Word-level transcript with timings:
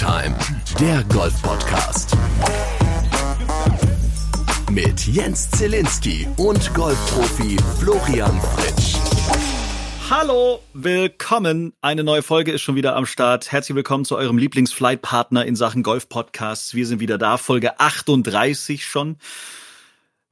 Time, 0.00 0.34
der 0.80 1.04
Golf-Podcast. 1.12 2.16
Mit 4.70 5.06
Jens 5.06 5.50
Zielinski 5.50 6.26
und 6.38 6.72
Golfprofi 6.72 7.58
Florian 7.78 8.40
Fritsch. 8.40 8.96
Hallo, 10.08 10.60
willkommen. 10.72 11.74
Eine 11.82 12.02
neue 12.02 12.22
Folge 12.22 12.50
ist 12.50 12.62
schon 12.62 12.76
wieder 12.76 12.96
am 12.96 13.04
Start. 13.04 13.52
Herzlich 13.52 13.76
willkommen 13.76 14.06
zu 14.06 14.16
eurem 14.16 14.38
Lieblingsflight-Partner 14.38 15.44
in 15.44 15.54
Sachen 15.54 15.82
Golf-Podcasts. 15.82 16.74
Wir 16.74 16.86
sind 16.86 17.00
wieder 17.00 17.18
da, 17.18 17.36
Folge 17.36 17.78
38 17.78 18.86
schon. 18.86 19.18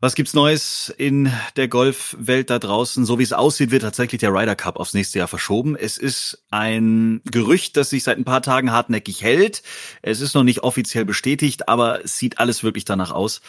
Was 0.00 0.14
gibt's 0.14 0.32
Neues 0.32 0.94
in 0.96 1.32
der 1.56 1.66
Golfwelt 1.66 2.50
da 2.50 2.60
draußen? 2.60 3.04
So 3.04 3.18
wie 3.18 3.24
es 3.24 3.32
aussieht, 3.32 3.72
wird 3.72 3.82
tatsächlich 3.82 4.20
der 4.20 4.32
Ryder 4.32 4.54
Cup 4.54 4.76
aufs 4.76 4.94
nächste 4.94 5.18
Jahr 5.18 5.26
verschoben. 5.26 5.74
Es 5.74 5.98
ist 5.98 6.40
ein 6.52 7.20
Gerücht, 7.24 7.76
das 7.76 7.90
sich 7.90 8.04
seit 8.04 8.16
ein 8.16 8.24
paar 8.24 8.40
Tagen 8.40 8.70
hartnäckig 8.70 9.22
hält. 9.24 9.64
Es 10.02 10.20
ist 10.20 10.34
noch 10.34 10.44
nicht 10.44 10.62
offiziell 10.62 11.04
bestätigt, 11.04 11.68
aber 11.68 12.04
es 12.04 12.16
sieht 12.16 12.38
alles 12.38 12.62
wirklich 12.62 12.84
danach 12.84 13.10
aus, 13.10 13.40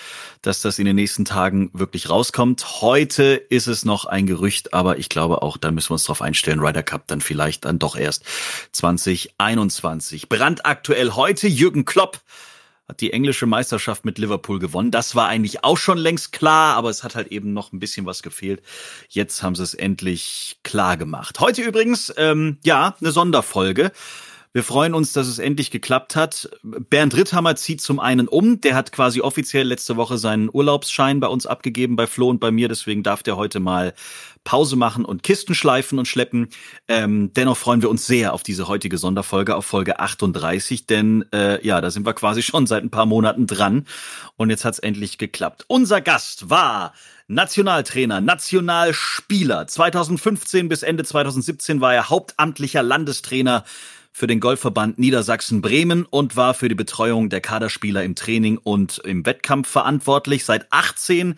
dass 0.42 0.60
das 0.64 0.80
in 0.80 0.86
den 0.86 0.96
nächsten 0.96 1.24
Tagen 1.24 1.70
wirklich 1.74 2.10
rauskommt. 2.10 2.82
Heute 2.82 3.36
ist 3.36 3.68
es 3.68 3.86
noch 3.86 4.06
ein 4.06 4.26
Gerücht, 4.26 4.74
aber 4.74 4.98
ich 4.98 5.10
glaube 5.10 5.44
auch, 5.44 5.56
da 5.56 5.70
müssen 5.70 5.92
wir 5.92 5.94
uns 5.94 6.06
drauf 6.06 6.24
einstellen. 6.24 6.62
Ryder 6.62 6.82
Cup 6.82 7.06
dann 7.06 7.22
vielleicht 7.22 7.66
dann 7.66 7.78
doch 7.78 7.96
erst 7.96 8.24
2021. 8.72 10.30
Brandaktuell 10.30 11.12
heute 11.12 11.48
Jürgen 11.48 11.86
Klopp 11.86 12.22
hat 12.90 13.02
die 13.02 13.14
englische 13.14 13.46
Meisterschaft 13.46 14.04
mit 14.04 14.18
Liverpool 14.18 14.58
gewonnen. 14.58 14.90
Das 14.90 15.16
war 15.16 15.28
eigentlich 15.28 15.64
auch 15.64 15.78
schon 15.78 16.00
längst 16.00 16.32
klar, 16.32 16.76
aber 16.76 16.90
es 16.90 17.04
hat 17.04 17.16
halt 17.16 17.28
eben 17.28 17.54
noch 17.54 17.72
ein 17.72 17.80
bisschen 17.80 18.08
was 18.08 18.24
gefehlt. 18.24 18.64
Jetzt 19.08 19.44
haben 19.44 19.54
sie 19.54 19.64
es 19.64 19.76
endlich 19.76 20.58
klar 20.64 20.98
gemacht. 20.98 21.40
Heute 21.40 21.62
übrigens, 21.62 22.12
ähm, 22.18 22.58
ja, 22.64 22.96
eine 23.00 23.12
Sonderfolge. 23.12 23.92
Wir 24.52 24.64
freuen 24.64 24.96
uns, 24.96 25.14
dass 25.14 25.28
es 25.28 25.38
endlich 25.38 25.70
geklappt 25.70 26.16
hat. 26.16 26.50
Bernd 26.64 27.16
Ritthammer 27.16 27.56
zieht 27.56 27.82
zum 27.82 28.00
einen 28.00 28.28
um. 28.28 28.60
Der 28.62 28.74
hat 28.74 28.92
quasi 28.92 29.22
offiziell 29.22 29.68
letzte 29.68 29.96
Woche 29.96 30.18
seinen 30.18 30.50
Urlaubsschein 30.52 31.20
bei 31.20 31.28
uns 31.28 31.46
abgegeben, 31.46 31.96
bei 31.96 32.08
Flo 32.08 32.30
und 32.30 32.40
bei 32.40 32.50
mir. 32.50 32.68
Deswegen 32.68 33.04
darf 33.04 33.22
der 33.22 33.38
heute 33.38 33.60
mal 33.60 33.94
Pause 34.44 34.76
machen 34.76 35.06
und 35.06 35.22
Kisten 35.22 35.54
schleifen 35.54 36.00
und 36.00 36.08
schleppen. 36.08 36.48
Ähm, 36.88 37.32
dennoch 37.34 37.58
freuen 37.58 37.84
wir 37.84 37.92
uns 37.92 38.08
sehr 38.08 38.34
auf 38.34 38.42
diese 38.42 38.68
heutige 38.68 38.98
Sonderfolge, 38.98 39.56
auf 39.56 39.68
Folge 39.68 40.00
38, 40.00 40.88
denn 40.88 41.26
äh, 41.32 41.64
ja, 41.64 41.80
da 41.80 41.92
sind 41.92 42.08
wir 42.08 42.14
quasi 42.14 42.42
schon 42.42 42.66
seit 42.66 42.84
ein 42.84 42.90
paar 42.90 43.06
Monaten 43.06 43.46
dran 43.46 43.86
und 44.36 44.50
jetzt 44.50 44.66
hat's 44.66 44.80
endlich 44.80 45.20
geklappt. 45.20 45.66
Unser 45.68 46.02
Gast 46.02 46.50
war 46.50 46.94
Nationaltrainer, 47.28 48.22
Nationalspieler. 48.22 49.68
2015 49.68 50.70
bis 50.70 50.82
Ende 50.82 51.04
2017 51.04 51.82
war 51.82 51.94
er 51.94 52.10
hauptamtlicher 52.10 52.82
Landestrainer 52.82 53.64
für 54.12 54.28
den 54.28 54.40
Golfverband 54.40 55.00
Niedersachsen-Bremen 55.00 56.06
und 56.06 56.36
war 56.36 56.54
für 56.54 56.70
die 56.70 56.76
Betreuung 56.76 57.30
der 57.30 57.42
Kaderspieler 57.42 58.04
im 58.04 58.16
Training 58.16 58.58
und 58.58 59.00
im 59.00 59.26
Wettkampf 59.26 59.70
verantwortlich. 59.70 60.46
Seit 60.46 60.72
18 60.72 61.36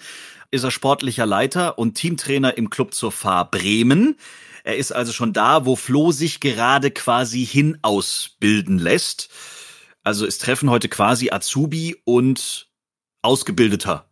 ist 0.52 0.64
er 0.64 0.72
sportlicher 0.72 1.26
Leiter 1.26 1.78
und 1.78 1.96
Teamtrainer 1.96 2.58
im 2.58 2.70
Club 2.70 2.94
zur 2.94 3.12
Fahr 3.12 3.50
Bremen. 3.50 4.18
Er 4.64 4.78
ist 4.78 4.92
also 4.92 5.12
schon 5.12 5.34
da, 5.34 5.66
wo 5.66 5.76
Flo 5.76 6.12
sich 6.12 6.40
gerade 6.40 6.92
quasi 6.92 7.46
hin 7.46 7.78
ausbilden 7.82 8.78
lässt. 8.78 9.30
Also 10.04 10.26
es 10.26 10.38
treffen 10.38 10.70
heute 10.70 10.90
quasi 10.90 11.32
Azubi 11.32 11.96
und 12.06 12.70
Ausgebildeter 13.22 14.10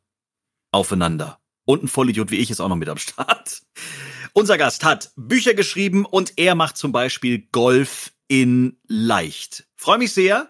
aufeinander. 0.72 1.40
Und 1.66 1.84
ein 1.84 1.88
Vollidiot 1.88 2.32
wie 2.32 2.38
ich 2.38 2.52
ist 2.52 2.62
auch 2.62 2.70
noch 2.70 2.76
mit 2.76 2.90
am 2.90 2.98
Start. 2.98 3.62
Unser 4.34 4.58
Gast 4.58 4.84
hat 4.84 5.12
Bücher 5.16 5.54
geschrieben 5.54 6.06
und 6.06 6.34
er 6.38 6.56
macht 6.56 6.78
zum 6.78 6.92
Beispiel 6.92 7.48
Golf 7.52 8.12
in 8.30 8.78
leicht. 8.88 9.66
Freue 9.76 9.98
mich 9.98 10.14
sehr 10.14 10.48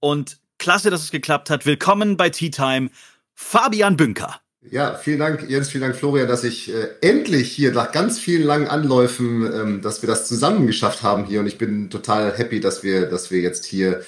und 0.00 0.38
klasse, 0.58 0.90
dass 0.90 1.02
es 1.02 1.10
geklappt 1.10 1.48
hat. 1.48 1.64
Willkommen 1.64 2.18
bei 2.18 2.28
Tea 2.28 2.50
Time, 2.50 2.90
Fabian 3.34 3.96
Bünker. 3.96 4.40
Ja, 4.70 4.94
vielen 4.94 5.18
Dank, 5.18 5.48
Jens, 5.48 5.70
vielen 5.70 5.82
Dank, 5.82 5.96
Florian, 5.96 6.28
dass 6.28 6.44
ich 6.44 6.72
äh, 6.72 6.88
endlich 7.00 7.50
hier 7.50 7.72
nach 7.72 7.90
ganz 7.90 8.18
vielen 8.18 8.42
langen 8.42 8.68
Anläufen, 8.68 9.50
ähm, 9.52 9.82
dass 9.82 10.02
wir 10.02 10.06
das 10.06 10.28
zusammen 10.28 10.66
geschafft 10.66 11.02
haben 11.02 11.24
hier. 11.24 11.40
Und 11.40 11.46
ich 11.46 11.58
bin 11.58 11.90
total 11.90 12.36
happy, 12.36 12.60
dass 12.60 12.82
wir, 12.82 13.06
dass 13.06 13.30
wir 13.30 13.40
jetzt 13.40 13.64
hier 13.64 14.04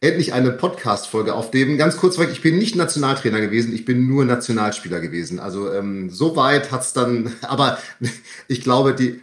endlich 0.00 0.32
eine 0.32 0.52
Podcast-Folge 0.52 1.34
aufnehmen. 1.34 1.76
Ganz 1.76 1.96
kurz 1.96 2.18
weg, 2.18 2.30
ich 2.32 2.40
bin 2.40 2.58
nicht 2.58 2.76
Nationaltrainer 2.76 3.40
gewesen, 3.40 3.74
ich 3.74 3.84
bin 3.84 4.06
nur 4.06 4.24
Nationalspieler 4.24 5.00
gewesen. 5.00 5.40
Also 5.40 5.72
ähm, 5.72 6.10
so 6.10 6.36
weit 6.36 6.70
hat's 6.70 6.92
dann, 6.92 7.32
aber 7.42 7.78
ich 8.48 8.60
glaube, 8.62 8.94
die, 8.94 9.20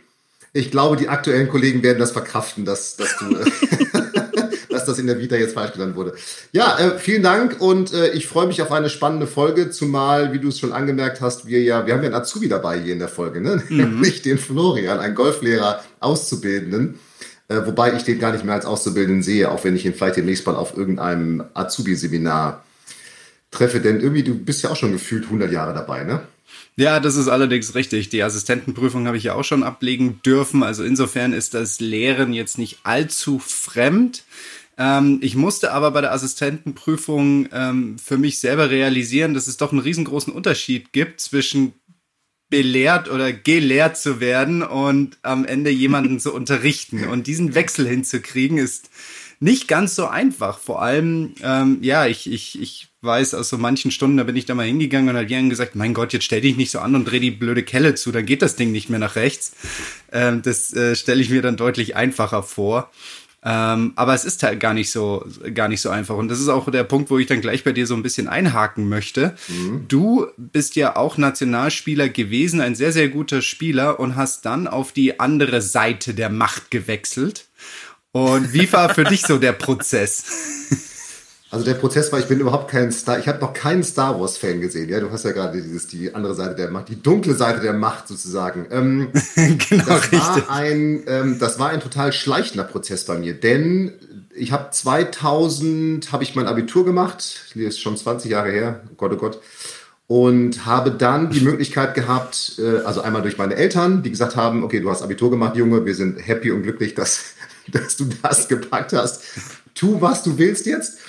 ich 0.57 0.71
glaube, 0.71 0.97
die 0.97 1.07
aktuellen 1.07 1.47
Kollegen 1.49 1.83
werden 1.83 1.99
das 1.99 2.11
verkraften, 2.11 2.65
dass, 2.65 2.95
dass 2.95 3.15
du, 3.17 3.29
dass 4.69 4.85
das 4.85 4.99
in 4.99 5.07
der 5.07 5.19
Vita 5.19 5.35
jetzt 5.35 5.53
falsch 5.53 5.73
genannt 5.73 5.95
wurde. 5.95 6.13
Ja, 6.51 6.77
äh, 6.79 6.97
vielen 6.97 7.23
Dank 7.23 7.61
und 7.61 7.93
äh, 7.93 8.09
ich 8.09 8.27
freue 8.27 8.47
mich 8.47 8.61
auf 8.61 8.71
eine 8.71 8.89
spannende 8.89 9.27
Folge, 9.27 9.69
zumal, 9.69 10.33
wie 10.33 10.39
du 10.39 10.49
es 10.49 10.59
schon 10.59 10.73
angemerkt 10.73 11.21
hast, 11.21 11.45
wir 11.45 11.61
ja, 11.61 11.85
wir 11.85 11.93
haben 11.93 12.01
ja 12.01 12.07
einen 12.07 12.15
Azubi 12.15 12.49
dabei 12.49 12.79
hier 12.79 12.93
in 12.93 12.99
der 12.99 13.07
Folge, 13.07 13.39
ne? 13.39 13.61
Mhm. 13.69 13.77
Nämlich 13.77 14.23
den 14.23 14.37
Florian, 14.39 14.99
einen 14.99 15.15
Golflehrer, 15.15 15.83
Auszubildenden. 15.99 16.99
Äh, 17.49 17.65
wobei 17.65 17.93
ich 17.93 18.03
den 18.03 18.19
gar 18.19 18.33
nicht 18.33 18.43
mehr 18.43 18.55
als 18.55 18.65
Auszubildenden 18.65 19.23
sehe, 19.23 19.49
auch 19.49 19.63
wenn 19.63 19.75
ich 19.75 19.85
ihn 19.85 19.93
vielleicht 19.93 20.17
demnächst 20.17 20.45
mal 20.45 20.55
auf 20.55 20.75
irgendeinem 20.75 21.45
Azubi-Seminar 21.53 22.63
treffe, 23.51 23.79
denn 23.79 24.01
irgendwie, 24.01 24.23
du 24.23 24.35
bist 24.35 24.63
ja 24.63 24.69
auch 24.69 24.75
schon 24.75 24.91
gefühlt 24.91 25.25
100 25.25 25.51
Jahre 25.51 25.73
dabei, 25.73 26.03
ne? 26.03 26.21
Ja, 26.75 26.99
das 26.99 27.15
ist 27.15 27.27
allerdings 27.27 27.75
richtig. 27.75 28.09
Die 28.09 28.23
Assistentenprüfung 28.23 29.07
habe 29.07 29.17
ich 29.17 29.23
ja 29.23 29.33
auch 29.33 29.43
schon 29.43 29.63
ablegen 29.63 30.21
dürfen. 30.25 30.63
Also 30.63 30.83
insofern 30.83 31.33
ist 31.33 31.53
das 31.53 31.79
Lehren 31.79 32.33
jetzt 32.33 32.57
nicht 32.57 32.79
allzu 32.83 33.39
fremd. 33.39 34.23
Ähm, 34.77 35.19
ich 35.21 35.35
musste 35.35 35.73
aber 35.73 35.91
bei 35.91 36.01
der 36.01 36.13
Assistentenprüfung 36.13 37.49
ähm, 37.51 37.97
für 37.97 38.17
mich 38.17 38.39
selber 38.39 38.69
realisieren, 38.69 39.33
dass 39.33 39.47
es 39.47 39.57
doch 39.57 39.71
einen 39.71 39.81
riesengroßen 39.81 40.31
Unterschied 40.31 40.93
gibt 40.93 41.19
zwischen 41.19 41.73
belehrt 42.49 43.09
oder 43.09 43.33
gelehrt 43.33 43.97
zu 43.97 44.19
werden 44.21 44.63
und 44.63 45.17
am 45.21 45.45
Ende 45.45 45.69
jemanden 45.69 46.19
zu 46.19 46.33
unterrichten. 46.35 47.07
Und 47.07 47.27
diesen 47.27 47.55
Wechsel 47.55 47.87
hinzukriegen 47.87 48.57
ist 48.57 48.89
nicht 49.39 49.67
ganz 49.67 49.95
so 49.95 50.07
einfach. 50.07 50.59
Vor 50.59 50.81
allem, 50.81 51.33
ähm, 51.41 51.79
ja, 51.81 52.07
ich, 52.07 52.31
ich, 52.31 52.61
ich 52.61 52.87
weiß, 53.01 53.33
aus 53.33 53.49
so 53.49 53.57
manchen 53.57 53.91
Stunden, 53.91 54.17
da 54.17 54.23
bin 54.23 54.35
ich 54.35 54.45
da 54.45 54.55
mal 54.55 54.65
hingegangen 54.65 55.09
und 55.09 55.15
hat 55.15 55.29
jemand 55.29 55.51
gesagt, 55.51 55.75
mein 55.75 55.93
Gott, 55.93 56.13
jetzt 56.13 56.25
stell 56.25 56.41
dich 56.41 56.57
nicht 56.57 56.71
so 56.71 56.79
an 56.79 56.95
und 56.95 57.05
dreh 57.05 57.19
die 57.19 57.31
blöde 57.31 57.63
Kelle 57.63 57.95
zu, 57.95 58.11
dann 58.11 58.25
geht 58.25 58.41
das 58.41 58.55
Ding 58.55 58.71
nicht 58.71 58.89
mehr 58.89 58.99
nach 58.99 59.15
rechts. 59.15 59.55
Ähm, 60.11 60.41
das 60.41 60.73
äh, 60.73 60.95
stelle 60.95 61.21
ich 61.21 61.29
mir 61.29 61.41
dann 61.41 61.57
deutlich 61.57 61.95
einfacher 61.95 62.43
vor. 62.43 62.91
Ähm, 63.43 63.93
aber 63.95 64.13
es 64.13 64.25
ist 64.25 64.41
halt 64.43 64.59
gar 64.59 64.73
nicht 64.73 64.91
so, 64.91 65.25
gar 65.53 65.69
nicht 65.69 65.79
so 65.79 65.89
einfach. 65.89 66.15
Und 66.15 66.27
das 66.27 66.41
ist 66.41 66.49
auch 66.49 66.69
der 66.69 66.83
Punkt, 66.83 67.09
wo 67.09 67.17
ich 67.17 67.27
dann 67.27 67.39
gleich 67.39 67.63
bei 67.63 67.71
dir 67.71 67.85
so 67.85 67.93
ein 67.93 68.03
bisschen 68.03 68.27
einhaken 68.27 68.89
möchte. 68.89 69.37
Mhm. 69.47 69.85
Du 69.87 70.27
bist 70.37 70.75
ja 70.75 70.95
auch 70.95 71.17
Nationalspieler 71.17 72.09
gewesen, 72.09 72.59
ein 72.61 72.75
sehr, 72.75 72.91
sehr 72.91 73.09
guter 73.09 73.41
Spieler 73.41 73.99
und 73.99 74.15
hast 74.15 74.45
dann 74.45 74.67
auf 74.67 74.91
die 74.91 75.19
andere 75.19 75.61
Seite 75.61 76.13
der 76.13 76.29
Macht 76.29 76.71
gewechselt. 76.71 77.45
Und 78.17 78.51
wie 78.51 78.71
war 78.73 78.89
für 78.93 79.03
dich 79.03 79.21
so 79.21 79.37
der 79.37 79.51
Prozess? 79.51 80.23
Also 81.51 81.63
der 81.63 81.75
Prozess 81.75 82.11
war, 82.11 82.19
ich 82.19 82.25
bin 82.25 82.39
überhaupt 82.39 82.69
kein 82.69 82.91
Star, 82.91 83.19
ich 83.19 83.27
habe 83.27 83.39
noch 83.39 83.53
keinen 83.53 83.83
Star 83.83 84.19
Wars 84.19 84.37
Fan 84.37 84.59
gesehen. 84.59 84.89
Ja, 84.89 84.99
du 84.99 85.11
hast 85.11 85.23
ja 85.23 85.31
gerade 85.31 85.61
dieses 85.61 85.87
die 85.87 86.13
andere 86.13 86.33
Seite 86.33 86.55
der 86.55 86.71
Macht, 86.71 86.89
die 86.89 87.01
dunkle 87.01 87.35
Seite 87.35 87.61
der 87.61 87.73
Macht 87.73 88.07
sozusagen. 88.07 88.65
Ähm, 88.71 89.09
genau 89.35 89.85
das 89.85 90.11
richtig. 90.11 90.19
War 90.19 90.49
ein, 90.49 91.03
ähm, 91.07 91.37
das 91.39 91.59
war 91.59 91.69
ein 91.69 91.79
total 91.79 92.11
schleichender 92.11 92.63
Prozess 92.63 93.05
bei 93.05 93.17
mir, 93.19 93.33
denn 93.33 93.93
ich 94.35 94.51
habe 94.51 94.71
2000 94.71 96.11
habe 96.11 96.23
ich 96.23 96.35
mein 96.35 96.47
Abitur 96.47 96.85
gemacht, 96.85 97.53
das 97.53 97.63
ist 97.63 97.81
schon 97.81 97.95
20 97.95 98.31
Jahre 98.31 98.51
her, 98.51 98.81
oh 98.91 98.95
Gott 98.97 99.13
oh 99.13 99.17
Gott, 99.17 99.39
und 100.07 100.65
habe 100.65 100.91
dann 100.91 101.29
die 101.29 101.41
Möglichkeit 101.41 101.93
gehabt, 101.93 102.53
äh, 102.59 102.79
also 102.85 103.01
einmal 103.01 103.21
durch 103.21 103.37
meine 103.37 103.55
Eltern, 103.55 104.03
die 104.03 104.09
gesagt 104.09 104.35
haben, 104.35 104.63
okay, 104.63 104.79
du 104.79 104.89
hast 104.89 105.01
Abitur 105.01 105.29
gemacht, 105.29 105.57
Junge, 105.57 105.85
wir 105.85 105.95
sind 105.95 106.17
happy 106.25 106.51
und 106.51 106.63
glücklich, 106.63 106.95
dass 106.95 107.35
dass 107.71 107.97
du 107.97 108.05
das 108.21 108.47
gepackt 108.47 108.93
hast. 108.93 109.23
Tu, 109.75 110.01
was 110.01 110.23
du 110.23 110.37
willst 110.37 110.65
jetzt 110.65 110.99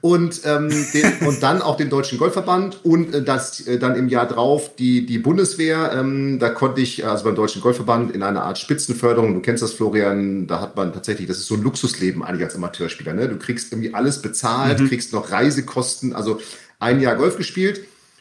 und, 0.00 0.42
ähm, 0.44 0.68
den, 0.92 1.26
und 1.26 1.42
dann 1.42 1.62
auch 1.62 1.76
den 1.76 1.88
Deutschen 1.88 2.18
Golfverband 2.18 2.84
und 2.84 3.14
äh, 3.14 3.22
das 3.22 3.66
äh, 3.66 3.78
dann 3.78 3.96
im 3.96 4.08
Jahr 4.08 4.26
drauf 4.26 4.76
die, 4.76 5.06
die 5.06 5.18
Bundeswehr. 5.18 5.92
Ähm, 5.94 6.38
da 6.38 6.50
konnte 6.50 6.80
ich, 6.80 7.06
also 7.06 7.24
beim 7.24 7.34
Deutschen 7.34 7.62
Golfverband, 7.62 8.14
in 8.14 8.22
einer 8.22 8.42
Art 8.42 8.58
Spitzenförderung, 8.58 9.34
du 9.34 9.40
kennst 9.40 9.62
das, 9.62 9.72
Florian, 9.72 10.46
da 10.46 10.60
hat 10.60 10.76
man 10.76 10.92
tatsächlich, 10.92 11.26
das 11.26 11.38
ist 11.38 11.46
so 11.46 11.54
ein 11.54 11.62
Luxusleben 11.62 12.22
eigentlich 12.22 12.44
als 12.44 12.54
Amateurspieler. 12.54 13.14
Ne? 13.14 13.28
Du 13.28 13.38
kriegst 13.38 13.72
irgendwie 13.72 13.94
alles 13.94 14.20
bezahlt, 14.20 14.80
mhm. 14.80 14.88
kriegst 14.88 15.12
noch 15.12 15.30
Reisekosten, 15.30 16.14
also 16.14 16.40
ein 16.78 17.00
Jahr 17.00 17.16
Golf 17.16 17.36
gespielt 17.36 17.80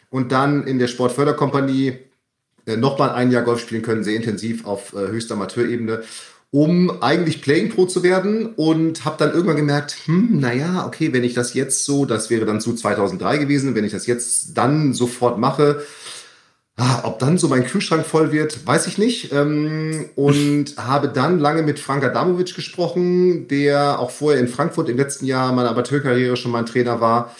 und 0.09 0.31
dann 0.31 0.65
in 0.65 0.79
der 0.79 0.87
Sportförderkompanie 0.87 1.97
äh, 2.65 2.77
nochmal 2.77 3.11
ein 3.11 3.31
Jahr 3.31 3.43
Golf 3.43 3.59
spielen 3.59 3.81
können, 3.81 4.03
sehr 4.03 4.15
intensiv 4.15 4.65
auf 4.65 4.93
äh, 4.93 5.07
höchster 5.07 5.35
Amateurebene 5.35 6.03
um 6.49 7.01
eigentlich 7.03 7.41
Playing 7.41 7.69
Pro 7.69 7.85
zu 7.85 8.03
werden 8.03 8.53
und 8.55 9.03
habe 9.03 9.17
dann 9.19 9.33
irgendwann 9.33 9.57
gemerkt, 9.57 9.97
hm, 10.05 10.39
naja, 10.39 10.85
okay, 10.87 11.11
wenn 11.11 11.25
ich 11.25 11.33
das 11.33 11.53
jetzt 11.53 11.83
so, 11.83 12.05
das 12.05 12.29
wäre 12.29 12.45
dann 12.45 12.61
zu 12.61 12.73
2003 12.73 13.37
gewesen, 13.37 13.75
wenn 13.75 13.83
ich 13.83 13.91
das 13.91 14.07
jetzt 14.07 14.57
dann 14.57 14.93
sofort 14.93 15.37
mache, 15.37 15.83
Ah, 16.79 17.01
ob 17.05 17.17
dann 17.17 17.39
so 17.39 17.47
mein 17.47 17.65
Kühlschrank 17.65 18.05
voll 18.05 18.31
wird, 18.31 18.67
weiß 18.67 18.85
ich 18.85 18.99
nicht. 18.99 19.31
Ähm, 19.31 20.11
und 20.15 20.75
habe 20.77 21.07
dann 21.07 21.39
lange 21.39 21.63
mit 21.63 21.79
Frank 21.79 22.03
Adamovic 22.03 22.53
gesprochen, 22.53 23.47
der 23.47 23.99
auch 23.99 24.11
vorher 24.11 24.39
in 24.39 24.47
Frankfurt 24.47 24.87
im 24.87 24.97
letzten 24.97 25.25
Jahr 25.25 25.51
meiner 25.53 25.71
Amateurkarriere 25.71 26.37
schon 26.37 26.51
mein 26.51 26.67
Trainer 26.67 27.01
war 27.01 27.35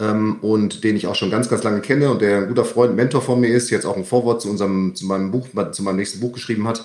ähm, 0.00 0.38
und 0.40 0.84
den 0.84 0.96
ich 0.96 1.06
auch 1.06 1.14
schon 1.14 1.30
ganz, 1.30 1.48
ganz 1.48 1.62
lange 1.62 1.80
kenne 1.80 2.10
und 2.10 2.22
der 2.22 2.38
ein 2.38 2.48
guter 2.48 2.64
Freund, 2.64 2.94
Mentor 2.94 3.22
von 3.22 3.40
mir 3.40 3.48
ist, 3.48 3.70
jetzt 3.70 3.86
auch 3.86 3.96
ein 3.96 4.04
Vorwort 4.04 4.40
zu 4.40 4.48
unserem, 4.48 4.94
zu 4.94 5.06
meinem 5.06 5.30
Buch, 5.30 5.48
zu 5.72 5.82
meinem 5.82 5.96
nächsten 5.96 6.20
Buch 6.20 6.32
geschrieben 6.32 6.68
hat. 6.68 6.84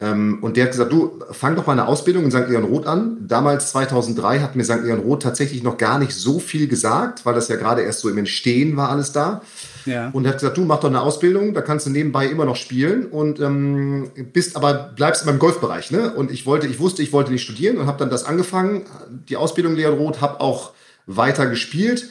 Ähm, 0.00 0.38
und 0.42 0.56
der 0.56 0.64
hat 0.64 0.72
gesagt, 0.72 0.92
du, 0.92 1.20
fang 1.30 1.54
doch 1.54 1.66
mal 1.66 1.74
eine 1.74 1.86
Ausbildung 1.86 2.24
in 2.24 2.30
St. 2.30 2.48
Leon 2.48 2.64
Roth 2.64 2.86
an. 2.86 3.18
Damals, 3.20 3.70
2003, 3.70 4.40
hat 4.40 4.56
mir 4.56 4.64
St. 4.64 4.82
Leon 4.82 4.98
Roth 4.98 5.22
tatsächlich 5.22 5.62
noch 5.62 5.78
gar 5.78 5.98
nicht 5.98 6.12
so 6.12 6.40
viel 6.40 6.66
gesagt, 6.66 7.24
weil 7.24 7.34
das 7.34 7.46
ja 7.48 7.56
gerade 7.56 7.82
erst 7.82 8.00
so 8.00 8.08
im 8.08 8.18
Entstehen 8.18 8.76
war 8.76 8.90
alles 8.90 9.12
da. 9.12 9.42
Ja. 9.86 10.10
Und 10.12 10.24
er 10.24 10.30
hat 10.30 10.40
gesagt, 10.40 10.56
du 10.56 10.64
mach 10.64 10.80
doch 10.80 10.88
eine 10.88 11.02
Ausbildung, 11.02 11.54
da 11.54 11.60
kannst 11.60 11.86
du 11.86 11.90
nebenbei 11.90 12.26
immer 12.26 12.44
noch 12.44 12.56
spielen 12.56 13.06
und 13.06 13.40
ähm, 13.40 14.10
bist 14.32 14.56
aber 14.56 14.92
bleibst 14.94 15.22
immer 15.22 15.32
im 15.32 15.38
Golfbereich. 15.38 15.92
Ne? 15.92 16.12
Und 16.12 16.32
ich 16.32 16.46
wollte, 16.46 16.66
ich 16.66 16.80
wusste, 16.80 17.02
ich 17.02 17.12
wollte 17.12 17.30
nicht 17.30 17.44
studieren 17.44 17.78
und 17.78 17.86
habe 17.86 17.98
dann 17.98 18.10
das 18.10 18.24
angefangen, 18.24 18.82
die 19.28 19.36
Ausbildung 19.36 19.76
Leon 19.76 19.94
Roth, 19.94 20.20
habe 20.20 20.40
auch 20.40 20.72
weiter 21.06 21.46
gespielt 21.46 22.10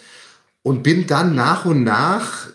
und 0.64 0.84
bin 0.84 1.08
dann 1.08 1.36
nach 1.36 1.66
und 1.66 1.84
nach 1.84 2.48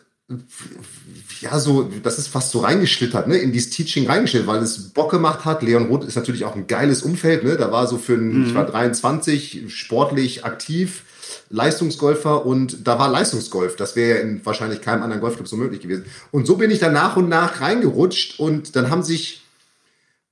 ja, 1.41 1.59
so, 1.59 1.89
das 2.03 2.19
ist 2.19 2.29
fast 2.29 2.51
so 2.51 2.61
reingeschlittert, 2.61 3.29
ne, 3.29 3.37
in 3.37 3.53
dieses 3.53 3.71
Teaching 3.71 4.07
reingeschlittert, 4.07 4.49
weil 4.49 4.63
es 4.63 4.89
Bock 4.91 5.11
gemacht 5.11 5.45
hat. 5.45 5.63
Leon 5.63 5.87
Roth 5.87 6.05
ist 6.05 6.17
natürlich 6.17 6.45
auch 6.45 6.57
ein 6.57 6.67
geiles 6.67 7.03
Umfeld, 7.03 7.45
ne, 7.45 7.57
da 7.57 7.71
war 7.71 7.87
so 7.87 7.99
für 7.99 8.15
ein, 8.15 8.41
mhm. 8.41 8.47
ich 8.47 8.55
war 8.55 8.67
23, 8.67 9.65
sportlich 9.69 10.45
aktiv, 10.45 11.03
Leistungsgolfer 11.51 12.45
und 12.45 12.87
da 12.87 12.99
war 12.99 13.09
Leistungsgolf. 13.09 13.77
Das 13.77 13.95
wäre 13.95 14.17
ja 14.17 14.23
in 14.23 14.45
wahrscheinlich 14.45 14.81
keinem 14.81 15.03
anderen 15.03 15.21
Golfclub 15.21 15.47
so 15.47 15.57
möglich 15.57 15.81
gewesen. 15.81 16.07
Und 16.33 16.47
so 16.47 16.57
bin 16.57 16.71
ich 16.71 16.81
dann 16.81 16.93
nach 16.93 17.17
und 17.17 17.29
nach 17.29 17.61
reingerutscht 17.61 18.41
und 18.41 18.75
dann 18.75 18.91
haben 18.91 19.03
sich 19.03 19.46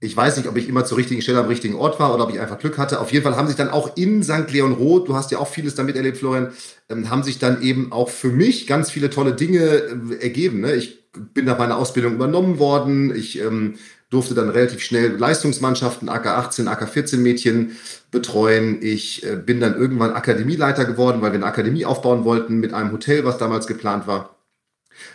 ich 0.04 0.16
weiß 0.16 0.36
nicht, 0.36 0.48
ob 0.48 0.56
ich 0.56 0.68
immer 0.68 0.84
zur 0.84 0.98
richtigen 0.98 1.22
Stelle 1.22 1.38
am 1.38 1.46
richtigen 1.46 1.74
Ort 1.76 1.98
war 1.98 2.14
oder 2.14 2.24
ob 2.24 2.30
ich 2.30 2.38
einfach 2.38 2.58
Glück 2.58 2.78
hatte. 2.78 3.00
Auf 3.00 3.12
jeden 3.12 3.24
Fall 3.24 3.36
haben 3.36 3.46
sich 3.46 3.56
dann 3.56 3.70
auch 3.70 3.96
in 3.96 4.22
St. 4.22 4.50
Leon 4.50 4.72
Roth, 4.72 5.08
du 5.08 5.14
hast 5.14 5.30
ja 5.30 5.38
auch 5.38 5.48
vieles 5.48 5.74
damit 5.74 5.96
erlebt, 5.96 6.18
Florian, 6.18 6.52
ähm, 6.88 7.10
haben 7.10 7.22
sich 7.22 7.38
dann 7.38 7.62
eben 7.62 7.90
auch 7.90 8.10
für 8.10 8.28
mich 8.28 8.66
ganz 8.66 8.90
viele 8.90 9.10
tolle 9.10 9.32
Dinge 9.32 9.60
äh, 9.60 10.22
ergeben. 10.22 10.60
Ne? 10.60 10.74
Ich 10.74 11.10
bin 11.12 11.46
nach 11.46 11.58
meiner 11.58 11.78
Ausbildung 11.78 12.14
übernommen 12.14 12.58
worden. 12.58 13.14
Ich 13.14 13.40
ähm, 13.40 13.74
durfte 14.10 14.34
dann 14.34 14.50
relativ 14.50 14.82
schnell 14.82 15.16
Leistungsmannschaften, 15.16 16.08
AK 16.08 16.26
18, 16.26 16.68
AK 16.68 16.88
14 16.88 17.22
Mädchen 17.22 17.76
betreuen. 18.10 18.78
Ich 18.82 19.24
äh, 19.24 19.36
bin 19.36 19.60
dann 19.60 19.76
irgendwann 19.76 20.12
Akademieleiter 20.12 20.84
geworden, 20.84 21.22
weil 21.22 21.32
wir 21.32 21.38
eine 21.38 21.46
Akademie 21.46 21.86
aufbauen 21.86 22.24
wollten 22.24 22.58
mit 22.58 22.74
einem 22.74 22.92
Hotel, 22.92 23.24
was 23.24 23.38
damals 23.38 23.66
geplant 23.66 24.06
war 24.06 24.33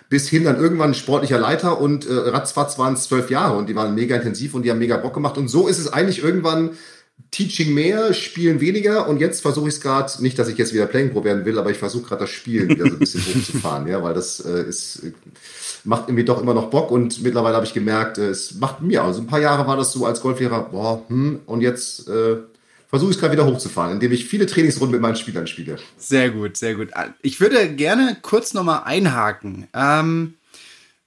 bis 0.10 0.28
hin 0.28 0.44
dann 0.44 0.58
irgendwann 0.58 0.94
sportlicher 0.94 1.40
Leiter 1.40 1.80
und 1.80 2.08
äh, 2.08 2.14
ratzfatz 2.14 2.78
waren 2.78 2.94
es 2.96 3.04
zwölf 3.04 3.30
Jahre 3.30 3.58
und 3.58 3.70
die 3.70 3.76
waren 3.76 3.96
mega 3.96 4.16
intensiv 4.16 4.54
und 4.54 4.64
die 4.64 4.72
haben 4.72 4.80
mega 4.80 4.98
Bock 4.98 5.14
gemacht. 5.14 5.38
Und 5.38 5.48
so 5.48 5.68
ist 5.68 5.80
es 5.80 5.92
eigentlich 5.92 6.24
irgendwann 6.24 6.72
Teaching 7.31 7.76
mehr, 7.76 8.14
Spielen 8.14 8.60
weniger 8.60 9.08
und 9.08 9.20
jetzt 9.20 9.42
versuche 9.42 9.68
ich 9.68 9.76
es 9.76 9.81
gerade, 9.81 10.12
nicht, 10.24 10.40
dass 10.40 10.48
ich 10.48 10.58
jetzt 10.58 10.74
wieder 10.74 10.88
Playing 10.88 11.12
Pro 11.12 11.24
werden 11.24 11.46
will, 11.46 11.60
aber 11.60 11.70
ich 11.70 11.78
versuche 11.78 12.08
gerade 12.08 12.22
das 12.22 12.31
Spielen 12.31 12.70
wieder 12.70 12.86
so 12.86 12.94
ein 12.94 13.00
bisschen 13.00 13.22
hochzufahren, 13.36 13.88
ja, 13.88 14.02
weil 14.02 14.16
das 14.16 14.40
äh, 14.40 14.64
ist, 14.64 15.04
macht 15.84 16.08
irgendwie 16.08 16.24
doch 16.24 16.42
immer 16.42 16.56
noch 16.56 16.72
Bock 16.72 16.90
und 16.90 17.22
mittlerweile 17.22 17.56
habe 17.56 17.66
ich 17.66 17.74
gemerkt, 17.74 18.18
äh, 18.18 18.30
es 18.30 18.56
macht 18.56 18.81
mir, 18.81 19.04
also 19.04 19.22
ein 19.22 19.28
paar 19.28 19.42
Jahre 19.42 19.68
war 19.68 19.78
das 19.78 19.92
so 19.92 20.06
als 20.06 20.22
Golflehrer, 20.22 20.70
boah, 20.72 21.04
hm, 21.08 21.42
und 21.46 21.62
jetzt 21.62 22.08
äh, 22.08 22.38
versuche 22.90 23.12
ich 23.12 23.16
es 23.16 23.22
gerade 23.22 23.34
wieder 23.34 23.46
hochzufahren, 23.46 23.94
indem 23.94 24.12
ich 24.12 24.26
viele 24.26 24.48
Trainingsrunden 24.48 24.94
mit 24.94 25.02
meinen 25.02 25.16
Spielern 25.16 25.48
spiele. 25.48 25.78
Sehr 25.98 26.32
gut, 26.32 26.58
sehr 26.58 26.76
gut. 26.76 26.90
Ich 27.22 27.40
würde 27.40 27.74
gerne 27.76 28.18
kurz 28.22 28.54
nochmal 28.54 28.82
einhaken. 28.84 29.68
Ähm, 29.76 30.34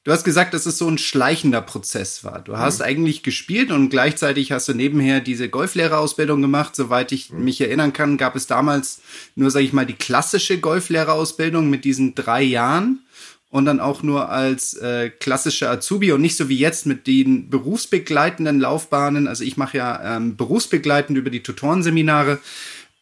du 0.04 0.12
hast 0.12 0.22
gesagt, 0.22 0.54
dass 0.54 0.64
es 0.64 0.78
so 0.78 0.88
ein 0.88 0.96
schleichender 0.96 1.60
Prozess 1.60 2.22
war. 2.22 2.40
Du 2.40 2.56
hast 2.56 2.78
mhm. 2.78 2.84
eigentlich 2.84 3.24
gespielt 3.24 3.72
und 3.72 3.90
gleichzeitig 3.90 4.52
hast 4.52 4.68
du 4.68 4.74
nebenher 4.74 5.20
diese 5.20 5.48
Golflehrerausbildung 5.48 6.40
gemacht. 6.40 6.76
Soweit 6.76 7.10
ich 7.10 7.30
mhm. 7.30 7.44
mich 7.44 7.60
erinnern 7.60 7.92
kann, 7.92 8.16
gab 8.16 8.36
es 8.36 8.46
damals 8.46 9.00
nur, 9.34 9.50
sage 9.50 9.64
ich 9.64 9.72
mal, 9.72 9.86
die 9.86 9.94
klassische 9.94 10.58
Golflehrerausbildung 10.58 11.68
mit 11.68 11.84
diesen 11.84 12.14
drei 12.14 12.42
Jahren 12.42 13.00
und 13.52 13.66
dann 13.66 13.80
auch 13.80 14.02
nur 14.02 14.30
als 14.30 14.72
äh, 14.74 15.10
klassischer 15.10 15.70
Azubi 15.70 16.10
und 16.12 16.22
nicht 16.22 16.38
so 16.38 16.48
wie 16.48 16.56
jetzt 16.56 16.86
mit 16.86 17.06
den 17.06 17.50
berufsbegleitenden 17.50 18.58
Laufbahnen. 18.58 19.28
Also 19.28 19.44
ich 19.44 19.58
mache 19.58 19.76
ja 19.76 20.16
ähm, 20.16 20.36
berufsbegleitend 20.36 21.18
über 21.18 21.28
die 21.28 21.42
Tutorenseminare. 21.42 22.38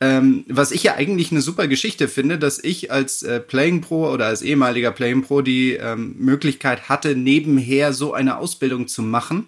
Ähm, 0.01 0.45
was 0.49 0.73
ich 0.73 0.83
ja 0.83 0.97
eigentlich 0.97 1.31
eine 1.31 1.41
super 1.41 1.69
Geschichte 1.69 2.09
finde, 2.09 2.37
dass 2.37 2.59
ich 2.59 2.91
als 2.91 3.23
äh, 3.23 3.39
Playing 3.39 3.81
Pro 3.81 4.11
oder 4.11 4.27
als 4.27 4.43
ehemaliger 4.43 4.91
Playing 4.91 5.23
Pro 5.23 5.41
die 5.41 5.75
ähm, 5.75 6.17
Möglichkeit 6.19 6.89
hatte, 6.89 7.15
nebenher 7.15 7.93
so 7.93 8.13
eine 8.13 8.39
Ausbildung 8.39 8.89
zu 8.89 9.03
machen. 9.03 9.47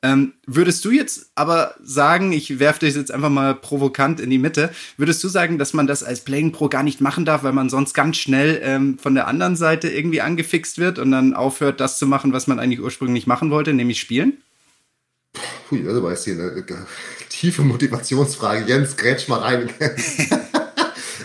Ähm, 0.00 0.34
würdest 0.46 0.84
du 0.84 0.92
jetzt 0.92 1.30
aber 1.34 1.74
sagen, 1.82 2.30
ich 2.30 2.60
werfe 2.60 2.80
dich 2.80 2.94
jetzt 2.94 3.10
einfach 3.10 3.30
mal 3.30 3.54
provokant 3.54 4.20
in 4.20 4.30
die 4.30 4.38
Mitte, 4.38 4.70
würdest 4.96 5.24
du 5.24 5.28
sagen, 5.28 5.58
dass 5.58 5.72
man 5.72 5.88
das 5.88 6.04
als 6.04 6.20
Playing 6.20 6.52
Pro 6.52 6.68
gar 6.68 6.84
nicht 6.84 7.00
machen 7.00 7.24
darf, 7.24 7.42
weil 7.42 7.52
man 7.52 7.68
sonst 7.68 7.94
ganz 7.94 8.16
schnell 8.16 8.60
ähm, 8.62 8.98
von 8.98 9.16
der 9.16 9.26
anderen 9.26 9.56
Seite 9.56 9.88
irgendwie 9.88 10.20
angefixt 10.20 10.78
wird 10.78 11.00
und 11.00 11.10
dann 11.10 11.34
aufhört, 11.34 11.80
das 11.80 11.98
zu 11.98 12.06
machen, 12.06 12.32
was 12.32 12.46
man 12.46 12.60
eigentlich 12.60 12.80
ursprünglich 12.80 13.26
machen 13.26 13.50
wollte, 13.50 13.74
nämlich 13.74 13.98
spielen? 13.98 14.34
Puh, 15.68 15.86
also 15.86 16.02
weißt 16.02 16.28
du, 16.28 16.30
eine 16.32 16.64
tiefe 17.28 17.62
Motivationsfrage. 17.62 18.66
Jens, 18.66 18.96
grätsch 18.96 19.26
mal 19.28 19.40
rein. 19.40 19.70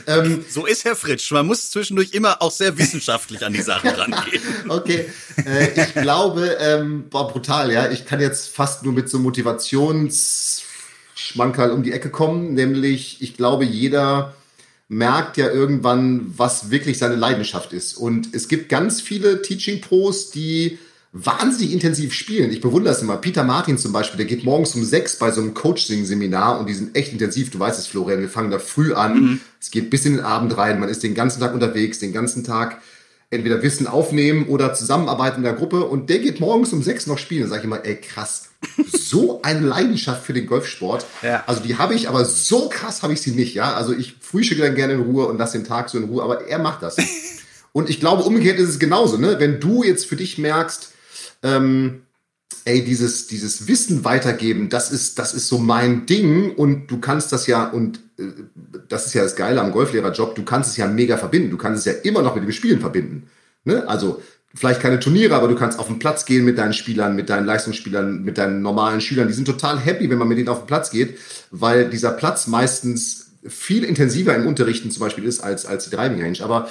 Ähm, 0.07 0.45
so 0.49 0.65
ist 0.65 0.85
Herr 0.85 0.95
Fritsch. 0.95 1.31
Man 1.31 1.45
muss 1.45 1.71
zwischendurch 1.71 2.13
immer 2.13 2.41
auch 2.41 2.51
sehr 2.51 2.77
wissenschaftlich 2.77 3.45
an 3.45 3.53
die 3.53 3.61
Sachen 3.61 3.89
rangehen. 3.95 4.41
okay, 4.69 5.05
äh, 5.45 5.81
ich 5.81 5.93
glaube, 5.93 6.57
ähm, 6.59 7.09
boah, 7.09 7.27
brutal, 7.27 7.71
ja. 7.71 7.91
Ich 7.91 8.05
kann 8.05 8.19
jetzt 8.19 8.49
fast 8.49 8.83
nur 8.83 8.93
mit 8.93 9.09
so 9.09 9.19
Motivationsschmankerl 9.19 11.71
um 11.71 11.83
die 11.83 11.91
Ecke 11.91 12.09
kommen, 12.09 12.53
nämlich 12.53 13.21
ich 13.21 13.35
glaube, 13.35 13.65
jeder 13.65 14.35
merkt 14.87 15.37
ja 15.37 15.49
irgendwann, 15.49 16.33
was 16.37 16.69
wirklich 16.69 16.97
seine 16.97 17.15
Leidenschaft 17.15 17.73
ist. 17.73 17.95
Und 17.95 18.33
es 18.33 18.47
gibt 18.47 18.69
ganz 18.69 19.01
viele 19.01 19.41
Teaching 19.41 19.81
Pros, 19.81 20.31
die 20.31 20.77
wahnsinnig 21.13 21.71
intensiv 21.71 22.11
spielen. 22.13 22.51
Ich 22.51 22.59
bewundere 22.59 22.93
es 22.93 23.01
immer. 23.01 23.17
Peter 23.17 23.43
Martin 23.43 23.77
zum 23.77 23.93
Beispiel, 23.93 24.17
der 24.17 24.25
geht 24.25 24.43
morgens 24.43 24.73
um 24.73 24.83
sechs 24.83 25.17
bei 25.17 25.31
so 25.31 25.41
einem 25.41 25.53
Coaching-Seminar 25.53 26.59
und 26.59 26.67
die 26.67 26.73
sind 26.73 26.95
echt 26.97 27.13
intensiv. 27.13 27.51
Du 27.51 27.59
weißt 27.59 27.77
es, 27.77 27.85
Florian, 27.85 28.19
wir 28.19 28.29
fangen 28.29 28.49
da 28.49 28.57
früh 28.57 28.93
an. 28.93 29.19
Mhm. 29.19 29.39
Es 29.61 29.69
geht 29.69 29.91
bis 29.91 30.05
in 30.05 30.15
den 30.15 30.25
Abend 30.25 30.57
rein. 30.57 30.79
Man 30.79 30.89
ist 30.89 31.03
den 31.03 31.13
ganzen 31.13 31.39
Tag 31.39 31.53
unterwegs, 31.53 31.99
den 31.99 32.13
ganzen 32.13 32.43
Tag 32.43 32.81
entweder 33.29 33.61
Wissen 33.61 33.87
aufnehmen 33.87 34.47
oder 34.47 34.73
zusammenarbeiten 34.73 35.37
in 35.37 35.43
der 35.43 35.53
Gruppe 35.53 35.85
und 35.85 36.09
der 36.09 36.19
geht 36.19 36.39
morgens 36.39 36.73
um 36.73 36.81
sechs 36.81 37.07
noch 37.07 37.17
spielen. 37.17 37.43
Da 37.43 37.49
sage 37.49 37.61
ich 37.61 37.65
immer, 37.65 37.85
ey 37.85 37.95
krass, 37.95 38.49
so 38.91 39.41
eine 39.43 39.59
Leidenschaft 39.59 40.25
für 40.25 40.33
den 40.33 40.47
Golfsport. 40.47 41.05
Ja. 41.21 41.43
Also 41.45 41.61
die 41.61 41.77
habe 41.77 41.93
ich, 41.93 42.09
aber 42.09 42.25
so 42.25 42.69
krass 42.69 43.03
habe 43.03 43.13
ich 43.13 43.21
sie 43.21 43.31
nicht. 43.31 43.53
Ja, 43.53 43.73
also 43.73 43.93
ich 43.93 44.15
frühstücke 44.19 44.61
dann 44.61 44.75
gerne 44.75 44.93
in 44.93 45.01
Ruhe 45.01 45.27
und 45.27 45.37
lasse 45.37 45.59
den 45.59 45.67
Tag 45.67 45.89
so 45.89 45.97
in 45.99 46.05
Ruhe, 46.05 46.23
aber 46.23 46.47
er 46.47 46.59
macht 46.59 46.81
das. 46.81 46.97
und 47.71 47.89
ich 47.89 47.99
glaube, 47.99 48.23
umgekehrt 48.23 48.59
ist 48.59 48.69
es 48.69 48.79
genauso. 48.79 49.17
Ne? 49.17 49.35
Wenn 49.39 49.59
du 49.59 49.83
jetzt 49.83 50.05
für 50.05 50.15
dich 50.15 50.37
merkst, 50.37 50.92
ähm, 51.43 52.01
ey, 52.65 52.83
dieses, 52.83 53.27
dieses 53.27 53.67
Wissen 53.67 54.05
weitergeben, 54.05 54.69
das 54.69 54.91
ist, 54.91 55.19
das 55.19 55.33
ist 55.33 55.47
so 55.47 55.57
mein 55.57 56.05
Ding 56.05 56.55
und 56.55 56.87
du 56.87 56.99
kannst 56.99 57.31
das 57.31 57.47
ja, 57.47 57.65
und 57.65 57.99
äh, 58.17 58.23
das 58.87 59.05
ist 59.05 59.13
ja 59.13 59.23
das 59.23 59.35
Geile 59.35 59.61
am 59.61 59.71
Golflehrerjob, 59.71 60.35
du 60.35 60.43
kannst 60.43 60.71
es 60.71 60.77
ja 60.77 60.87
mega 60.87 61.17
verbinden. 61.17 61.51
Du 61.51 61.57
kannst 61.57 61.85
es 61.85 61.93
ja 61.93 61.99
immer 62.01 62.21
noch 62.21 62.35
mit 62.35 62.43
dem 62.43 62.51
Spielen 62.51 62.79
verbinden. 62.79 63.27
Ne? 63.65 63.87
Also 63.87 64.21
vielleicht 64.55 64.81
keine 64.81 64.99
Turniere, 64.99 65.35
aber 65.35 65.47
du 65.47 65.55
kannst 65.55 65.79
auf 65.79 65.87
den 65.87 65.99
Platz 65.99 66.25
gehen 66.25 66.45
mit 66.45 66.57
deinen 66.57 66.73
Spielern, 66.73 67.15
mit 67.15 67.29
deinen 67.29 67.45
Leistungsspielern, 67.45 68.23
mit 68.23 68.37
deinen 68.37 68.61
normalen 68.61 69.01
Schülern. 69.01 69.27
Die 69.27 69.33
sind 69.33 69.45
total 69.45 69.79
happy, 69.79 70.09
wenn 70.09 70.17
man 70.17 70.27
mit 70.27 70.37
denen 70.37 70.49
auf 70.49 70.59
den 70.59 70.67
Platz 70.67 70.91
geht, 70.91 71.17
weil 71.51 71.89
dieser 71.89 72.11
Platz 72.11 72.47
meistens 72.47 73.31
viel 73.45 73.83
intensiver 73.83 74.35
im 74.35 74.45
Unterrichten 74.45 74.91
zum 74.91 75.01
Beispiel 75.01 75.25
ist 75.25 75.41
als, 75.41 75.65
als 75.65 75.85
die 75.85 75.95
Driving 75.95 76.21
Range. 76.21 76.37
Aber 76.41 76.69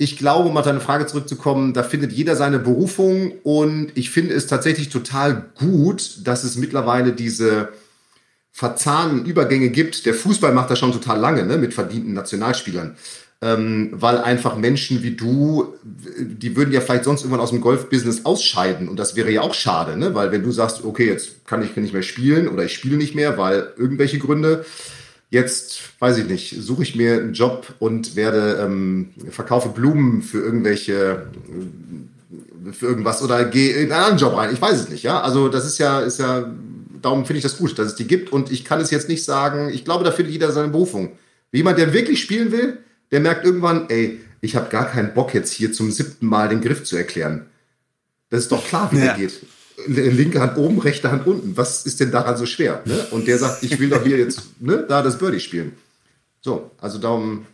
ich 0.00 0.16
glaube, 0.16 0.48
um 0.48 0.56
auf 0.56 0.64
deine 0.64 0.80
Frage 0.80 1.04
zurückzukommen, 1.04 1.74
da 1.74 1.82
findet 1.82 2.10
jeder 2.10 2.34
seine 2.34 2.58
Berufung 2.58 3.32
und 3.42 3.92
ich 3.96 4.08
finde 4.08 4.32
es 4.32 4.46
tatsächlich 4.46 4.88
total 4.88 5.50
gut, 5.58 6.26
dass 6.26 6.42
es 6.42 6.56
mittlerweile 6.56 7.12
diese 7.12 7.68
verzahnten 8.50 9.26
Übergänge 9.26 9.68
gibt. 9.68 10.06
Der 10.06 10.14
Fußball 10.14 10.54
macht 10.54 10.70
das 10.70 10.78
schon 10.78 10.92
total 10.92 11.20
lange, 11.20 11.44
ne, 11.44 11.58
mit 11.58 11.74
verdienten 11.74 12.14
Nationalspielern. 12.14 12.96
Ähm, 13.42 13.90
weil 13.92 14.16
einfach 14.16 14.56
Menschen 14.56 15.02
wie 15.02 15.16
du, 15.16 15.74
die 15.84 16.56
würden 16.56 16.72
ja 16.72 16.80
vielleicht 16.80 17.04
sonst 17.04 17.20
irgendwann 17.20 17.40
aus 17.40 17.50
dem 17.50 17.60
Golfbusiness 17.60 18.24
ausscheiden 18.24 18.88
und 18.88 18.98
das 18.98 19.16
wäre 19.16 19.30
ja 19.30 19.42
auch 19.42 19.54
schade, 19.54 19.98
ne? 19.98 20.14
weil 20.14 20.30
wenn 20.30 20.42
du 20.42 20.52
sagst, 20.52 20.84
okay, 20.84 21.08
jetzt 21.08 21.46
kann 21.46 21.62
ich 21.62 21.76
nicht 21.76 21.94
mehr 21.94 22.02
spielen 22.02 22.48
oder 22.48 22.64
ich 22.64 22.74
spiele 22.74 22.96
nicht 22.96 23.14
mehr, 23.14 23.36
weil 23.38 23.72
irgendwelche 23.78 24.18
Gründe, 24.18 24.64
Jetzt, 25.30 25.80
weiß 26.00 26.18
ich 26.18 26.26
nicht, 26.26 26.56
suche 26.60 26.82
ich 26.82 26.96
mir 26.96 27.14
einen 27.14 27.34
Job 27.34 27.74
und 27.78 28.16
werde, 28.16 28.60
ähm, 28.64 29.10
verkaufe 29.30 29.68
Blumen 29.68 30.22
für 30.22 30.38
irgendwelche, 30.38 31.28
äh, 32.66 32.72
für 32.72 32.86
irgendwas 32.86 33.22
oder 33.22 33.44
gehe 33.44 33.74
in 33.74 33.92
einen 33.92 33.92
anderen 33.92 34.18
Job 34.18 34.36
rein. 34.36 34.52
Ich 34.52 34.60
weiß 34.60 34.80
es 34.80 34.88
nicht, 34.88 35.04
ja. 35.04 35.20
Also 35.20 35.48
das 35.48 35.64
ist 35.64 35.78
ja, 35.78 36.00
ist 36.00 36.18
ja, 36.18 36.50
darum 37.00 37.26
finde 37.26 37.38
ich 37.38 37.44
das 37.44 37.58
gut, 37.58 37.78
dass 37.78 37.86
es 37.86 37.94
die 37.94 38.08
gibt 38.08 38.32
und 38.32 38.50
ich 38.50 38.64
kann 38.64 38.80
es 38.80 38.90
jetzt 38.90 39.08
nicht 39.08 39.24
sagen, 39.24 39.70
ich 39.72 39.84
glaube, 39.84 40.02
da 40.02 40.10
findet 40.10 40.32
jeder 40.32 40.50
seine 40.50 40.68
Berufung. 40.68 41.12
Jemand, 41.52 41.78
der 41.78 41.92
wirklich 41.92 42.20
spielen 42.20 42.50
will, 42.50 42.78
der 43.12 43.20
merkt 43.20 43.44
irgendwann, 43.44 43.88
ey, 43.88 44.20
ich 44.40 44.56
habe 44.56 44.68
gar 44.68 44.90
keinen 44.90 45.14
Bock 45.14 45.32
jetzt 45.32 45.52
hier 45.52 45.72
zum 45.72 45.92
siebten 45.92 46.26
Mal 46.26 46.48
den 46.48 46.60
Griff 46.60 46.82
zu 46.82 46.96
erklären. 46.96 47.46
Das 48.30 48.40
ist 48.40 48.52
doch 48.52 48.66
klar, 48.66 48.90
wie 48.90 48.98
ja. 48.98 49.04
der 49.04 49.14
geht. 49.14 49.40
Linke 49.86 50.40
Hand 50.40 50.56
oben, 50.56 50.78
rechte 50.78 51.10
Hand 51.10 51.26
unten. 51.26 51.56
Was 51.56 51.86
ist 51.86 52.00
denn 52.00 52.10
daran 52.10 52.36
so 52.36 52.46
schwer? 52.46 52.82
Ne? 52.84 53.06
Und 53.10 53.26
der 53.26 53.38
sagt, 53.38 53.62
ich 53.62 53.78
will 53.78 53.90
doch 53.90 54.02
hier 54.02 54.18
jetzt 54.18 54.42
ne, 54.60 54.84
da 54.88 55.02
das 55.02 55.18
Birdie 55.18 55.40
spielen. 55.40 55.72
So, 56.40 56.70
also 56.80 56.98
darum 56.98 57.46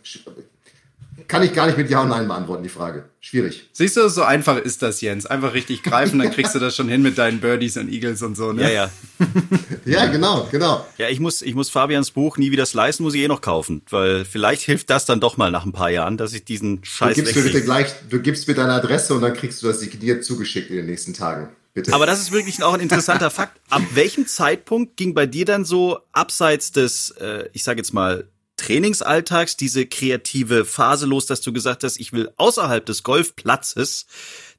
kann 1.27 1.43
ich 1.43 1.53
gar 1.53 1.65
nicht 1.67 1.77
mit 1.77 1.89
Ja 1.89 2.01
und 2.01 2.09
Nein 2.09 2.27
beantworten, 2.27 2.63
die 2.63 2.69
Frage. 2.69 3.05
Schwierig. 3.19 3.67
Siehst 3.73 3.97
du, 3.97 4.07
so 4.09 4.23
einfach 4.23 4.57
ist 4.57 4.81
das, 4.81 5.01
Jens. 5.01 5.25
Einfach 5.25 5.53
richtig 5.53 5.83
greifen, 5.83 6.19
dann 6.19 6.31
kriegst 6.31 6.55
du 6.55 6.59
das 6.59 6.75
schon 6.75 6.87
hin 6.87 7.01
mit 7.01 7.17
deinen 7.17 7.41
Birdies 7.41 7.75
und 7.75 7.91
Eagles 7.91 8.21
und 8.21 8.37
so, 8.37 8.53
ne? 8.53 8.63
Ja, 8.63 8.69
ja. 8.69 8.91
ja, 9.85 10.05
genau, 10.05 10.47
genau. 10.49 10.85
Ja, 10.97 11.09
ich 11.09 11.19
muss, 11.19 11.41
ich 11.41 11.53
muss 11.53 11.69
Fabians 11.69 12.11
Buch 12.11 12.37
nie 12.37 12.51
wieder 12.51 12.65
slicen, 12.65 13.03
muss 13.03 13.13
ich 13.13 13.21
eh 13.21 13.27
noch 13.27 13.41
kaufen, 13.41 13.81
weil 13.89 14.23
vielleicht 14.23 14.61
hilft 14.61 14.89
das 14.89 15.05
dann 15.05 15.19
doch 15.19 15.35
mal 15.35 15.51
nach 15.51 15.65
ein 15.65 15.73
paar 15.73 15.89
Jahren, 15.89 16.15
dass 16.15 16.31
ich 16.33 16.45
diesen 16.45 16.79
Scheiß 16.83 17.15
du 17.15 17.23
gibst 17.23 17.35
mir 17.35 17.43
bitte 17.43 17.61
gleich, 17.61 17.87
Du 18.09 18.21
gibst 18.21 18.47
mir 18.47 18.53
deine 18.53 18.73
Adresse 18.73 19.13
und 19.13 19.21
dann 19.21 19.33
kriegst 19.33 19.61
du 19.61 19.67
das 19.67 19.81
signiert 19.81 20.23
zugeschickt 20.23 20.69
in 20.69 20.77
den 20.77 20.85
nächsten 20.85 21.13
Tagen. 21.13 21.49
Bitte. 21.77 21.93
Aber 21.93 22.07
das 22.07 22.19
ist 22.19 22.31
wirklich 22.31 22.63
auch 22.63 22.73
ein 22.73 22.79
interessanter 22.79 23.29
Fakt. 23.29 23.61
Ab 23.69 23.83
welchem 23.93 24.25
Zeitpunkt 24.25 24.97
ging 24.97 25.13
bei 25.13 25.27
dir 25.27 25.45
dann 25.45 25.63
so 25.63 25.99
abseits 26.11 26.71
des, 26.71 27.11
äh, 27.11 27.49
ich 27.53 27.63
sage 27.63 27.77
jetzt 27.77 27.93
mal, 27.93 28.27
Trainingsalltags 28.55 29.57
diese 29.57 29.85
kreative 29.85 30.65
Phase 30.65 31.05
los, 31.05 31.27
dass 31.27 31.41
du 31.41 31.53
gesagt 31.53 31.83
hast, 31.83 31.99
ich 31.99 32.13
will 32.13 32.31
außerhalb 32.37 32.83
des 32.83 33.03
Golfplatzes 33.03 34.07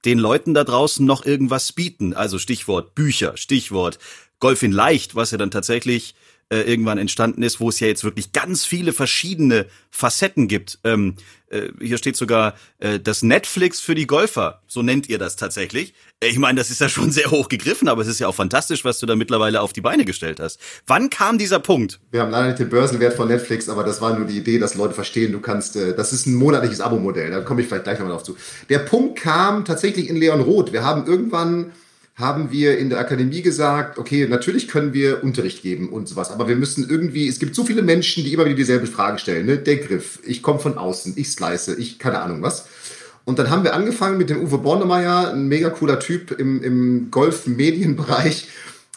den 0.05 0.21
Leuten 0.21 0.55
da 0.55 0.63
draußen 0.63 1.05
noch 1.05 1.27
irgendwas 1.27 1.73
bieten. 1.73 2.15
Also 2.15 2.39
Stichwort 2.39 2.95
Bücher, 2.95 3.37
Stichwort 3.37 3.99
Golf 4.39 4.63
in 4.63 4.71
Leicht, 4.71 5.17
was 5.17 5.33
ja 5.33 5.39
dann 5.39 5.51
tatsächlich 5.51 6.15
äh, 6.51 6.61
irgendwann 6.61 6.99
entstanden 6.99 7.43
ist, 7.43 7.59
wo 7.59 7.69
es 7.69 7.81
ja 7.81 7.89
jetzt 7.89 8.05
wirklich 8.05 8.31
ganz 8.31 8.65
viele 8.65 8.93
verschiedene 8.93 9.67
Facetten 9.91 10.47
gibt. 10.47 10.79
Ähm, 10.85 11.17
äh, 11.50 11.69
hier 11.81 11.99
steht 11.99 12.17
sogar 12.17 12.55
äh, 12.78 13.00
das 13.00 13.23
Netflix 13.23 13.81
für 13.81 13.95
die 13.95 14.07
Golfer, 14.07 14.62
so 14.67 14.83
nennt 14.83 15.09
ihr 15.09 15.19
das 15.19 15.37
tatsächlich. 15.37 15.95
Äh, 16.21 16.28
ich 16.28 16.38
meine, 16.38 16.59
das 16.59 16.71
ist 16.71 16.81
ja 16.81 16.88
schon 16.88 17.11
sehr 17.11 17.31
hoch 17.31 17.49
gegriffen, 17.49 17.88
aber 17.88 18.02
es 18.02 18.09
ist 18.09 18.19
ja 18.19 18.28
auch 18.28 18.35
fantastisch, 18.35 18.85
was 18.85 18.99
du 18.99 19.07
da 19.07 19.17
mittlerweile 19.17 19.61
auf 19.61 19.73
die 19.73 19.81
Beine 19.81 20.05
gestellt 20.05 20.40
hast. 20.40 20.61
Wann 20.87 21.11
kam 21.11 21.38
dieser 21.38 21.59
Punkt? 21.59 22.00
Wir 22.11 22.21
haben 22.21 22.31
leider 22.31 22.49
nicht 22.49 22.59
den 22.59 22.69
Börsenwert 22.69 23.14
von 23.14 23.28
Netflix, 23.28 23.69
aber 23.69 23.85
das 23.85 24.00
war 24.00 24.17
nur 24.17 24.26
die 24.26 24.38
Idee, 24.38 24.59
dass 24.59 24.75
Leute 24.75 24.95
verstehen, 24.95 25.33
du 25.33 25.40
kannst, 25.40 25.76
äh, 25.76 25.95
das 25.95 26.12
ist 26.12 26.26
ein 26.26 26.35
monatliches 26.35 26.81
Abo-Modell, 26.81 27.31
da 27.31 27.40
komme 27.40 27.62
ich 27.62 27.69
vielleicht 27.69 27.85
gleich 27.85 27.99
nochmal 27.99 28.14
drauf 28.14 28.25
zu. 28.25 28.37
Der 28.69 28.81
Punkt 28.81 29.19
kam 29.19 29.64
tatsächlich 29.64 30.09
in 30.09 30.17
Leon 30.17 30.40
Roth. 30.40 30.73
Wir 30.73 30.85
haben 30.85 31.07
irgendwann 31.07 31.73
haben 32.19 32.51
wir 32.51 32.79
in 32.79 32.91
der 32.91 32.99
Akademie 32.99 33.43
gesagt, 33.43 33.97
okay, 33.97 34.27
natürlich 34.29 34.67
können 34.67 34.93
wir 34.93 35.23
Unterricht 35.23 35.63
geben 35.63 35.89
und 35.89 36.09
sowas, 36.09 36.33
aber 36.33 36.49
wir 36.49 36.57
müssen 36.57 36.91
irgendwie, 36.91 37.29
es 37.29 37.39
gibt 37.39 37.55
so 37.55 37.65
viele 37.65 37.83
Menschen, 37.83 38.25
die 38.25 38.33
immer 38.33 38.45
wieder 38.45 38.57
dieselbe 38.57 38.89
Frage 38.89 39.21
stellen, 39.21 39.47
ne? 39.47 39.57
Der 39.57 39.77
Griff, 39.77 40.19
ich 40.27 40.43
komme 40.43 40.59
von 40.59 40.77
außen, 40.77 41.13
ich 41.15 41.31
slice, 41.31 41.77
ich 41.79 42.01
keine 42.01 42.19
Ahnung 42.21 42.43
was. 42.43 42.67
Und 43.25 43.39
dann 43.39 43.51
haben 43.51 43.63
wir 43.63 43.75
angefangen 43.75 44.19
mit 44.19 44.31
dem 44.31 44.43
Uwe 44.43 44.59
Bornemeyer, 44.59 45.33
ein 45.33 45.47
mega 45.47 45.71
cooler 45.71 46.01
Typ 46.01 46.33
im, 46.33 46.61
im 46.63 47.11
Golf-Medienbereich, 47.13 48.49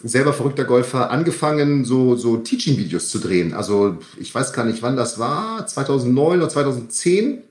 selber 0.04 0.34
verrückter 0.34 0.64
Golfer, 0.64 1.12
angefangen, 1.12 1.86
so, 1.86 2.16
so 2.16 2.38
Teaching-Videos 2.38 3.10
zu 3.10 3.20
drehen. 3.20 3.54
Also 3.54 4.00
ich 4.20 4.34
weiß 4.34 4.52
gar 4.54 4.66
nicht, 4.66 4.82
wann 4.82 4.96
das 4.96 5.20
war, 5.20 5.68
2009 5.68 6.40
oder 6.40 6.50
2010 6.50 7.44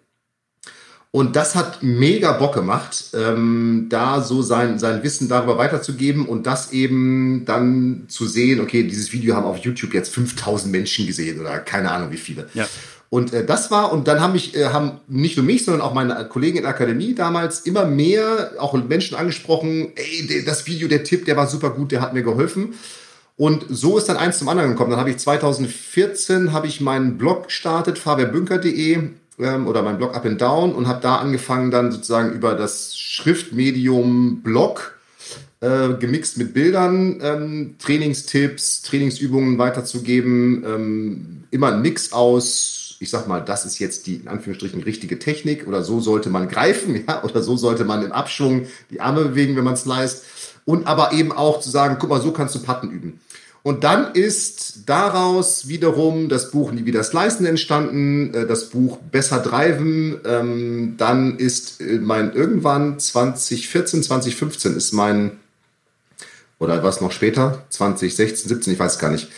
und 1.12 1.34
das 1.34 1.56
hat 1.56 1.82
mega 1.82 2.32
Bock 2.32 2.54
gemacht, 2.54 3.06
ähm, 3.14 3.86
da 3.88 4.22
so 4.22 4.42
sein, 4.42 4.78
sein 4.78 5.02
Wissen 5.02 5.28
darüber 5.28 5.58
weiterzugeben 5.58 6.24
und 6.24 6.46
das 6.46 6.72
eben 6.72 7.44
dann 7.46 8.04
zu 8.06 8.26
sehen, 8.26 8.60
okay, 8.60 8.84
dieses 8.84 9.12
Video 9.12 9.34
haben 9.34 9.44
auf 9.44 9.58
YouTube 9.58 9.92
jetzt 9.92 10.14
5000 10.14 10.70
Menschen 10.70 11.08
gesehen 11.08 11.40
oder 11.40 11.58
keine 11.58 11.90
Ahnung 11.90 12.12
wie 12.12 12.16
viele. 12.16 12.48
Ja. 12.54 12.68
Und 13.08 13.32
äh, 13.32 13.44
das 13.44 13.72
war, 13.72 13.92
und 13.92 14.06
dann 14.06 14.20
haben 14.20 14.34
mich, 14.34 14.54
äh, 14.54 14.66
haben 14.66 15.00
nicht 15.08 15.36
nur 15.36 15.44
mich, 15.44 15.64
sondern 15.64 15.82
auch 15.82 15.94
meine 15.94 16.28
Kollegen 16.28 16.58
in 16.58 16.62
der 16.62 16.70
Akademie 16.70 17.16
damals 17.16 17.60
immer 17.60 17.86
mehr 17.86 18.52
auch 18.58 18.72
Menschen 18.74 19.16
angesprochen, 19.16 19.90
ey, 19.96 20.44
das 20.44 20.68
Video, 20.68 20.86
der 20.86 21.02
Tipp, 21.02 21.24
der 21.24 21.36
war 21.36 21.48
super 21.48 21.70
gut, 21.70 21.90
der 21.90 22.02
hat 22.02 22.14
mir 22.14 22.22
geholfen. 22.22 22.74
Und 23.36 23.64
so 23.68 23.98
ist 23.98 24.08
dann 24.08 24.16
eins 24.16 24.38
zum 24.38 24.48
anderen 24.48 24.70
gekommen. 24.70 24.90
Dann 24.90 25.00
habe 25.00 25.10
ich 25.10 25.16
2014 25.16 26.52
habe 26.52 26.68
ich 26.68 26.80
meinen 26.80 27.18
Blog 27.18 27.46
gestartet, 27.46 27.98
fabianbünker.de 27.98 29.10
ähm, 29.42 29.66
oder 29.66 29.82
mein 29.82 29.98
Blog 29.98 30.14
Up 30.14 30.24
and 30.24 30.40
Down 30.40 30.74
und 30.74 30.88
habe 30.88 31.00
da 31.00 31.16
angefangen 31.16 31.70
dann 31.70 31.92
sozusagen 31.92 32.32
über 32.32 32.54
das 32.54 32.96
Schriftmedium 32.96 34.42
Blog 34.42 34.98
äh, 35.60 35.94
gemixt 35.94 36.38
mit 36.38 36.54
Bildern 36.54 37.20
ähm, 37.22 37.74
Trainingstipps, 37.78 38.82
Trainingsübungen 38.82 39.58
weiterzugeben. 39.58 40.64
Ähm, 40.66 41.44
immer 41.50 41.72
ein 41.72 41.82
Mix 41.82 42.12
aus, 42.12 42.96
ich 43.00 43.10
sag 43.10 43.28
mal, 43.28 43.40
das 43.40 43.66
ist 43.66 43.78
jetzt 43.78 44.06
die 44.06 44.16
in 44.16 44.28
Anführungsstrichen 44.28 44.82
richtige 44.82 45.18
Technik 45.18 45.66
oder 45.66 45.82
so 45.82 46.00
sollte 46.00 46.30
man 46.30 46.48
greifen, 46.48 47.04
ja, 47.08 47.22
oder 47.24 47.42
so 47.42 47.56
sollte 47.56 47.84
man 47.84 48.04
im 48.04 48.12
Abschwung 48.12 48.66
die 48.90 49.00
Arme 49.00 49.24
bewegen, 49.26 49.56
wenn 49.56 49.64
man 49.64 49.74
es 49.74 49.84
leist. 49.84 50.24
Und 50.64 50.86
aber 50.86 51.12
eben 51.12 51.32
auch 51.32 51.60
zu 51.60 51.70
sagen, 51.70 51.96
guck 51.98 52.10
mal, 52.10 52.20
so 52.20 52.32
kannst 52.32 52.54
du 52.54 52.60
Patten 52.60 52.90
üben. 52.90 53.20
Und 53.62 53.84
dann 53.84 54.14
ist 54.14 54.88
daraus 54.88 55.68
wiederum 55.68 56.28
das 56.28 56.50
Buch 56.50 56.72
Nie 56.72 56.86
wieder 56.86 57.04
Slicen 57.04 57.44
entstanden, 57.44 58.32
äh, 58.32 58.46
das 58.46 58.70
Buch 58.70 58.98
Besser 59.10 59.40
Driven. 59.40 60.18
Ähm, 60.24 60.94
dann 60.96 61.36
ist 61.36 61.80
äh, 61.80 61.98
mein 61.98 62.32
irgendwann 62.32 62.98
2014, 62.98 64.02
2015 64.02 64.76
ist 64.76 64.92
mein, 64.92 65.32
oder 66.58 66.82
was 66.82 67.00
noch 67.00 67.12
später, 67.12 67.64
2016, 67.68 68.48
17, 68.48 68.72
ich 68.72 68.78
weiß 68.78 68.98
gar 68.98 69.10
nicht, 69.10 69.28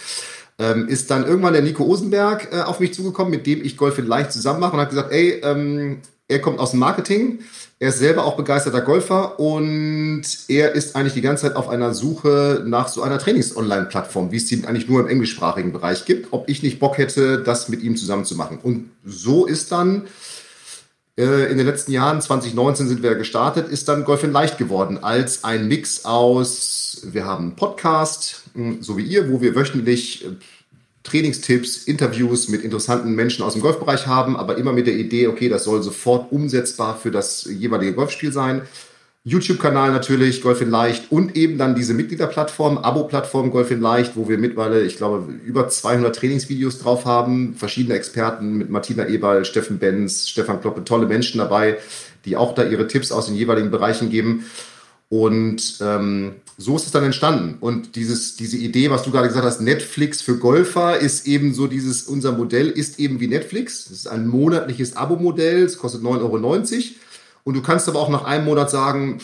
ähm, 0.59 0.87
ist 0.87 1.11
dann 1.11 1.27
irgendwann 1.27 1.55
der 1.55 1.63
Nico 1.63 1.85
Osenberg 1.85 2.49
äh, 2.53 2.61
auf 2.61 2.79
mich 2.79 2.95
zugekommen, 2.95 3.33
mit 3.33 3.47
dem 3.47 3.65
ich 3.65 3.77
Golf 3.77 3.99
in 3.99 4.07
Leicht 4.07 4.33
zusammen 4.33 4.61
mache 4.61 4.75
und 4.75 4.81
hat 4.81 4.91
gesagt, 4.91 5.13
ey, 5.13 5.41
ähm, 5.43 5.99
er 6.29 6.41
kommt 6.41 6.61
aus 6.61 6.71
dem 6.71 6.81
Marketing 6.81 7.41
er 7.83 7.89
ist 7.89 7.99
selber 7.99 8.25
auch 8.25 8.37
begeisterter 8.37 8.81
Golfer 8.81 9.41
und 9.41 10.23
er 10.47 10.73
ist 10.77 10.95
eigentlich 10.95 11.15
die 11.15 11.21
ganze 11.21 11.49
Zeit 11.49 11.57
auf 11.57 11.69
einer 11.69 11.95
Suche 11.95 12.63
nach 12.65 12.87
so 12.87 13.03
einer 13.03 13.19
Trainings-Online-Plattform, 13.19 14.31
wie 14.31 14.37
es 14.37 14.47
sie 14.47 14.65
eigentlich 14.65 14.89
nur 14.89 15.01
im 15.01 15.09
englischsprachigen 15.09 15.73
Bereich 15.73 16.05
gibt, 16.05 16.33
ob 16.33 16.49
ich 16.49 16.63
nicht 16.63 16.79
Bock 16.79 16.97
hätte, 16.97 17.43
das 17.43 17.69
mit 17.69 17.83
ihm 17.83 17.97
zusammen 17.97 18.25
zu 18.25 18.37
machen. 18.37 18.61
Und 18.63 18.91
so 19.05 19.47
ist 19.47 19.73
dann 19.73 20.05
äh, 21.19 21.51
in 21.51 21.59
den 21.59 21.67
letzten 21.67 21.91
Jahren, 21.91 22.21
2019 22.21 22.87
sind 22.87 23.03
wir 23.03 23.17
gestartet, 23.17 23.67
ist 23.67 23.89
dann 23.89 24.05
Golf 24.05 24.23
in 24.23 24.31
Leicht 24.31 24.59
geworden 24.59 25.03
als 25.03 25.43
ein 25.43 25.67
Mix 25.67 26.05
aus, 26.05 27.01
wir 27.03 27.25
haben 27.25 27.47
einen 27.47 27.57
Podcast, 27.57 28.43
hm, 28.55 28.81
so 28.81 28.97
wie 28.97 29.03
ihr, 29.03 29.29
wo 29.29 29.41
wir 29.41 29.57
wöchentlich 29.57 30.25
äh, 30.25 30.29
Trainingstipps, 31.03 31.85
Interviews 31.85 32.49
mit 32.49 32.63
interessanten 32.63 33.15
Menschen 33.15 33.45
aus 33.45 33.55
dem 33.55 33.63
Golfbereich 33.63 34.07
haben, 34.07 34.37
aber 34.37 34.57
immer 34.57 34.73
mit 34.73 34.87
der 34.87 34.95
Idee, 34.95 35.27
okay, 35.27 35.49
das 35.49 35.65
soll 35.65 35.83
sofort 35.83 36.31
umsetzbar 36.31 36.97
für 36.97 37.11
das 37.11 37.45
jeweilige 37.45 37.95
Golfspiel 37.95 38.33
sein. 38.33 38.63
YouTube-Kanal 39.25 39.93
natürlich, 39.93 40.43
Golf 40.43 40.61
in 40.63 40.71
Leicht 40.71 41.13
und 41.13 41.37
eben 41.37 41.57
dann 41.57 41.77
diese 41.77 41.95
Mitgliederplattform, 41.95 42.79
Abo-Plattform 42.79 43.53
Golf 43.53 43.71
in 43.71 43.81
Leicht, 43.81 44.17
wo 44.17 44.29
wir 44.29 44.37
mittlerweile, 44.37 44.83
ich 44.83 44.97
glaube, 44.97 45.33
über 45.45 45.69
200 45.69 46.15
Trainingsvideos 46.15 46.81
drauf 46.81 47.05
haben, 47.05 47.55
verschiedene 47.55 47.95
Experten 47.95 48.59
mit 48.59 48.69
Martina 48.69 49.07
Eberl, 49.07 49.45
Steffen 49.45 49.79
Benz, 49.79 50.29
Stefan 50.29 50.61
Kloppe, 50.61 50.83
tolle 50.83 51.07
Menschen 51.07 51.39
dabei, 51.39 51.79
die 52.25 52.37
auch 52.37 52.53
da 52.53 52.65
ihre 52.65 52.89
Tipps 52.89 53.13
aus 53.13 53.27
den 53.27 53.37
jeweiligen 53.37 53.71
Bereichen 53.71 54.11
geben. 54.11 54.45
Und 55.09 55.79
ähm, 55.81 56.37
so 56.59 56.77
ist 56.77 56.87
es 56.87 56.93
dann 56.93 57.05
entstanden. 57.05 57.57
Und 57.61 57.97
dieses, 57.97 58.37
diese 58.37 58.57
Idee, 58.57 58.91
was 58.91 59.03
du 59.03 59.11
gerade 59.11 59.29
gesagt 59.29 59.47
hast, 59.47 59.61
Netflix 59.61 60.23
für 60.23 60.37
Golfer, 60.37 60.99
ist 60.99 61.27
eben 61.27 61.55
so 61.55 61.67
dieses, 61.67 62.03
unser 62.03 62.33
Modell 62.33 62.69
ist 62.69 62.99
eben 62.99 63.21
wie 63.21 63.29
Netflix. 63.29 63.85
Das 63.85 63.99
ist 63.99 64.09
ein 64.09 64.27
monatliches 64.27 64.97
Abo-Modell, 64.97 65.63
es 65.65 65.79
kostet 65.79 66.03
9,90 66.03 66.21
Euro. 66.21 66.37
Und 67.45 67.55
du 67.55 67.63
kannst 67.63 67.89
aber 67.89 67.99
auch 67.99 68.09
nach 68.09 68.25
einem 68.25 68.45
Monat 68.45 68.71
sagen, 68.71 69.19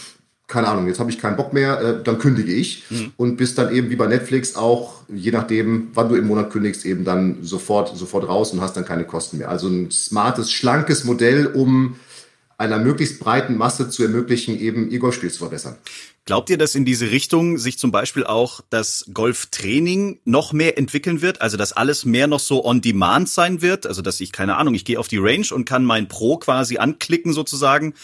keine 0.48 0.68
Ahnung, 0.68 0.86
jetzt 0.88 0.98
habe 0.98 1.10
ich 1.10 1.18
keinen 1.18 1.36
Bock 1.36 1.52
mehr, 1.52 1.80
äh, 1.80 2.02
dann 2.02 2.18
kündige 2.18 2.52
ich. 2.52 2.84
Mhm. 2.88 3.12
Und 3.18 3.36
bist 3.36 3.58
dann 3.58 3.72
eben 3.72 3.90
wie 3.90 3.96
bei 3.96 4.06
Netflix 4.06 4.56
auch, 4.56 5.02
je 5.12 5.30
nachdem, 5.30 5.88
wann 5.92 6.08
du 6.08 6.16
im 6.16 6.26
Monat 6.26 6.50
kündigst, 6.50 6.86
eben 6.86 7.04
dann 7.04 7.38
sofort, 7.42 7.94
sofort 7.96 8.26
raus 8.26 8.52
und 8.52 8.62
hast 8.62 8.76
dann 8.76 8.86
keine 8.86 9.04
Kosten 9.04 9.38
mehr. 9.38 9.50
Also 9.50 9.68
ein 9.68 9.90
smartes, 9.90 10.50
schlankes 10.50 11.04
Modell, 11.04 11.46
um 11.46 11.96
einer 12.58 12.78
möglichst 12.78 13.20
breiten 13.20 13.56
Masse 13.56 13.88
zu 13.88 14.02
ermöglichen, 14.02 14.58
eben 14.58 14.90
ihr 14.90 14.98
Golfspiel 14.98 15.30
zu 15.30 15.38
verbessern. 15.38 15.76
Glaubt 16.24 16.50
ihr, 16.50 16.58
dass 16.58 16.74
in 16.74 16.84
diese 16.84 17.10
Richtung 17.10 17.56
sich 17.56 17.78
zum 17.78 17.90
Beispiel 17.90 18.24
auch 18.24 18.60
das 18.68 19.06
Golftraining 19.14 20.20
noch 20.24 20.52
mehr 20.52 20.76
entwickeln 20.76 21.22
wird? 21.22 21.40
Also, 21.40 21.56
dass 21.56 21.72
alles 21.72 22.04
mehr 22.04 22.26
noch 22.26 22.40
so 22.40 22.64
on 22.64 22.82
demand 22.82 23.30
sein 23.30 23.62
wird? 23.62 23.86
Also, 23.86 24.02
dass 24.02 24.20
ich, 24.20 24.32
keine 24.32 24.56
Ahnung, 24.56 24.74
ich 24.74 24.84
gehe 24.84 24.98
auf 24.98 25.08
die 25.08 25.16
Range 25.16 25.46
und 25.52 25.64
kann 25.64 25.84
mein 25.84 26.08
Pro 26.08 26.36
quasi 26.36 26.76
anklicken 26.76 27.32
sozusagen 27.32 27.94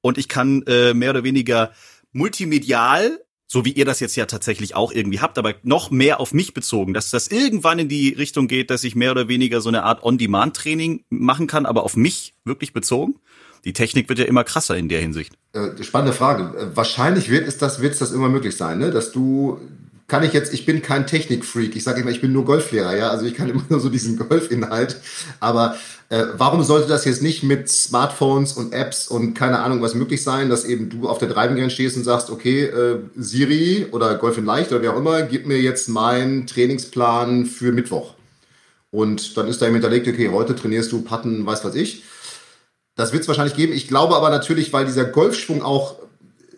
und 0.00 0.18
ich 0.18 0.28
kann 0.28 0.62
äh, 0.66 0.94
mehr 0.94 1.10
oder 1.10 1.22
weniger 1.22 1.72
multimedial 2.12 3.20
so 3.52 3.64
wie 3.64 3.72
ihr 3.72 3.84
das 3.84 3.98
jetzt 3.98 4.14
ja 4.14 4.26
tatsächlich 4.26 4.76
auch 4.76 4.92
irgendwie 4.92 5.18
habt, 5.18 5.36
aber 5.36 5.56
noch 5.64 5.90
mehr 5.90 6.20
auf 6.20 6.32
mich 6.32 6.54
bezogen, 6.54 6.94
dass 6.94 7.10
das 7.10 7.26
irgendwann 7.26 7.80
in 7.80 7.88
die 7.88 8.10
Richtung 8.10 8.46
geht, 8.46 8.70
dass 8.70 8.84
ich 8.84 8.94
mehr 8.94 9.10
oder 9.10 9.26
weniger 9.26 9.60
so 9.60 9.68
eine 9.68 9.82
Art 9.82 10.04
On-Demand-Training 10.04 11.04
machen 11.08 11.48
kann, 11.48 11.66
aber 11.66 11.82
auf 11.82 11.96
mich 11.96 12.34
wirklich 12.44 12.72
bezogen? 12.72 13.16
Die 13.64 13.72
Technik 13.72 14.08
wird 14.08 14.18
ja 14.18 14.24
immer 14.24 14.44
krasser 14.44 14.76
in 14.76 14.88
der 14.88 15.00
Hinsicht. 15.00 15.34
Äh, 15.52 15.82
spannende 15.82 16.12
Frage. 16.12 16.56
Äh, 16.56 16.76
wahrscheinlich 16.76 17.30
wird 17.30 17.46
es 17.46 17.58
das, 17.58 17.80
wird 17.80 17.92
es 17.92 17.98
das 17.98 18.12
immer 18.12 18.28
möglich 18.28 18.56
sein, 18.56 18.78
ne? 18.78 18.90
dass 18.90 19.12
du 19.12 19.60
kann 20.10 20.24
ich 20.24 20.32
jetzt, 20.32 20.52
ich 20.52 20.66
bin 20.66 20.82
kein 20.82 21.06
Technikfreak, 21.06 21.76
ich 21.76 21.84
sage 21.84 22.00
immer, 22.00 22.10
ich 22.10 22.20
bin 22.20 22.32
nur 22.32 22.44
Golflehrer, 22.44 22.96
ja, 22.96 23.10
also 23.10 23.24
ich 23.24 23.34
kann 23.34 23.48
immer 23.50 23.62
nur 23.68 23.78
so 23.78 23.88
diesen 23.88 24.18
Golfinhalt, 24.18 24.96
aber 25.38 25.76
äh, 26.08 26.24
warum 26.36 26.64
sollte 26.64 26.88
das 26.88 27.04
jetzt 27.04 27.22
nicht 27.22 27.44
mit 27.44 27.68
Smartphones 27.68 28.54
und 28.54 28.72
Apps 28.74 29.06
und 29.06 29.34
keine 29.34 29.60
Ahnung 29.60 29.80
was 29.80 29.94
möglich 29.94 30.22
sein, 30.24 30.50
dass 30.50 30.64
eben 30.64 30.90
du 30.90 31.08
auf 31.08 31.18
der 31.18 31.28
Driving 31.28 31.58
Range 31.58 31.70
stehst 31.70 31.96
und 31.96 32.02
sagst, 32.02 32.28
okay, 32.28 32.64
äh, 32.64 32.98
Siri 33.16 33.86
oder 33.92 34.16
Golfin 34.16 34.44
Leicht 34.44 34.72
oder 34.72 34.82
wer 34.82 34.94
auch 34.94 34.98
immer, 34.98 35.22
gib 35.22 35.46
mir 35.46 35.60
jetzt 35.60 35.88
meinen 35.88 36.46
Trainingsplan 36.48 37.46
für 37.46 37.70
Mittwoch. 37.70 38.14
Und 38.90 39.36
dann 39.36 39.46
ist 39.46 39.62
da 39.62 39.66
eben 39.66 39.76
hinterlegt, 39.76 40.08
okay, 40.08 40.30
heute 40.30 40.56
trainierst 40.56 40.90
du 40.90 41.02
Patten, 41.02 41.46
weiß 41.46 41.64
was 41.64 41.76
ich. 41.76 42.02
Das 43.00 43.14
wird 43.14 43.22
es 43.22 43.28
wahrscheinlich 43.28 43.56
geben. 43.56 43.72
Ich 43.72 43.88
glaube 43.88 44.14
aber 44.14 44.28
natürlich, 44.28 44.74
weil 44.74 44.84
dieser 44.84 45.06
Golfschwung 45.06 45.62
auch 45.62 45.96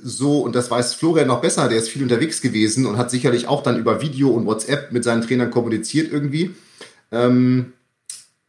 so, 0.03 0.41
und 0.41 0.57
das 0.57 0.73
weiß 0.73 0.95
Florian 0.95 1.29
noch 1.29 1.41
besser, 1.41 1.69
der 1.69 1.79
ist 1.79 1.89
viel 1.89 2.03
unterwegs 2.03 2.41
gewesen 2.41 2.85
und 2.85 2.97
hat 2.97 3.13
sicherlich 3.13 3.47
auch 3.47 3.63
dann 3.63 3.79
über 3.79 4.01
Video 4.01 4.31
und 4.31 4.45
WhatsApp 4.45 4.91
mit 4.91 5.05
seinen 5.05 5.23
Trainern 5.23 5.53
kommuniziert 5.53 6.11
irgendwie, 6.11 6.53
ähm, 7.13 7.75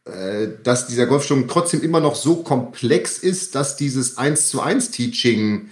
äh, 0.06 0.48
dass 0.64 0.88
dieser 0.88 1.06
Golfschwung 1.06 1.46
trotzdem 1.46 1.82
immer 1.82 2.00
noch 2.00 2.16
so 2.16 2.42
komplex 2.42 3.18
ist, 3.18 3.54
dass 3.54 3.76
dieses 3.76 4.18
1 4.18 4.48
zu 4.48 4.60
1 4.60 4.90
Teaching 4.90 5.70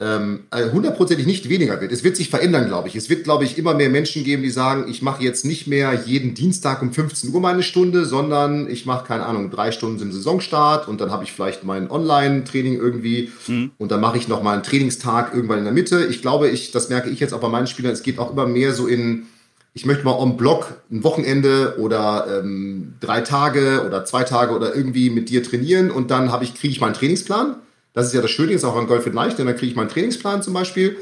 hundertprozentig 0.00 1.26
nicht 1.26 1.50
weniger 1.50 1.78
wird. 1.80 1.92
Es 1.92 2.02
wird 2.02 2.16
sich 2.16 2.30
verändern, 2.30 2.66
glaube 2.66 2.88
ich. 2.88 2.96
Es 2.96 3.10
wird, 3.10 3.24
glaube 3.24 3.44
ich, 3.44 3.58
immer 3.58 3.74
mehr 3.74 3.90
Menschen 3.90 4.24
geben, 4.24 4.42
die 4.42 4.50
sagen, 4.50 4.86
ich 4.88 5.02
mache 5.02 5.22
jetzt 5.22 5.44
nicht 5.44 5.66
mehr 5.66 5.92
jeden 6.06 6.32
Dienstag 6.32 6.80
um 6.80 6.90
15 6.90 7.34
Uhr 7.34 7.40
meine 7.40 7.62
Stunde, 7.62 8.06
sondern 8.06 8.70
ich 8.70 8.86
mache, 8.86 9.06
keine 9.06 9.26
Ahnung, 9.26 9.50
drei 9.50 9.72
Stunden 9.72 10.00
im 10.00 10.10
Saisonstart 10.10 10.88
und 10.88 11.02
dann 11.02 11.10
habe 11.10 11.24
ich 11.24 11.32
vielleicht 11.32 11.64
mein 11.64 11.90
Online-Training 11.90 12.76
irgendwie 12.76 13.30
mhm. 13.46 13.72
und 13.76 13.90
dann 13.90 14.00
mache 14.00 14.16
ich 14.16 14.26
noch 14.26 14.42
mal 14.42 14.54
einen 14.54 14.62
Trainingstag 14.62 15.34
irgendwann 15.34 15.58
in 15.58 15.64
der 15.64 15.74
Mitte. 15.74 16.06
Ich 16.06 16.22
glaube, 16.22 16.48
ich, 16.48 16.70
das 16.70 16.88
merke 16.88 17.10
ich 17.10 17.20
jetzt 17.20 17.34
auch 17.34 17.40
bei 17.40 17.48
meinen 17.48 17.66
Spielern, 17.66 17.92
es 17.92 18.02
geht 18.02 18.18
auch 18.18 18.32
immer 18.32 18.46
mehr 18.46 18.72
so 18.72 18.86
in, 18.86 19.26
ich 19.74 19.84
möchte 19.84 20.04
mal 20.04 20.16
on 20.16 20.38
Block 20.38 20.76
ein 20.90 21.04
Wochenende 21.04 21.76
oder 21.78 22.40
ähm, 22.40 22.94
drei 23.00 23.20
Tage 23.20 23.84
oder 23.86 24.06
zwei 24.06 24.24
Tage 24.24 24.54
oder 24.54 24.74
irgendwie 24.74 25.10
mit 25.10 25.28
dir 25.28 25.42
trainieren 25.42 25.90
und 25.90 26.10
dann 26.10 26.32
habe 26.32 26.44
ich, 26.44 26.54
kriege 26.54 26.72
ich 26.72 26.80
meinen 26.80 26.94
Trainingsplan 26.94 27.56
das 27.92 28.06
ist 28.06 28.14
ja 28.14 28.22
das 28.22 28.30
Schöne, 28.30 28.52
ist 28.52 28.64
auch 28.64 28.76
an 28.76 28.86
Golf 28.86 29.06
in 29.06 29.12
Leicht, 29.12 29.38
denn 29.38 29.46
dann 29.46 29.56
kriege 29.56 29.70
ich 29.70 29.76
meinen 29.76 29.88
Trainingsplan 29.88 30.42
zum 30.42 30.54
Beispiel 30.54 30.96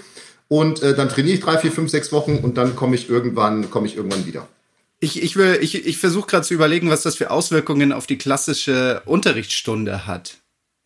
und 0.49 0.83
äh, 0.83 0.95
dann 0.95 1.09
trainiere 1.09 1.35
ich 1.35 1.40
drei, 1.40 1.59
vier, 1.59 1.73
fünf, 1.73 1.90
sechs 1.90 2.12
Wochen 2.12 2.38
und 2.38 2.57
dann 2.57 2.75
komme 2.75 2.95
ich 2.95 3.09
irgendwann, 3.09 3.71
komme 3.71 3.87
ich 3.87 3.97
irgendwann 3.97 4.26
wieder. 4.26 4.49
Ich, 5.00 5.23
ich, 5.23 5.37
ich, 5.37 5.87
ich 5.87 5.99
versuche 5.99 6.26
gerade 6.26 6.47
zu 6.47 6.54
überlegen, 6.54 6.90
was 6.90 7.02
das 7.02 7.14
für 7.14 7.30
Auswirkungen 7.30 7.92
auf 7.92 8.07
die 8.07 8.18
klassische 8.18 9.02
Unterrichtsstunde 9.04 10.07
hat. 10.07 10.38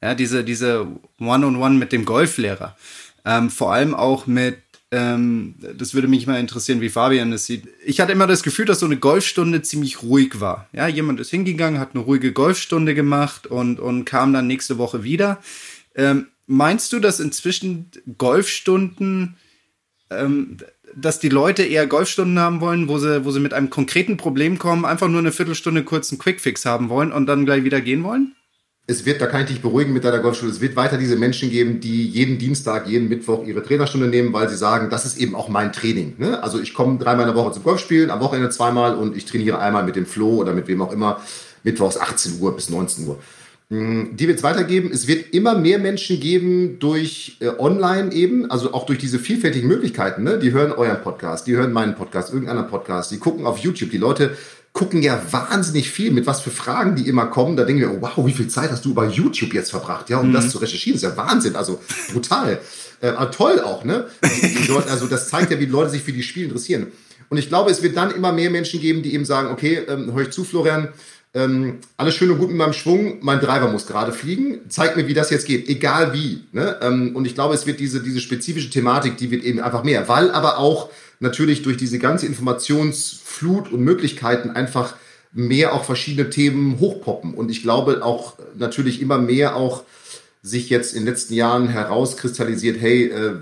Ja, 0.03 0.15
diese, 0.15 0.45
diese 0.45 0.81
One-on-One 1.21 1.57
-on 1.57 1.61
-One 1.61 1.79
mit 1.79 1.93
dem 1.93 2.05
Golflehrer. 2.05 2.77
Ähm, 3.25 3.51
vor 3.51 3.73
allem 3.73 3.95
auch 3.95 4.27
mit, 4.27 4.59
ähm, 4.91 5.55
das 5.79 5.95
würde 5.95 6.09
mich 6.09 6.27
mal 6.27 6.41
interessieren, 6.41 6.81
wie 6.81 6.89
Fabian 6.89 7.31
das 7.31 7.47
sieht. 7.47 7.69
Ich 7.87 8.01
hatte 8.01 8.13
immer 8.13 8.27
das 8.27 8.43
Gefühl, 8.43 8.65
dass 8.65 8.81
so 8.81 8.87
eine 8.87 8.97
Golfstunde 8.97 9.63
ziemlich 9.63 10.03
ruhig 10.03 10.41
war. 10.41 10.69
Ja, 10.73 10.89
jemand 10.89 11.21
ist 11.21 11.31
hingegangen, 11.31 11.81
hat 11.81 11.95
eine 11.95 12.03
ruhige 12.03 12.33
Golfstunde 12.33 12.95
gemacht 12.95 13.47
und, 13.47 13.79
und 13.79 14.05
kam 14.05 14.33
dann 14.33 14.49
nächste 14.49 14.77
Woche 14.77 15.05
wieder. 15.05 15.41
Ähm, 15.95 16.29
meinst 16.47 16.93
du, 16.93 17.01
dass 17.01 17.21
inzwischen 17.21 17.91
Golfstunden, 18.19 19.37
ähm, 20.11 20.59
dass 20.95 21.19
die 21.19 21.29
Leute 21.29 21.63
eher 21.63 21.87
Golfstunden 21.87 22.39
haben 22.39 22.61
wollen, 22.61 22.89
wo 22.89 22.99
sie, 22.99 23.25
wo 23.25 23.31
sie 23.31 23.41
mit 23.41 23.55
einem 23.55 23.71
konkreten 23.71 24.17
Problem 24.17 24.59
kommen, 24.59 24.85
einfach 24.85 25.09
nur 25.09 25.21
eine 25.21 25.33
Viertelstunde 25.33 25.85
kurz 25.85 26.11
einen 26.11 26.19
Quickfix 26.19 26.67
haben 26.67 26.89
wollen 26.89 27.13
und 27.13 27.27
dann 27.27 27.45
gleich 27.45 27.65
wieder 27.65 27.81
gehen 27.81 28.05
wollen? 28.05 28.35
Es 28.89 29.07
wird, 29.07 29.21
da 29.21 29.27
kann 29.27 29.43
ich 29.43 29.47
dich 29.47 29.63
beruhigen 29.63 29.93
mit 29.93 30.03
deiner 30.03 30.19
Golfstunde, 30.19 30.53
es 30.53 30.61
wird 30.61 30.75
weiter 30.75 30.99
diese 30.99 31.15
Menschen 31.15 31.51
geben, 31.51 31.79
die 31.79 32.05
jeden 32.09 32.39
Dienstag, 32.39 32.89
jeden 32.89 33.09
Mittwoch 33.09 33.47
ihre 33.47 33.63
Trainerstunde 33.63 34.09
nehmen, 34.09 34.33
weil 34.33 34.49
sie 34.49 34.57
sagen, 34.57 34.91
das 34.91 35.07
ist 35.07 35.19
eben 35.19 35.37
auch 35.37 35.49
mein 35.49 35.73
Training. 35.73 36.15
Ne? 36.19 36.43
Also 36.43 36.61
ich 36.61 36.75
komme 36.75 36.99
dreimal 36.99 37.29
in 37.29 37.35
der 37.35 37.43
Woche 37.43 37.53
zum 37.53 37.63
Golfspielen, 37.63 38.11
am 38.11 38.21
Wochenende 38.21 38.51
zweimal 38.51 38.97
und 38.97 39.17
ich 39.17 39.25
trainiere 39.25 39.61
einmal 39.61 39.85
mit 39.85 39.95
dem 39.95 40.05
Flo 40.05 40.35
oder 40.35 40.53
mit 40.53 40.67
wem 40.67 40.83
auch 40.83 40.93
immer, 40.93 41.21
mittwochs 41.63 41.97
18 41.97 42.41
Uhr 42.41 42.57
bis 42.57 42.71
19 42.71 43.07
Uhr. 43.07 43.21
Mm, 43.73 44.17
die 44.17 44.29
wird 44.29 44.37
es 44.37 44.43
weitergeben. 44.43 44.91
Es 44.93 45.07
wird 45.07 45.33
immer 45.33 45.57
mehr 45.57 45.79
Menschen 45.79 46.21
geben 46.21 46.79
durch 46.79 47.39
äh, 47.41 47.49
online 47.59 48.13
eben, 48.13 48.51
also 48.51 48.75
auch 48.75 48.85
durch 48.85 48.99
diese 48.99 49.19
vielfältigen 49.19 49.67
Möglichkeiten. 49.67 50.25
Ne? 50.25 50.39
Die 50.39 50.53
hören 50.53 50.73
euren 50.73 51.01
Podcast, 51.01 51.47
die 51.47 51.57
hören 51.57 51.73
meinen 51.73 51.95
Podcast, 51.95 52.35
irgendeinen 52.35 52.69
Podcast, 52.69 53.11
die 53.13 53.19
gucken 53.19 53.47
auf 53.47 53.57
YouTube. 53.57 53.91
Die 53.91 53.97
Leute 53.97 54.37
gucken 54.75 55.03
ja 55.03 55.19
wahnsinnig 55.31 55.91
viel, 55.91 56.11
mit 56.11 56.27
was 56.27 56.43
für 56.43 56.51
Fragen 56.51 56.97
die 56.97 57.09
immer 57.09 57.25
kommen. 57.27 57.57
Da 57.57 57.65
denken 57.65 57.81
wir, 57.81 58.03
wow, 58.03 58.27
wie 58.27 58.35
viel 58.35 58.49
Zeit 58.49 58.71
hast 58.71 58.85
du 58.85 58.91
über 58.91 59.09
YouTube 59.09 59.55
jetzt 59.55 59.71
verbracht, 59.71 60.11
ja, 60.11 60.19
um 60.19 60.29
mhm. 60.29 60.35
das 60.35 60.51
zu 60.51 60.59
recherchieren? 60.59 61.01
Das 61.01 61.11
ist 61.11 61.17
ja 61.17 61.25
Wahnsinn, 61.25 61.57
also 61.57 61.81
brutal. 62.13 62.61
äh, 63.01 63.09
aber 63.09 63.31
toll 63.31 63.59
auch, 63.61 63.85
ne? 63.85 64.07
Leute, 64.69 64.91
also 64.91 65.07
das 65.07 65.29
zeigt 65.29 65.51
ja, 65.51 65.59
wie 65.59 65.65
die 65.65 65.73
Leute 65.73 65.89
sich 65.89 66.03
für 66.03 66.13
die 66.13 66.23
Spiele 66.23 66.49
interessieren. 66.49 66.89
Und 67.31 67.39
ich 67.39 67.49
glaube, 67.49 67.71
es 67.71 67.83
wird 67.83 67.97
dann 67.97 68.11
immer 68.11 68.33
mehr 68.33 68.51
Menschen 68.51 68.81
geben, 68.81 69.03
die 69.03 69.15
eben 69.15 69.25
sagen, 69.25 69.49
okay, 69.49 69.81
ähm, 69.89 70.13
hör 70.13 70.21
ich 70.21 70.31
zu, 70.31 70.45
Florian, 70.45 70.89
ähm, 71.35 71.79
alles 71.97 72.15
schön 72.15 72.31
und 72.31 72.39
gut 72.39 72.49
mit 72.49 72.59
meinem 72.59 72.75
Schwung, 72.75 73.19
mein 73.23 73.41
Driver 73.41 73.71
muss 73.71 73.87
gerade 73.87 74.13
fliegen, 74.13 74.61
zeig 74.69 74.97
mir, 74.97 75.09
wie 75.09 75.15
das 75.15 75.31
jetzt 75.31 75.47
geht, 75.47 75.69
egal 75.69 76.13
wie. 76.13 76.45
Ne? 76.53 76.79
Ähm, 76.83 77.17
und 77.17 77.25
ich 77.25 77.35
glaube, 77.35 77.55
es 77.55 77.67
wird 77.67 77.81
diese, 77.81 78.03
diese 78.03 78.21
spezifische 78.21 78.69
Thematik, 78.69 79.17
die 79.17 79.31
wird 79.31 79.43
eben 79.43 79.61
einfach 79.61 79.83
mehr, 79.83 80.09
weil 80.09 80.31
aber 80.31 80.59
auch 80.59 80.91
natürlich 81.21 81.63
durch 81.63 81.79
diese 81.79 81.99
ganze 81.99 82.27
Informationsflut 82.27 83.73
und 83.73 83.81
Möglichkeiten 83.81 84.51
einfach 84.51 84.95
mehr 85.33 85.73
auch 85.73 85.85
verschiedene 85.85 86.29
Themen 86.29 86.79
hochpoppen. 86.81 87.33
Und 87.33 87.51
ich 87.51 87.63
glaube 87.63 88.05
auch 88.05 88.35
natürlich 88.57 89.01
immer 89.01 89.17
mehr 89.17 89.57
auch 89.57 89.85
sich 90.43 90.69
jetzt 90.69 90.93
in 90.93 91.01
den 91.01 91.09
letzten 91.09 91.35
Jahren 91.35 91.69
herauskristallisiert, 91.69 92.79
hey, 92.79 93.07
äh, 93.07 93.35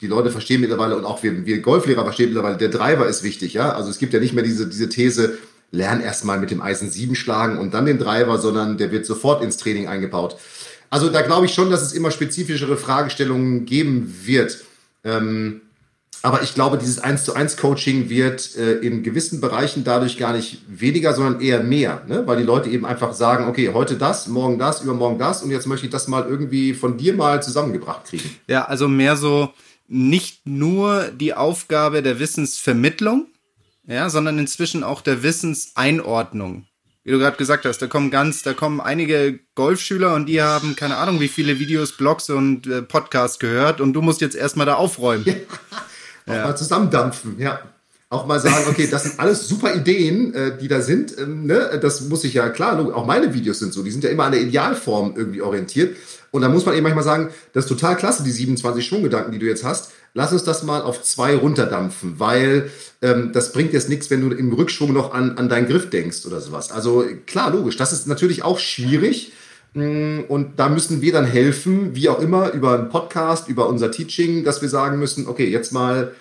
die 0.00 0.06
Leute 0.06 0.30
verstehen 0.30 0.60
mittlerweile 0.60 0.96
und 0.96 1.04
auch 1.04 1.22
wir, 1.22 1.46
wir 1.46 1.60
Golflehrer 1.60 2.04
verstehen 2.04 2.28
mittlerweile, 2.28 2.58
der 2.58 2.68
Driver 2.68 3.08
ist 3.08 3.22
wichtig, 3.22 3.54
ja. 3.54 3.72
Also 3.72 3.90
es 3.90 3.98
gibt 3.98 4.12
ja 4.12 4.20
nicht 4.20 4.34
mehr 4.34 4.44
diese, 4.44 4.68
diese 4.68 4.88
These, 4.88 5.38
lern 5.72 6.00
erstmal 6.00 6.38
mit 6.38 6.50
dem 6.50 6.62
Eisen 6.62 6.90
7 6.90 7.16
schlagen 7.16 7.58
und 7.58 7.74
dann 7.74 7.86
den 7.86 7.98
Driver, 7.98 8.38
sondern 8.38 8.78
der 8.78 8.92
wird 8.92 9.06
sofort 9.06 9.42
ins 9.42 9.56
Training 9.56 9.88
eingebaut. 9.88 10.36
Also 10.90 11.08
da 11.08 11.22
glaube 11.22 11.46
ich 11.46 11.54
schon, 11.54 11.70
dass 11.70 11.82
es 11.82 11.94
immer 11.94 12.10
spezifischere 12.10 12.76
Fragestellungen 12.76 13.64
geben 13.64 14.14
wird. 14.24 14.64
Ähm, 15.02 15.62
aber 16.24 16.42
ich 16.42 16.54
glaube, 16.54 16.78
dieses 16.78 17.00
1 17.00 17.24
zu 17.24 17.34
1 17.34 17.56
Coaching 17.56 18.08
wird 18.08 18.56
äh, 18.56 18.74
in 18.74 19.02
gewissen 19.02 19.40
Bereichen 19.40 19.82
dadurch 19.82 20.18
gar 20.18 20.34
nicht 20.34 20.62
weniger, 20.68 21.14
sondern 21.14 21.40
eher 21.40 21.62
mehr, 21.62 22.02
ne? 22.06 22.22
weil 22.26 22.36
die 22.36 22.44
Leute 22.44 22.70
eben 22.70 22.86
einfach 22.86 23.12
sagen, 23.12 23.48
okay, 23.48 23.70
heute 23.72 23.96
das, 23.96 24.28
morgen 24.28 24.58
das, 24.58 24.82
übermorgen 24.82 25.18
das 25.18 25.42
und 25.42 25.50
jetzt 25.50 25.66
möchte 25.66 25.86
ich 25.86 25.92
das 25.92 26.06
mal 26.06 26.28
irgendwie 26.28 26.74
von 26.74 26.96
dir 26.96 27.14
mal 27.14 27.42
zusammengebracht 27.42 28.04
kriegen. 28.04 28.30
Ja, 28.46 28.66
also 28.66 28.86
mehr 28.86 29.16
so 29.16 29.50
nicht 29.88 30.46
nur 30.46 31.08
die 31.08 31.34
Aufgabe 31.34 32.02
der 32.02 32.20
Wissensvermittlung, 32.20 33.26
ja, 33.86 34.10
sondern 34.10 34.38
inzwischen 34.38 34.84
auch 34.84 35.00
der 35.00 35.22
Wissenseinordnung. 35.22 36.66
Wie 37.04 37.10
du 37.10 37.18
gerade 37.18 37.36
gesagt 37.36 37.64
hast, 37.64 37.82
da 37.82 37.88
kommen 37.88 38.12
ganz, 38.12 38.42
da 38.42 38.52
kommen 38.52 38.80
einige 38.80 39.40
Golfschüler 39.56 40.14
und 40.14 40.26
die 40.26 40.40
haben 40.40 40.76
keine 40.76 40.98
Ahnung, 40.98 41.18
wie 41.18 41.28
viele 41.28 41.58
Videos, 41.58 41.96
Blogs 41.96 42.30
und 42.30 42.68
äh, 42.68 42.80
Podcasts 42.82 43.40
gehört 43.40 43.80
und 43.80 43.92
du 43.92 44.02
musst 44.02 44.20
jetzt 44.20 44.36
erstmal 44.36 44.66
da 44.66 44.74
aufräumen. 44.74 45.24
Ja. 46.24 46.34
Auch 46.34 46.36
ja. 46.36 46.46
mal 46.46 46.56
zusammendampfen, 46.56 47.40
ja. 47.40 47.58
Auch 48.08 48.26
mal 48.26 48.38
sagen, 48.38 48.66
okay, 48.68 48.86
das 48.88 49.02
sind 49.02 49.18
alles 49.18 49.48
super 49.48 49.74
Ideen, 49.74 50.32
äh, 50.34 50.56
die 50.56 50.68
da 50.68 50.80
sind. 50.80 51.18
Ähm, 51.18 51.46
ne? 51.46 51.80
Das 51.82 52.02
muss 52.02 52.22
ich 52.22 52.34
ja 52.34 52.48
klar, 52.50 52.78
auch 52.94 53.06
meine 53.06 53.34
Videos 53.34 53.58
sind 53.58 53.72
so, 53.72 53.82
die 53.82 53.90
sind 53.90 54.04
ja 54.04 54.10
immer 54.10 54.26
an 54.26 54.30
der 54.30 54.42
Idealform 54.42 55.14
irgendwie 55.16 55.42
orientiert. 55.42 55.96
Und 56.30 56.42
da 56.42 56.48
muss 56.48 56.64
man 56.64 56.76
eben 56.76 56.84
manchmal 56.84 57.02
sagen, 57.02 57.30
das 57.54 57.64
ist 57.64 57.68
total 57.70 57.96
klasse, 57.96 58.22
die 58.22 58.30
27 58.30 58.86
Schwunggedanken, 58.86 59.32
die 59.32 59.40
du 59.40 59.46
jetzt 59.46 59.64
hast 59.64 59.90
lass 60.14 60.32
uns 60.32 60.44
das 60.44 60.62
mal 60.62 60.82
auf 60.82 61.02
zwei 61.02 61.34
runterdampfen, 61.34 62.18
weil 62.18 62.70
ähm, 63.00 63.30
das 63.32 63.52
bringt 63.52 63.72
jetzt 63.72 63.88
nichts, 63.88 64.10
wenn 64.10 64.28
du 64.28 64.34
im 64.34 64.52
Rückschwung 64.52 64.92
noch 64.92 65.14
an, 65.14 65.38
an 65.38 65.48
deinen 65.48 65.68
Griff 65.68 65.90
denkst 65.90 66.26
oder 66.26 66.40
sowas. 66.40 66.70
Also 66.70 67.04
klar, 67.26 67.50
logisch, 67.50 67.76
das 67.76 67.92
ist 67.92 68.06
natürlich 68.06 68.44
auch 68.44 68.58
schwierig. 68.58 69.32
Mm, 69.74 70.20
und 70.28 70.58
da 70.58 70.68
müssen 70.68 71.00
wir 71.00 71.12
dann 71.12 71.24
helfen, 71.24 71.94
wie 71.94 72.08
auch 72.08 72.20
immer, 72.20 72.52
über 72.52 72.74
einen 72.74 72.90
Podcast, 72.90 73.48
über 73.48 73.68
unser 73.68 73.90
Teaching, 73.90 74.44
dass 74.44 74.60
wir 74.60 74.68
sagen 74.68 74.98
müssen, 74.98 75.26
okay, 75.26 75.48
jetzt 75.48 75.72
mal 75.72 76.12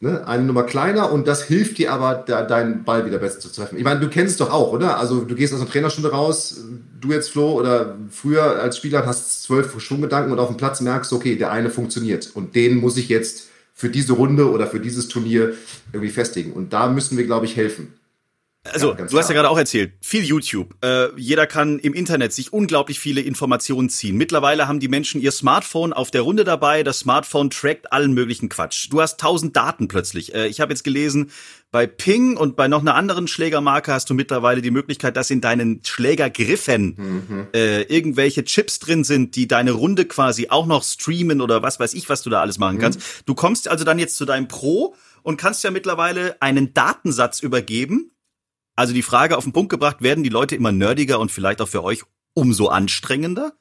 ne, 0.00 0.26
eine 0.26 0.44
Nummer 0.44 0.62
kleiner 0.62 1.12
und 1.12 1.26
das 1.26 1.42
hilft 1.42 1.78
dir 1.78 1.92
aber, 1.92 2.14
da, 2.26 2.42
deinen 2.42 2.84
Ball 2.84 3.06
wieder 3.06 3.18
besser 3.18 3.40
zu 3.40 3.48
treffen. 3.48 3.78
Ich 3.78 3.84
meine, 3.84 4.00
du 4.00 4.08
kennst 4.08 4.32
es 4.32 4.36
doch 4.38 4.52
auch, 4.52 4.72
oder? 4.72 4.98
Also 4.98 5.20
du 5.20 5.34
gehst 5.34 5.52
aus 5.52 5.60
einer 5.60 5.70
Trainerstunde 5.70 6.10
raus, 6.10 6.62
du 7.00 7.12
jetzt 7.12 7.30
Flo 7.30 7.52
oder 7.52 7.96
früher 8.10 8.60
als 8.60 8.76
Spieler 8.76 9.06
hast 9.06 9.42
zwölf 9.42 9.80
Schwunggedanken 9.80 10.32
und 10.32 10.38
auf 10.38 10.48
dem 10.48 10.56
Platz 10.56 10.80
merkst, 10.80 11.12
okay, 11.12 11.36
der 11.36 11.50
eine 11.50 11.70
funktioniert 11.70 12.30
und 12.34 12.54
den 12.54 12.76
muss 12.76 12.96
ich 12.96 13.08
jetzt 13.08 13.48
für 13.74 13.88
diese 13.88 14.14
Runde 14.14 14.50
oder 14.50 14.66
für 14.66 14.80
dieses 14.80 15.08
Turnier 15.08 15.54
irgendwie 15.92 16.10
festigen. 16.10 16.52
Und 16.52 16.72
da 16.72 16.88
müssen 16.88 17.16
wir, 17.16 17.24
glaube 17.24 17.46
ich, 17.46 17.56
helfen. 17.56 17.92
Also, 18.72 18.94
ja, 18.96 19.06
du 19.06 19.18
hast 19.18 19.28
ja 19.28 19.34
gerade 19.34 19.50
auch 19.50 19.58
erzählt, 19.58 19.92
viel 20.00 20.24
YouTube. 20.24 20.74
Äh, 20.84 21.08
jeder 21.16 21.46
kann 21.46 21.78
im 21.78 21.94
Internet 21.94 22.32
sich 22.32 22.52
unglaublich 22.52 23.00
viele 23.00 23.20
Informationen 23.20 23.88
ziehen. 23.88 24.16
Mittlerweile 24.16 24.68
haben 24.68 24.80
die 24.80 24.88
Menschen 24.88 25.20
ihr 25.20 25.32
Smartphone 25.32 25.92
auf 25.92 26.10
der 26.10 26.22
Runde 26.22 26.44
dabei. 26.44 26.82
Das 26.82 27.00
Smartphone 27.00 27.50
trackt 27.50 27.92
allen 27.92 28.12
möglichen 28.12 28.48
Quatsch. 28.48 28.88
Du 28.90 29.00
hast 29.00 29.20
tausend 29.20 29.56
Daten 29.56 29.88
plötzlich. 29.88 30.34
Äh, 30.34 30.48
ich 30.48 30.60
habe 30.60 30.72
jetzt 30.72 30.84
gelesen, 30.84 31.30
bei 31.70 31.86
Ping 31.86 32.36
und 32.36 32.56
bei 32.56 32.66
noch 32.66 32.80
einer 32.80 32.94
anderen 32.94 33.28
Schlägermarke 33.28 33.92
hast 33.92 34.08
du 34.08 34.14
mittlerweile 34.14 34.62
die 34.62 34.70
Möglichkeit, 34.70 35.16
dass 35.16 35.30
in 35.30 35.42
deinen 35.42 35.84
Schlägergriffen 35.84 36.94
mhm. 36.96 37.46
äh, 37.54 37.82
irgendwelche 37.82 38.44
Chips 38.44 38.78
drin 38.78 39.04
sind, 39.04 39.36
die 39.36 39.46
deine 39.46 39.72
Runde 39.72 40.06
quasi 40.06 40.48
auch 40.48 40.66
noch 40.66 40.82
streamen 40.82 41.40
oder 41.42 41.62
was 41.62 41.78
weiß 41.78 41.92
ich, 41.94 42.08
was 42.08 42.22
du 42.22 42.30
da 42.30 42.40
alles 42.40 42.58
machen 42.58 42.76
mhm. 42.76 42.80
kannst. 42.80 43.22
Du 43.26 43.34
kommst 43.34 43.68
also 43.68 43.84
dann 43.84 43.98
jetzt 43.98 44.16
zu 44.16 44.24
deinem 44.24 44.48
Pro 44.48 44.94
und 45.22 45.36
kannst 45.36 45.62
ja 45.62 45.70
mittlerweile 45.70 46.40
einen 46.40 46.72
Datensatz 46.72 47.40
übergeben. 47.40 48.12
Also 48.78 48.94
die 48.94 49.02
Frage 49.02 49.36
auf 49.36 49.42
den 49.42 49.52
Punkt 49.52 49.70
gebracht, 49.70 50.02
werden 50.02 50.22
die 50.22 50.30
Leute 50.30 50.54
immer 50.54 50.70
nerdiger 50.70 51.18
und 51.18 51.32
vielleicht 51.32 51.60
auch 51.60 51.66
für 51.66 51.82
euch 51.82 52.04
umso 52.34 52.68
anstrengender? 52.68 53.54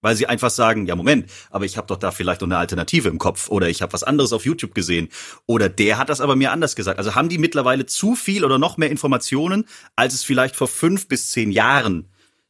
Weil 0.00 0.16
sie 0.16 0.26
einfach 0.26 0.50
sagen, 0.50 0.86
ja 0.86 0.96
Moment, 0.96 1.30
aber 1.50 1.64
ich 1.64 1.76
habe 1.76 1.86
doch 1.86 1.96
da 1.96 2.10
vielleicht 2.10 2.40
noch 2.40 2.48
eine 2.48 2.58
Alternative 2.58 3.08
im 3.08 3.18
Kopf 3.18 3.48
oder 3.48 3.68
ich 3.68 3.80
habe 3.80 3.92
was 3.92 4.02
anderes 4.02 4.32
auf 4.32 4.44
YouTube 4.44 4.74
gesehen 4.74 5.08
oder 5.46 5.68
der 5.68 5.98
hat 5.98 6.08
das 6.08 6.20
aber 6.20 6.34
mir 6.34 6.50
anders 6.50 6.74
gesagt. 6.74 6.98
Also 6.98 7.14
haben 7.14 7.28
die 7.28 7.38
mittlerweile 7.38 7.86
zu 7.86 8.16
viel 8.16 8.44
oder 8.44 8.58
noch 8.58 8.76
mehr 8.76 8.90
Informationen, 8.90 9.66
als 9.94 10.14
es 10.14 10.24
vielleicht 10.24 10.56
vor 10.56 10.66
fünf 10.66 11.06
bis 11.06 11.30
zehn 11.30 11.52
Jahren 11.52 12.08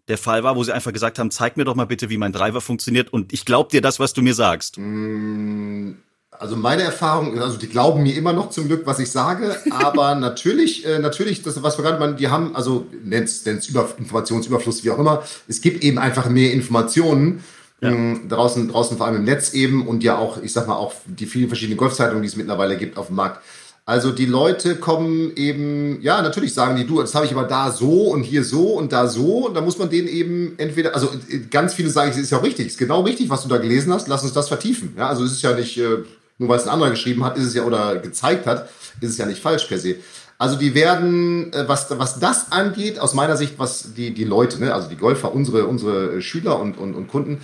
der 0.08 0.16
Fall 0.16 0.42
war, 0.42 0.56
wo 0.56 0.64
sie 0.64 0.72
einfach 0.72 0.94
gesagt 0.94 1.18
haben, 1.18 1.30
zeig 1.30 1.58
mir 1.58 1.64
doch 1.64 1.74
mal 1.74 1.84
bitte, 1.84 2.08
wie 2.08 2.16
mein 2.16 2.32
Driver 2.32 2.62
funktioniert 2.62 3.12
und 3.12 3.34
ich 3.34 3.44
glaub 3.44 3.68
dir 3.68 3.82
das, 3.82 4.00
was 4.00 4.14
du 4.14 4.22
mir 4.22 4.34
sagst. 4.34 4.78
Mm, 4.78 5.96
also 6.38 6.56
meine 6.56 6.82
Erfahrung, 6.82 7.38
also 7.38 7.56
die 7.56 7.68
glauben 7.68 8.02
mir 8.02 8.14
immer 8.16 8.32
noch 8.32 8.50
zum 8.50 8.66
Glück, 8.66 8.86
was 8.86 8.98
ich 8.98 9.10
sage, 9.10 9.56
aber 9.70 10.14
natürlich, 10.14 10.86
äh, 10.86 10.98
natürlich, 10.98 11.42
das, 11.42 11.62
was 11.62 11.78
wir 11.78 11.84
gerade 11.84 11.98
meinen, 11.98 12.16
die 12.16 12.28
haben, 12.28 12.54
also 12.54 12.86
nennt's, 13.04 13.44
nennt's 13.44 13.68
Über, 13.68 13.88
Informationsüberfluss, 13.98 14.84
wie 14.84 14.90
auch 14.90 14.98
immer, 14.98 15.22
es 15.48 15.60
gibt 15.60 15.82
eben 15.82 15.98
einfach 15.98 16.28
mehr 16.28 16.52
Informationen, 16.52 17.44
ja. 17.80 17.90
mh, 17.90 18.28
draußen, 18.28 18.68
draußen 18.68 18.96
vor 18.96 19.06
allem 19.06 19.16
im 19.16 19.24
Netz 19.24 19.52
eben 19.54 19.86
und 19.86 20.02
ja 20.02 20.16
auch, 20.18 20.42
ich 20.42 20.52
sag 20.52 20.66
mal, 20.66 20.76
auch 20.76 20.94
die 21.04 21.26
vielen 21.26 21.48
verschiedenen 21.48 21.76
Golfzeitungen, 21.76 22.22
die 22.22 22.28
es 22.28 22.36
mittlerweile 22.36 22.76
gibt 22.76 22.96
auf 22.96 23.08
dem 23.08 23.16
Markt. 23.16 23.40
Also 23.88 24.10
die 24.10 24.26
Leute 24.26 24.74
kommen 24.74 25.36
eben, 25.36 26.02
ja, 26.02 26.20
natürlich 26.20 26.52
sagen 26.52 26.74
die, 26.74 26.84
du, 26.84 27.00
das 27.00 27.14
habe 27.14 27.24
ich 27.24 27.30
aber 27.30 27.44
da 27.44 27.70
so 27.70 28.08
und 28.08 28.24
hier 28.24 28.42
so 28.42 28.72
und 28.72 28.92
da 28.92 29.06
so. 29.06 29.46
Und 29.46 29.54
da 29.54 29.60
muss 29.60 29.78
man 29.78 29.88
denen 29.88 30.08
eben 30.08 30.54
entweder, 30.58 30.92
also 30.92 31.08
ganz 31.52 31.72
viele 31.72 31.88
sagen, 31.88 32.10
es 32.10 32.16
ist 32.16 32.32
ja 32.32 32.38
auch 32.38 32.42
richtig, 32.42 32.66
es 32.66 32.72
ist 32.72 32.78
genau 32.78 33.02
richtig, 33.02 33.30
was 33.30 33.44
du 33.44 33.48
da 33.48 33.58
gelesen 33.58 33.92
hast, 33.92 34.08
lass 34.08 34.24
uns 34.24 34.32
das 34.32 34.48
vertiefen. 34.48 34.94
Ja, 34.98 35.08
also 35.08 35.22
es 35.22 35.30
ist 35.30 35.42
ja 35.42 35.54
nicht, 35.54 35.78
äh, 35.78 35.98
nur 36.38 36.48
weil 36.48 36.58
es 36.58 36.64
ein 36.64 36.70
anderer 36.70 36.90
geschrieben 36.90 37.24
hat, 37.24 37.36
ist 37.36 37.44
es 37.44 37.54
ja 37.54 37.64
oder 37.64 37.96
gezeigt 37.96 38.46
hat, 38.46 38.68
ist 39.00 39.10
es 39.10 39.18
ja 39.18 39.26
nicht 39.26 39.40
falsch 39.40 39.64
per 39.64 39.78
se. 39.78 39.96
Also 40.38 40.56
die 40.56 40.74
werden, 40.74 41.52
äh, 41.52 41.66
was, 41.66 41.86
was 41.98 42.18
das 42.18 42.52
angeht, 42.52 42.98
aus 42.98 43.14
meiner 43.14 43.36
Sicht, 43.36 43.58
was 43.58 43.94
die, 43.94 44.12
die 44.12 44.24
Leute, 44.24 44.60
ne, 44.60 44.74
also 44.74 44.88
die 44.88 44.96
Golfer, 44.96 45.34
unsere, 45.34 45.66
unsere 45.66 46.20
Schüler 46.20 46.60
und, 46.60 46.76
und, 46.76 46.94
und 46.94 47.08
Kunden, 47.08 47.40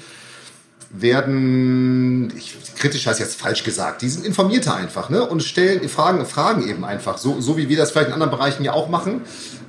werden, 0.95 2.33
ich, 2.37 2.55
kritisch 2.77 3.07
heißt 3.07 3.19
jetzt 3.19 3.41
falsch 3.41 3.65
gesagt, 3.65 4.03
die 4.03 4.11
sind 4.11 4.27
informierter 4.27 4.75
einfach, 4.75 5.09
ne? 5.09 5.27
Und 5.27 5.43
stellen 5.43 5.89
Fragen, 5.89 6.25
Fragen 6.27 6.69
eben 6.69 6.85
einfach, 6.85 7.17
so, 7.17 7.41
so 7.41 7.57
wie 7.57 7.71
wir 7.71 7.79
das 7.79 7.93
vielleicht 7.93 8.09
in 8.09 8.13
anderen 8.13 8.31
Bereichen 8.31 8.63
ja 8.63 8.75
auch 8.75 8.91
machen. 8.91 9.23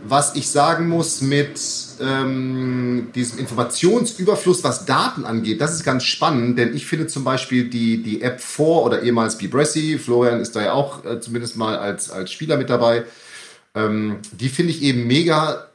Was 0.06 0.36
ich 0.36 0.50
sagen 0.50 0.90
muss 0.90 1.22
mit 1.22 1.60
ähm, 2.02 3.08
diesem 3.16 3.40
Informationsüberfluss, 3.40 4.64
was 4.64 4.86
Daten 4.86 5.24
angeht, 5.24 5.62
das 5.62 5.74
ist 5.74 5.84
ganz 5.84 6.04
spannend, 6.04 6.60
denn 6.60 6.76
ich 6.76 6.86
finde 6.86 7.08
zum 7.08 7.24
Beispiel 7.24 7.70
die, 7.70 8.04
die 8.04 8.22
App 8.22 8.42
4 8.42 8.66
oder 8.66 9.02
ehemals 9.04 9.38
Bibressi, 9.38 9.98
Florian 9.98 10.42
ist 10.42 10.56
da 10.56 10.62
ja 10.62 10.74
auch 10.74 11.06
äh, 11.06 11.20
zumindest 11.22 11.56
mal 11.56 11.78
als, 11.78 12.10
als 12.12 12.32
Spieler 12.32 12.58
mit 12.58 12.70
dabei, 12.70 13.06
ähm, 13.76 14.18
die 14.34 14.50
finde 14.50 14.72
ich 14.72 14.82
eben 14.82 15.08
mega 15.08 15.68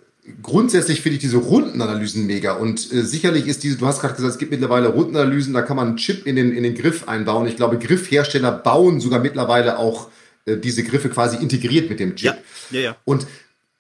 grundsätzlich 0.43 1.01
finde 1.01 1.17
ich 1.17 1.23
diese 1.23 1.39
Rundenanalysen 1.39 2.27
mega 2.27 2.53
und 2.53 2.93
äh, 2.93 3.03
sicherlich 3.03 3.47
ist 3.47 3.63
diese, 3.63 3.79
du 3.79 3.87
hast 3.87 4.01
gerade 4.01 4.15
gesagt, 4.15 4.33
es 4.33 4.39
gibt 4.39 4.51
mittlerweile 4.51 4.89
Rundenanalysen, 4.89 5.55
da 5.55 5.63
kann 5.63 5.77
man 5.77 5.89
einen 5.89 5.97
Chip 5.97 6.27
in 6.27 6.37
den, 6.37 6.53
in 6.53 6.63
den 6.63 6.75
Griff 6.75 7.09
einbauen. 7.09 7.47
Ich 7.47 7.57
glaube, 7.57 7.79
Griffhersteller 7.79 8.53
bauen 8.53 9.01
sogar 9.01 9.21
mittlerweile 9.21 9.79
auch 9.79 10.09
äh, 10.45 10.57
diese 10.57 10.83
Griffe 10.83 11.09
quasi 11.09 11.37
integriert 11.37 11.89
mit 11.89 12.01
dem 12.01 12.17
Chip. 12.17 12.35
Ja, 12.71 12.79
ja, 12.79 12.81
ja. 12.81 12.97
Und 13.05 13.27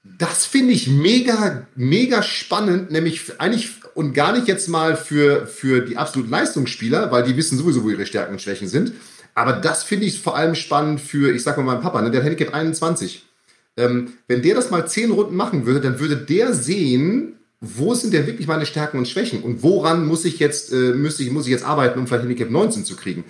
das 0.03 0.47
finde 0.47 0.73
ich 0.73 0.89
mega, 0.89 1.67
mega 1.75 2.23
spannend, 2.23 2.91
nämlich 2.91 3.41
eigentlich 3.41 3.71
und 3.95 4.13
gar 4.13 4.33
nicht 4.33 4.47
jetzt 4.47 4.69
mal 4.69 4.97
für, 4.97 5.47
für 5.47 5.81
die 5.81 5.97
absoluten 5.97 6.31
Leistungsspieler, 6.31 7.11
weil 7.11 7.25
die 7.25 7.37
wissen 7.37 7.59
sowieso, 7.59 7.83
wo 7.85 7.91
ihre 7.91 8.07
Stärken 8.07 8.33
und 8.33 8.43
Schwächen 8.43 8.69
sind. 8.69 8.93
Aber 9.35 9.53
das 9.53 9.83
finde 9.83 10.07
ich 10.07 10.21
vor 10.21 10.37
allem 10.37 10.55
spannend 10.55 11.01
für, 11.01 11.33
ich 11.35 11.43
sag 11.43 11.57
mal, 11.57 11.65
meinen 11.65 11.81
Papa, 11.81 12.01
ne, 12.01 12.11
der 12.11 12.21
hat 12.21 12.27
Handicap 12.27 12.55
21 12.55 13.25
ähm, 13.79 14.15
wenn 14.27 14.43
der 14.43 14.57
das 14.57 14.71
mal 14.71 14.87
zehn 14.87 15.13
Runden 15.13 15.37
machen 15.37 15.65
würde, 15.65 15.81
dann 15.81 16.01
würde 16.01 16.17
der 16.17 16.53
sehen, 16.53 17.38
wo 17.61 17.93
sind 17.95 18.15
denn 18.15 18.29
wirklich 18.29 18.47
meine 18.47 18.67
Stärken 18.67 18.99
und 18.99 19.09
Schwächen 19.09 19.43
und 19.43 19.65
woran 19.65 20.07
muss 20.07 20.25
ich 20.25 20.39
jetzt, 20.39 20.73
äh, 20.73 20.93
muss, 20.93 21.19
ich, 21.19 21.33
muss 21.33 21.47
ich 21.47 21.51
jetzt 21.51 21.65
arbeiten, 21.65 21.99
um 21.99 22.07
vielleicht 22.07 22.23
Handicap 22.23 22.51
19 22.51 22.85
zu 22.85 22.95
kriegen. 22.95 23.25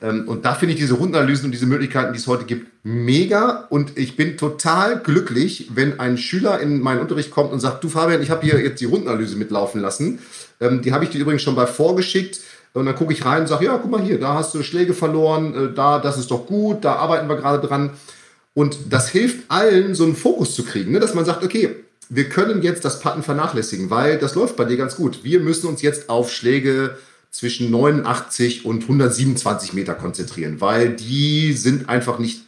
Ähm, 0.00 0.26
und 0.26 0.46
da 0.46 0.54
finde 0.54 0.74
ich 0.74 0.80
diese 0.80 0.94
Rundenanalysen 0.94 1.46
und 1.46 1.52
diese 1.52 1.66
Möglichkeiten, 1.66 2.14
die 2.14 2.18
es 2.18 2.26
heute 2.26 2.44
gibt, 2.44 2.66
mega 2.82 3.66
und 3.68 3.98
ich 3.98 4.16
bin 4.16 4.38
total 4.38 5.00
glücklich, 5.00 5.68
wenn 5.74 6.00
ein 6.00 6.16
Schüler 6.16 6.60
in 6.60 6.80
meinen 6.80 7.00
Unterricht 7.00 7.30
kommt 7.30 7.52
und 7.52 7.60
sagt, 7.60 7.84
du 7.84 7.90
Fabian, 7.90 8.22
ich 8.22 8.30
habe 8.30 8.46
hier 8.46 8.58
jetzt 8.58 8.80
die 8.80 8.86
Rundenanalyse 8.86 9.36
mitlaufen 9.36 9.82
lassen. 9.82 10.18
Ähm, 10.60 10.80
die 10.80 10.92
habe 10.92 11.04
ich 11.04 11.10
dir 11.10 11.20
übrigens 11.20 11.42
schon 11.42 11.54
bei 11.54 11.66
vorgeschickt. 11.66 12.40
Und 12.72 12.86
dann 12.86 12.96
gucke 12.96 13.12
ich 13.12 13.24
rein 13.24 13.42
und 13.42 13.46
sage, 13.46 13.66
ja, 13.66 13.78
guck 13.78 13.90
mal 13.90 14.02
hier, 14.02 14.18
da 14.18 14.34
hast 14.34 14.52
du 14.52 14.62
Schläge 14.64 14.94
verloren, 14.94 15.54
äh, 15.54 15.74
da, 15.74 15.98
das 15.98 16.18
ist 16.18 16.30
doch 16.30 16.46
gut, 16.46 16.84
da 16.84 16.94
arbeiten 16.96 17.28
wir 17.28 17.36
gerade 17.36 17.64
dran. 17.64 17.90
Und 18.54 18.78
das 18.90 19.08
hilft 19.08 19.44
allen, 19.48 19.94
so 19.94 20.04
einen 20.04 20.16
Fokus 20.16 20.54
zu 20.54 20.64
kriegen, 20.64 20.92
ne? 20.92 21.00
dass 21.00 21.14
man 21.14 21.24
sagt, 21.24 21.44
okay, 21.44 21.83
wir 22.08 22.28
können 22.28 22.62
jetzt 22.62 22.84
das 22.84 23.00
Putten 23.00 23.22
vernachlässigen, 23.22 23.90
weil 23.90 24.18
das 24.18 24.34
läuft 24.34 24.56
bei 24.56 24.64
dir 24.64 24.76
ganz 24.76 24.96
gut. 24.96 25.24
Wir 25.24 25.40
müssen 25.40 25.68
uns 25.68 25.82
jetzt 25.82 26.08
auf 26.08 26.32
Schläge 26.32 26.98
zwischen 27.30 27.70
89 27.70 28.64
und 28.64 28.82
127 28.82 29.72
Meter 29.72 29.94
konzentrieren, 29.94 30.60
weil 30.60 30.90
die 30.90 31.52
sind 31.52 31.88
einfach 31.88 32.18
nicht, 32.18 32.42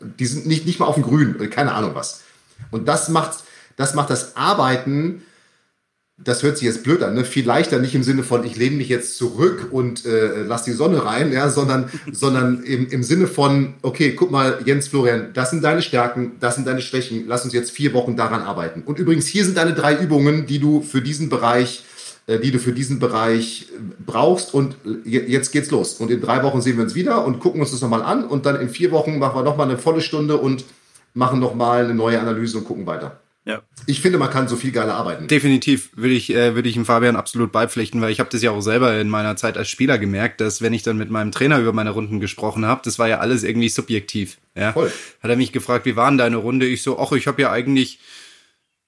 die 0.00 0.26
sind 0.26 0.46
nicht, 0.46 0.64
nicht 0.66 0.80
mal 0.80 0.86
auf 0.86 0.94
dem 0.94 1.04
Grün, 1.04 1.50
keine 1.50 1.72
Ahnung 1.72 1.94
was. 1.94 2.22
Und 2.70 2.88
das 2.88 3.08
macht, 3.08 3.38
das 3.76 3.94
macht 3.94 4.10
das 4.10 4.36
Arbeiten 4.36 5.22
das 6.18 6.42
hört 6.42 6.56
sich 6.56 6.66
jetzt 6.66 6.82
blöd 6.82 7.02
an, 7.02 7.14
ne? 7.14 7.24
viel 7.24 7.44
leichter, 7.44 7.78
nicht 7.78 7.94
im 7.94 8.02
Sinne 8.02 8.22
von, 8.22 8.44
ich 8.44 8.56
lehne 8.56 8.76
mich 8.76 8.88
jetzt 8.88 9.18
zurück 9.18 9.68
und 9.70 10.06
äh, 10.06 10.44
lass 10.44 10.64
die 10.64 10.72
Sonne 10.72 11.04
rein, 11.04 11.30
ja, 11.30 11.50
sondern, 11.50 11.90
sondern 12.12 12.62
im, 12.62 12.88
im 12.88 13.02
Sinne 13.02 13.26
von, 13.26 13.74
okay, 13.82 14.12
guck 14.12 14.30
mal, 14.30 14.60
Jens 14.64 14.88
Florian, 14.88 15.32
das 15.34 15.50
sind 15.50 15.62
deine 15.62 15.82
Stärken, 15.82 16.32
das 16.40 16.54
sind 16.54 16.66
deine 16.66 16.80
Schwächen, 16.80 17.24
lass 17.26 17.44
uns 17.44 17.52
jetzt 17.52 17.70
vier 17.70 17.92
Wochen 17.92 18.16
daran 18.16 18.40
arbeiten. 18.40 18.82
Und 18.82 18.98
übrigens, 18.98 19.26
hier 19.26 19.44
sind 19.44 19.58
deine 19.58 19.74
drei 19.74 19.94
Übungen, 19.94 20.46
die 20.46 20.58
du 20.58 20.80
für 20.80 21.02
diesen 21.02 21.28
Bereich, 21.28 21.84
äh, 22.26 22.38
die 22.38 22.50
du 22.50 22.58
für 22.60 22.72
diesen 22.72 22.98
Bereich 22.98 23.68
äh, 23.70 23.82
brauchst 24.06 24.54
und 24.54 24.78
jetzt 25.04 25.52
geht's 25.52 25.70
los. 25.70 25.94
Und 25.94 26.10
in 26.10 26.22
drei 26.22 26.42
Wochen 26.42 26.62
sehen 26.62 26.78
wir 26.78 26.84
uns 26.84 26.94
wieder 26.94 27.26
und 27.26 27.40
gucken 27.40 27.60
uns 27.60 27.72
das 27.72 27.82
nochmal 27.82 28.02
an 28.02 28.24
und 28.24 28.46
dann 28.46 28.58
in 28.58 28.70
vier 28.70 28.90
Wochen 28.90 29.18
machen 29.18 29.36
wir 29.36 29.42
nochmal 29.42 29.68
eine 29.68 29.76
volle 29.76 30.00
Stunde 30.00 30.38
und 30.38 30.64
machen 31.12 31.40
nochmal 31.40 31.84
eine 31.84 31.94
neue 31.94 32.18
Analyse 32.18 32.56
und 32.56 32.64
gucken 32.64 32.86
weiter. 32.86 33.20
Ja. 33.46 33.62
Ich 33.86 34.00
finde, 34.00 34.18
man 34.18 34.28
kann 34.28 34.48
so 34.48 34.56
viel 34.56 34.72
geiler 34.72 34.94
arbeiten. 34.94 35.28
Definitiv 35.28 35.90
würde 35.94 36.14
ich, 36.14 36.34
äh, 36.34 36.56
würde 36.56 36.68
ich 36.68 36.74
dem 36.74 36.84
Fabian 36.84 37.14
absolut 37.14 37.52
beipflichten, 37.52 38.00
weil 38.00 38.10
ich 38.10 38.18
habe 38.18 38.28
das 38.28 38.42
ja 38.42 38.50
auch 38.50 38.60
selber 38.60 38.98
in 39.00 39.08
meiner 39.08 39.36
Zeit 39.36 39.56
als 39.56 39.68
Spieler 39.68 39.98
gemerkt, 39.98 40.40
dass 40.40 40.62
wenn 40.62 40.72
ich 40.72 40.82
dann 40.82 40.96
mit 40.96 41.10
meinem 41.10 41.30
Trainer 41.30 41.60
über 41.60 41.72
meine 41.72 41.90
Runden 41.90 42.18
gesprochen 42.18 42.66
habe, 42.66 42.80
das 42.84 42.98
war 42.98 43.06
ja 43.06 43.20
alles 43.20 43.44
irgendwie 43.44 43.68
subjektiv. 43.68 44.38
Ja? 44.56 44.72
Voll. 44.72 44.92
Hat 45.22 45.30
er 45.30 45.36
mich 45.36 45.52
gefragt, 45.52 45.86
wie 45.86 45.94
war 45.94 46.10
denn 46.10 46.18
deine 46.18 46.38
Runde? 46.38 46.66
Ich 46.66 46.82
so, 46.82 46.98
ach, 46.98 47.12
ich 47.12 47.28
habe 47.28 47.40
ja 47.40 47.52
eigentlich, 47.52 48.00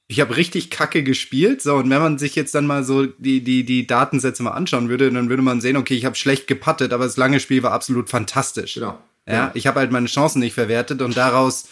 ich 0.09 0.19
habe 0.21 0.37
richtig 0.37 0.71
Kacke 0.71 1.05
gespielt. 1.05 1.63
So, 1.63 1.77
und 1.77 1.89
wenn 1.89 2.03
man 2.03 2.19
sich 2.19 2.35
jetzt 2.35 2.57
dann 2.57 2.67
mal 2.67 2.83
so 2.83 3.07
die, 3.07 3.45
die, 3.45 3.63
die 3.63 3.87
Datensätze 3.87 4.43
mal 4.43 4.51
anschauen 4.51 4.89
würde, 4.89 5.13
dann 5.13 5.29
würde 5.29 5.43
man 5.43 5.61
sehen, 5.61 5.77
okay, 5.77 5.95
ich 5.95 6.05
habe 6.05 6.17
schlecht 6.17 6.49
gepattet, 6.49 6.93
aber 6.93 7.05
das 7.05 7.17
lange 7.17 7.39
Spiel 7.39 7.63
war 7.63 7.71
absolut 7.71 8.11
fantastisch. 8.11 8.75
Genau. 8.75 8.99
Ja, 9.25 9.35
ja. 9.35 9.51
ich 9.55 9.69
habe 9.69 9.79
halt 9.79 9.93
meine 9.93 10.07
Chancen 10.07 10.41
nicht 10.41 10.55
verwertet 10.55 11.01
und 11.01 11.17
daraus 11.17 11.69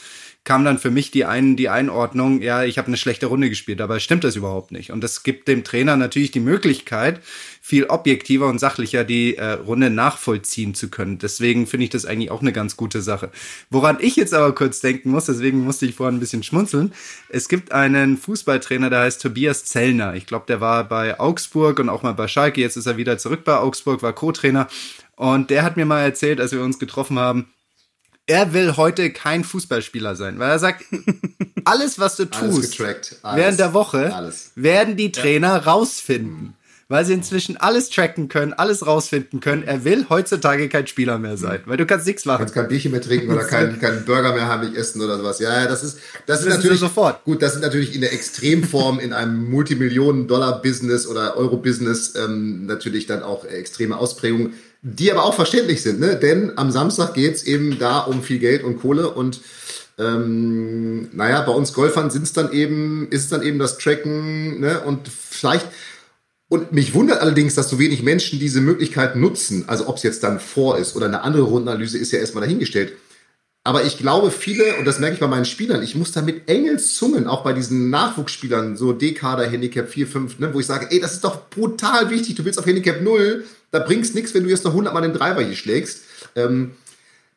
kam 0.47 0.65
dann 0.65 0.79
für 0.79 0.93
mich 0.93 1.11
die, 1.11 1.25
ein, 1.25 1.57
die 1.57 1.69
Einordnung, 1.69 2.41
ja, 2.41 2.63
ich 2.63 2.79
habe 2.79 2.87
eine 2.87 2.97
schlechte 2.97 3.27
Runde 3.27 3.51
gespielt, 3.51 3.81
aber 3.81 3.99
stimmt 3.99 4.23
das 4.23 4.37
überhaupt 4.37 4.71
nicht. 4.71 4.93
Und 4.93 5.03
das 5.03 5.25
gibt 5.25 5.49
dem 5.49 5.65
Trainer 5.65 5.97
natürlich 5.97 6.31
die 6.31 6.41
Möglichkeit, 6.41 7.21
viel 7.61 7.87
objektiver 7.87 8.47
und 8.47 8.61
sachlicher 8.61 9.03
die 9.03 9.37
äh, 9.37 9.55
Runde 9.55 9.91
nachvollziehen 9.91 10.73
zu 10.77 10.89
können. 10.89 11.19
Deswegen 11.19 11.67
finde 11.67 11.85
ich 11.85 11.91
das 11.91 12.07
eigentlich 12.07 12.31
auch 12.31 12.43
eine 12.43 12.53
ganz 12.53 12.77
gute 12.77 13.03
Sache. 13.03 13.33
Woran 13.71 13.99
ich 13.99 14.15
jetzt 14.15 14.33
aber 14.33 14.55
kurz 14.55 14.79
denken 14.79 15.11
muss, 15.11 15.27
deswegen 15.27 15.65
musste 15.65 15.85
ich 15.85 15.97
vorhin 15.97 16.17
ein 16.17 16.21
bisschen 16.21 16.45
schmunzeln. 16.45 16.93
Es 17.29 17.49
gibt 17.49 17.73
einen 17.73 18.17
Fußballtrainer, 18.17 18.89
der 18.89 19.01
heißt 19.01 19.21
Tobias 19.21 19.65
Zellner. 19.65 20.15
Ich 20.15 20.27
glaube, 20.27 20.45
der 20.47 20.61
war 20.61 20.85
bei 20.85 21.19
Augsburg 21.19 21.81
und 21.81 21.89
auch 21.89 22.05
mal 22.05 22.15
bei 22.15 22.29
Schalke. 22.29 22.61
Jetzt 22.61 22.77
ist 22.77 22.87
er 22.87 22.97
wieder 22.97 23.19
zurück 23.19 23.43
bei 23.43 23.57
Augsburg, 23.57 24.01
war 24.05 24.13
Co-Trainer. 24.13 24.69
Und 25.17 25.51
der 25.51 25.65
hat 25.65 25.77
mir 25.77 25.87
mal 25.87 26.03
erzählt, 26.03 26.41
als 26.41 26.53
wir 26.53 26.63
uns 26.63 26.79
getroffen 26.79 27.19
haben, 27.19 27.49
er 28.27 28.53
will 28.53 28.77
heute 28.77 29.11
kein 29.11 29.45
Fußballspieler 29.45 30.17
sein, 30.17 30.39
weil 30.39 30.51
er 30.51 30.59
sagt, 30.59 30.85
alles, 31.65 31.99
was 31.99 32.17
du 32.17 32.25
tust 32.25 32.81
alles, 32.81 33.21
während 33.23 33.59
der 33.59 33.73
Woche, 33.73 34.15
alles. 34.15 34.51
werden 34.55 34.97
die 34.97 35.13
Trainer 35.13 35.49
ja. 35.49 35.57
rausfinden. 35.59 36.55
weil 36.89 37.05
sie 37.05 37.15
inzwischen 37.15 37.57
alles 37.57 37.91
tracken 37.91 38.29
können, 38.29 38.53
alles 38.53 38.87
rausfinden 38.87 39.41
können. 39.41 39.65
Er 39.65 39.83
will 39.85 40.07
heutzutage 40.09 40.69
kein 40.69 40.87
Spieler 40.87 41.19
mehr 41.19 41.37
sein, 41.37 41.61
weil 41.67 41.77
du 41.77 41.85
kannst 41.85 42.07
nichts 42.07 42.25
machen. 42.25 42.39
Du 42.39 42.45
kannst 42.45 42.55
kein 42.55 42.69
Bierchen 42.69 42.93
mehr 42.93 43.01
trinken 43.01 43.33
oder 43.33 43.43
keinen 43.43 43.81
kein 43.81 44.05
Burger 44.05 44.33
mehr 44.33 44.49
heimlich 44.49 44.77
essen 44.77 45.01
oder 45.03 45.19
sowas. 45.19 45.41
Ja, 45.41 45.63
ja 45.63 45.67
das 45.67 45.83
ist, 45.83 45.99
das, 46.27 46.43
das 46.43 46.47
ist 46.47 46.55
natürlich 46.55 46.79
sofort. 46.79 47.25
gut. 47.25 47.43
Das 47.43 47.57
ist 47.57 47.63
natürlich 47.63 47.93
in 47.93 48.03
der 48.03 48.13
Extremform 48.13 49.01
in 49.01 49.13
einem 49.13 49.51
Multimillionen-Dollar-Business 49.51 51.09
oder 51.09 51.37
Euro-Business 51.37 52.15
ähm, 52.15 52.67
natürlich 52.67 53.07
dann 53.07 53.25
auch 53.25 53.45
extreme 53.45 53.97
Ausprägungen, 53.97 54.55
die 54.89 55.11
aber 55.11 55.25
auch 55.25 55.35
verständlich 55.35 55.83
sind, 55.83 55.99
ne? 55.99 56.15
Denn 56.15 56.53
am 56.57 56.71
Samstag 56.71 57.15
geht's 57.15 57.43
eben 57.43 57.79
da 57.79 57.99
um 57.99 58.23
viel 58.23 58.39
Geld 58.39 58.63
und 58.63 58.81
Kohle 58.81 59.11
und 59.11 59.41
ähm, 59.99 61.09
naja, 61.13 61.41
bei 61.43 61.53
uns 61.53 61.73
Golfern 61.73 62.11
sind 62.11 62.23
es 62.23 62.33
dann 62.33 62.53
eben, 62.53 63.09
ist 63.11 63.33
dann 63.33 63.43
eben 63.43 63.59
das 63.59 63.79
Tracken, 63.79 64.61
ne? 64.61 64.81
Und 64.83 65.09
vielleicht 65.09 65.67
und 66.49 66.71
mich 66.71 66.95
wundert 66.95 67.21
allerdings, 67.21 67.57
dass 67.57 67.69
so 67.69 67.81
wenig 67.81 68.05
Menschen 68.05 68.39
diese 68.39 68.61
Möglichkeit 68.61 69.17
nutzen. 69.17 69.65
Also 69.67 69.89
ob 69.89 69.97
es 69.97 70.05
jetzt 70.05 70.23
dann 70.23 70.39
vor 70.39 70.79
ist 70.79 70.95
oder 70.95 71.07
eine 71.07 71.23
andere 71.23 71.43
Rundenanalyse 71.43 71.99
ist 71.99 72.13
ja 72.13 72.21
erstmal 72.21 72.45
dahingestellt. 72.45 72.93
Aber 73.67 73.83
ich 73.83 73.99
glaube, 73.99 74.31
viele, 74.31 74.77
und 74.77 74.85
das 74.85 75.01
merke 75.01 75.15
ich 75.15 75.21
bei 75.21 75.27
meinen 75.27 75.45
Spielern, 75.45 75.83
ich 75.83 75.97
muss 75.97 76.13
da 76.13 76.23
mit 76.23 76.49
Engelszungen, 76.49 77.27
auch 77.27 77.43
bei 77.43 77.53
diesen 77.53 77.91
Nachwuchsspielern, 77.91 78.77
so 78.77 78.93
D-Kader, 78.93 79.45
Handicap 79.45 79.89
4, 79.89 80.07
5, 80.07 80.39
ne, 80.39 80.55
wo 80.55 80.61
ich 80.61 80.67
sage, 80.67 80.87
ey, 80.91 81.01
das 81.01 81.15
ist 81.15 81.25
doch 81.25 81.51
brutal 81.51 82.09
wichtig, 82.09 82.37
du 82.37 82.45
willst 82.45 82.61
auf 82.61 82.67
Handicap 82.67 83.03
0, 83.03 83.45
da 83.73 83.81
bringst 83.81 84.15
nichts, 84.15 84.35
wenn 84.35 84.45
du 84.45 84.51
jetzt 84.51 84.65
noch 84.65 84.71
100 84.71 84.95
Mal 84.95 85.01
den 85.01 85.15
Driver 85.15 85.43
hier 85.43 85.57
schlägst. 85.57 86.03
Ähm, 86.37 86.77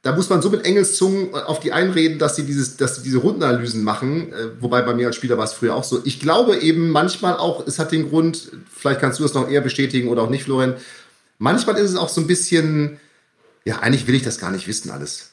da 0.04 0.16
muss 0.16 0.30
man 0.30 0.44
so 0.44 0.52
mit 0.52 0.66
Engelszungen 0.66 1.34
auf 1.34 1.62
die 1.62 1.72
einreden, 1.72 2.20
dass 2.20 2.36
sie 2.36 2.44
dieses, 2.44 2.78
dass 2.78 2.98
sie 2.98 3.02
diese 3.02 3.18
Rundenanalysen 3.18 3.84
machen. 3.84 4.32
Äh, 4.32 4.62
wobei 4.62 4.84
bei 4.84 4.94
mir 4.94 5.08
als 5.08 5.16
Spieler 5.16 5.40
war 5.40 5.46
es 5.46 5.54
früher 5.54 5.74
auch 5.74 5.84
so. 5.84 6.00
Ich 6.06 6.20
glaube 6.20 6.58
eben 6.58 6.92
manchmal 6.92 7.38
auch, 7.38 7.66
es 7.66 7.80
hat 7.80 7.92
den 7.92 8.08
Grund, 8.08 8.52
vielleicht 8.72 9.02
kannst 9.02 9.18
du 9.18 9.24
das 9.24 9.34
noch 9.34 9.50
eher 9.50 9.62
bestätigen 9.62 10.10
oder 10.10 10.22
auch 10.22 10.30
nicht, 10.30 10.44
Florian. 10.44 10.76
Manchmal 11.40 11.78
ist 11.78 11.90
es 11.90 11.96
auch 11.96 12.10
so 12.10 12.22
ein 12.22 12.28
bisschen, 12.28 13.00
ja, 13.66 13.80
eigentlich 13.80 14.06
will 14.06 14.14
ich 14.14 14.22
das 14.22 14.38
gar 14.38 14.52
nicht 14.52 14.68
wissen 14.68 14.92
alles. 14.92 15.29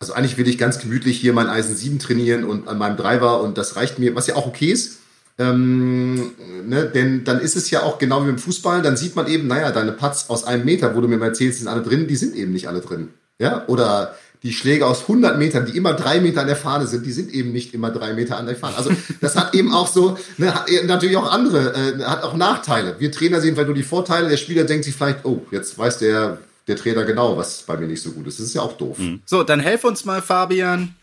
Also 0.00 0.12
eigentlich 0.12 0.38
will 0.38 0.46
ich 0.46 0.58
ganz 0.58 0.78
gemütlich 0.78 1.18
hier 1.18 1.32
mein 1.32 1.48
Eisen 1.48 1.74
7 1.74 1.98
trainieren 1.98 2.44
und 2.44 2.68
an 2.68 2.78
meinem 2.78 2.96
Driver 2.96 3.42
und 3.42 3.58
das 3.58 3.74
reicht 3.76 3.98
mir, 3.98 4.14
was 4.14 4.28
ja 4.28 4.36
auch 4.36 4.46
okay 4.46 4.70
ist. 4.70 4.98
Ähm, 5.38 6.32
ne, 6.66 6.86
denn 6.92 7.24
dann 7.24 7.40
ist 7.40 7.56
es 7.56 7.70
ja 7.70 7.82
auch 7.82 7.98
genau 7.98 8.24
wie 8.24 8.30
im 8.30 8.38
Fußball, 8.38 8.82
dann 8.82 8.96
sieht 8.96 9.14
man 9.14 9.28
eben, 9.28 9.46
naja, 9.46 9.70
deine 9.70 9.92
Putts 9.92 10.30
aus 10.30 10.44
einem 10.44 10.64
Meter, 10.64 10.96
wo 10.96 11.00
du 11.00 11.08
mir 11.08 11.16
mal 11.16 11.26
erzählst, 11.26 11.58
sind 11.58 11.68
alle 11.68 11.82
drin, 11.82 12.08
die 12.08 12.16
sind 12.16 12.34
eben 12.34 12.52
nicht 12.52 12.68
alle 12.68 12.80
drin. 12.80 13.10
Ja, 13.38 13.64
oder 13.68 14.16
die 14.42 14.52
Schläge 14.52 14.86
aus 14.86 15.02
100 15.02 15.38
Metern, 15.38 15.66
die 15.66 15.76
immer 15.76 15.94
drei 15.94 16.20
Meter 16.20 16.40
an 16.40 16.46
der 16.46 16.56
Fahne 16.56 16.86
sind, 16.86 17.06
die 17.06 17.12
sind 17.12 17.32
eben 17.32 17.52
nicht 17.52 17.74
immer 17.74 17.90
drei 17.90 18.14
Meter 18.14 18.36
an 18.36 18.46
der 18.46 18.56
Fahne. 18.56 18.76
Also 18.76 18.90
das 19.20 19.36
hat 19.36 19.54
eben 19.54 19.72
auch 19.72 19.88
so, 19.88 20.16
ne, 20.38 20.54
hat 20.54 20.68
natürlich 20.86 21.16
auch 21.16 21.30
andere, 21.30 21.74
äh, 21.74 22.04
hat 22.04 22.22
auch 22.22 22.36
Nachteile. 22.36 22.96
Wir 22.98 23.10
Trainer 23.10 23.40
sehen 23.40 23.54
vielleicht 23.54 23.68
nur 23.68 23.76
die 23.76 23.82
Vorteile, 23.82 24.28
der 24.28 24.36
Spieler 24.36 24.64
denkt 24.64 24.84
sich 24.84 24.94
vielleicht, 24.94 25.24
oh, 25.24 25.44
jetzt 25.50 25.76
weiß 25.76 25.98
der, 25.98 26.38
der 26.68 26.76
Trainer 26.76 27.04
genau, 27.04 27.36
was 27.36 27.62
bei 27.62 27.76
mir 27.76 27.86
nicht 27.86 28.02
so 28.02 28.12
gut 28.12 28.26
ist. 28.26 28.38
Das 28.38 28.46
ist 28.46 28.54
ja 28.54 28.62
auch 28.62 28.76
doof. 28.76 28.98
Mhm. 28.98 29.22
So, 29.24 29.42
dann 29.42 29.60
helf 29.60 29.84
uns 29.84 30.04
mal, 30.04 30.22
Fabian. 30.22 30.94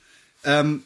Ähm, 0.43 0.84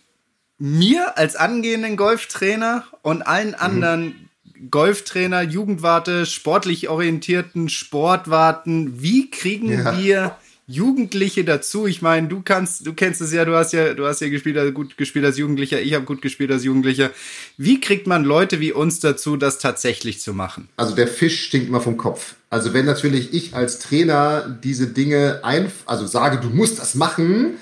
mir 0.57 1.17
als 1.17 1.35
angehenden 1.35 1.97
Golftrainer 1.97 2.85
und 3.01 3.21
allen 3.21 3.49
mhm. 3.49 3.55
anderen 3.55 4.05
mhm. 4.05 4.29
Golftrainer, 4.71 5.41
Jugendwarte, 5.41 6.25
sportlich 6.25 6.89
orientierten 6.89 7.69
Sportwarten, 7.69 9.01
wie 9.01 9.29
kriegen 9.29 9.71
ja. 9.71 9.97
wir 9.97 10.35
Jugendliche 10.67 11.43
dazu. 11.43 11.87
Ich 11.87 12.01
meine, 12.01 12.27
du 12.27 12.41
kannst, 12.43 12.85
du 12.85 12.93
kennst 12.93 13.21
es 13.21 13.33
ja, 13.33 13.43
du 13.43 13.55
hast 13.55 13.73
ja, 13.73 13.95
du 13.95 14.05
hast 14.05 14.19
ja 14.19 14.29
gespielt, 14.29 14.57
also 14.57 14.71
gut 14.71 14.97
gespielt 14.97 15.25
als 15.25 15.37
Jugendlicher, 15.37 15.81
ich 15.81 15.95
habe 15.95 16.05
gut 16.05 16.21
gespielt 16.21 16.51
als 16.51 16.63
Jugendlicher. 16.63 17.09
Wie 17.57 17.81
kriegt 17.81 18.05
man 18.05 18.23
Leute 18.23 18.59
wie 18.59 18.71
uns 18.71 18.99
dazu, 18.99 19.35
das 19.35 19.57
tatsächlich 19.57 20.19
zu 20.19 20.33
machen? 20.33 20.69
Also 20.75 20.93
der 20.93 21.07
Fisch 21.07 21.45
stinkt 21.45 21.69
immer 21.69 21.81
vom 21.81 21.97
Kopf. 21.97 22.35
Also 22.49 22.73
wenn 22.73 22.85
natürlich 22.85 23.33
ich 23.33 23.55
als 23.55 23.79
Trainer 23.79 24.57
diese 24.63 24.87
Dinge 24.87 25.41
ein, 25.43 25.71
also 25.85 26.07
sage, 26.07 26.37
du 26.37 26.49
musst 26.49 26.79
das 26.79 26.95
machen, 26.95 27.57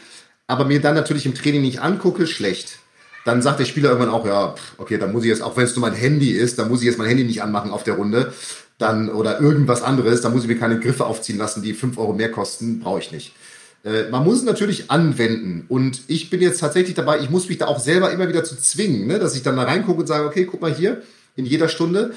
aber 0.47 0.65
mir 0.65 0.80
dann 0.80 0.95
natürlich 0.95 1.26
im 1.26 1.36
Training 1.36 1.62
nicht 1.62 1.82
angucke, 1.82 2.26
schlecht. 2.26 2.80
Dann 3.26 3.41
sagt 3.41 3.60
der 3.60 3.65
Spieler 3.65 3.89
irgendwann 3.89 4.13
auch, 4.13 4.26
ja, 4.26 4.56
okay, 4.78 4.97
dann 4.97 5.12
muss 5.12 5.23
ich 5.23 5.30
jetzt, 5.30 5.41
auch 5.41 5.58
wenn 5.58 5.65
es 5.65 5.76
nur 5.76 5.88
mein 5.88 5.97
Handy 5.97 6.32
ist, 6.32 6.58
dann 6.58 6.69
muss 6.69 6.80
ich 6.80 6.86
jetzt 6.86 6.97
mein 6.97 7.10
Handy 7.10 7.26
nicht 7.26 7.43
anmachen 7.43 7.71
auf 7.71 7.84
der 7.84 7.95
Runde 7.95 8.34
dann 8.78 9.10
oder 9.10 9.41
irgendwas 9.41 9.82
anderes, 9.82 10.21
da 10.21 10.30
muss 10.30 10.43
ich 10.43 10.47
mir 10.47 10.58
keine 10.58 10.80
Griffe 10.80 11.06
aufziehen 11.06 11.38
lassen, 11.38 11.63
die 11.63 11.73
fünf 11.73 11.97
Euro 11.97 12.13
mehr 12.13 12.32
kosten, 12.32 12.80
brauche 12.80 13.00
ich 13.00 13.12
nicht. 13.12 13.34
Äh, 13.84 14.10
man 14.10 14.23
muss 14.23 14.38
es 14.38 14.43
natürlich 14.43 14.91
anwenden 14.91 15.65
und 15.67 16.02
ich 16.08 16.30
bin 16.30 16.41
jetzt 16.41 16.60
tatsächlich 16.60 16.95
dabei, 16.95 17.19
ich 17.19 17.30
muss 17.30 17.50
mich 17.50 17.58
da 17.58 17.67
auch 17.67 17.80
selber 17.80 18.12
immer 18.12 18.30
wieder 18.30 18.43
zu 18.43 18.56
zwingen, 18.56 19.08
ne, 19.08 19.19
dass 19.19 19.36
ich 19.36 19.43
dann 19.43 19.58
da 19.58 19.63
reingucke 19.63 20.02
und 20.02 20.08
sage, 20.08 20.26
okay, 20.26 20.45
guck 20.45 20.62
mal 20.62 20.73
hier, 20.73 21.02
in 21.36 21.45
jeder 21.45 21.69
Stunde. 21.69 22.13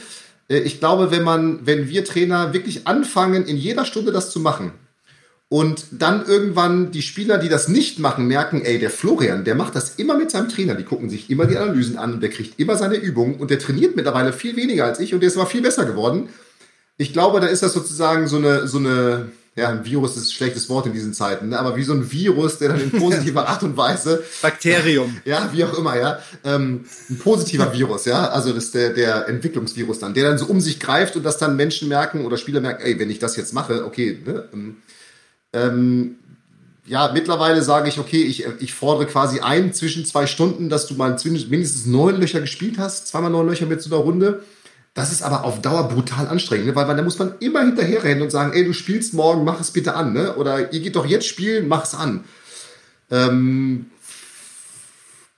Äh, 0.50 0.58
ich 0.58 0.80
glaube, 0.80 1.10
wenn 1.10 1.22
man, 1.22 1.66
wenn 1.66 1.88
wir 1.88 2.04
Trainer 2.04 2.52
wirklich 2.52 2.86
anfangen, 2.86 3.46
in 3.46 3.56
jeder 3.56 3.86
Stunde 3.86 4.12
das 4.12 4.30
zu 4.30 4.40
machen, 4.40 4.72
und 5.52 5.86
dann 5.90 6.26
irgendwann 6.26 6.92
die 6.92 7.02
Spieler, 7.02 7.36
die 7.36 7.48
das 7.48 7.66
nicht 7.66 7.98
machen, 7.98 8.28
merken, 8.28 8.62
ey, 8.62 8.78
der 8.78 8.90
Florian, 8.90 9.42
der 9.44 9.56
macht 9.56 9.74
das 9.74 9.96
immer 9.96 10.16
mit 10.16 10.30
seinem 10.30 10.48
Trainer. 10.48 10.76
Die 10.76 10.84
gucken 10.84 11.10
sich 11.10 11.28
immer 11.28 11.46
die 11.46 11.56
Analysen 11.56 11.98
an 11.98 12.14
und 12.14 12.22
der 12.22 12.30
kriegt 12.30 12.60
immer 12.60 12.76
seine 12.76 12.94
Übungen 12.94 13.34
und 13.34 13.50
der 13.50 13.58
trainiert 13.58 13.96
mittlerweile 13.96 14.32
viel 14.32 14.54
weniger 14.54 14.84
als 14.84 15.00
ich 15.00 15.12
und 15.12 15.20
der 15.20 15.26
ist 15.26 15.36
aber 15.36 15.46
viel 15.46 15.62
besser 15.62 15.86
geworden 15.86 16.28
ich 17.00 17.14
glaube, 17.14 17.40
da 17.40 17.46
ist 17.46 17.62
das 17.62 17.72
sozusagen 17.72 18.28
so 18.28 18.36
eine, 18.36 18.68
so 18.68 18.76
eine, 18.76 19.30
ja, 19.56 19.68
ein 19.68 19.84
Virus 19.84 20.16
ist 20.16 20.28
ein 20.28 20.32
schlechtes 20.32 20.68
Wort 20.68 20.86
in 20.86 20.92
diesen 20.92 21.12
Zeiten, 21.12 21.48
ne? 21.48 21.58
aber 21.58 21.76
wie 21.76 21.82
so 21.82 21.92
ein 21.92 22.10
Virus, 22.10 22.58
der 22.58 22.68
dann 22.68 22.80
in 22.80 22.92
positiver 22.92 23.48
Art 23.48 23.62
und 23.62 23.76
Weise. 23.76 24.22
Bakterium. 24.42 25.16
Ja, 25.24 25.50
wie 25.52 25.64
auch 25.64 25.76
immer, 25.76 25.98
ja. 25.98 26.20
Ähm, 26.44 26.84
ein 27.08 27.18
positiver 27.18 27.72
Virus, 27.74 28.04
ja. 28.04 28.28
Also 28.28 28.52
das 28.52 28.66
ist 28.66 28.74
der, 28.74 28.90
der 28.90 29.28
Entwicklungsvirus 29.28 29.98
dann, 29.98 30.14
der 30.14 30.24
dann 30.24 30.38
so 30.38 30.46
um 30.46 30.60
sich 30.60 30.78
greift 30.78 31.16
und 31.16 31.24
dass 31.24 31.38
dann 31.38 31.56
Menschen 31.56 31.88
merken 31.88 32.24
oder 32.24 32.36
Spieler 32.36 32.60
merken, 32.60 32.82
ey, 32.82 32.98
wenn 32.98 33.10
ich 33.10 33.18
das 33.18 33.36
jetzt 33.36 33.52
mache, 33.52 33.84
okay, 33.84 34.18
ne? 34.24 34.48
Ähm, 34.52 34.76
ähm 35.52 36.16
ja, 36.86 37.10
mittlerweile 37.12 37.62
sage 37.62 37.88
ich, 37.88 38.00
okay, 38.00 38.22
ich, 38.22 38.46
ich 38.58 38.74
fordere 38.74 39.06
quasi 39.06 39.38
ein 39.38 39.72
zwischen 39.72 40.04
zwei 40.06 40.26
Stunden, 40.26 40.68
dass 40.68 40.86
du 40.86 40.94
mal 40.94 41.16
mindestens 41.24 41.86
neun 41.86 42.18
Löcher 42.18 42.40
gespielt 42.40 42.78
hast, 42.78 43.06
zweimal 43.06 43.30
neun 43.30 43.46
Löcher 43.46 43.66
mit 43.66 43.80
so 43.80 43.94
einer 43.94 44.02
Runde 44.02 44.42
das 44.94 45.12
ist 45.12 45.22
aber 45.22 45.44
auf 45.44 45.62
Dauer 45.62 45.88
brutal 45.88 46.26
anstrengend, 46.26 46.66
ne? 46.66 46.74
weil, 46.74 46.88
weil 46.88 46.96
da 46.96 47.03
muss 47.03 47.18
man 47.18 47.35
immer 47.40 47.61
hinterherrennen 47.61 48.22
und 48.22 48.31
sagen, 48.31 48.53
ey, 48.53 48.64
du 48.64 48.72
spielst 48.72 49.14
morgen, 49.14 49.44
mach 49.44 49.61
es 49.61 49.70
bitte 49.70 49.94
an, 49.94 50.12
ne? 50.12 50.35
Oder 50.35 50.72
ihr 50.72 50.81
geht 50.81 50.96
doch 50.96 51.07
jetzt 51.07 51.26
spielen, 51.26 51.68
mach 51.68 51.85
es 51.85 51.94
an. 51.94 52.24
Ähm, 53.11 53.87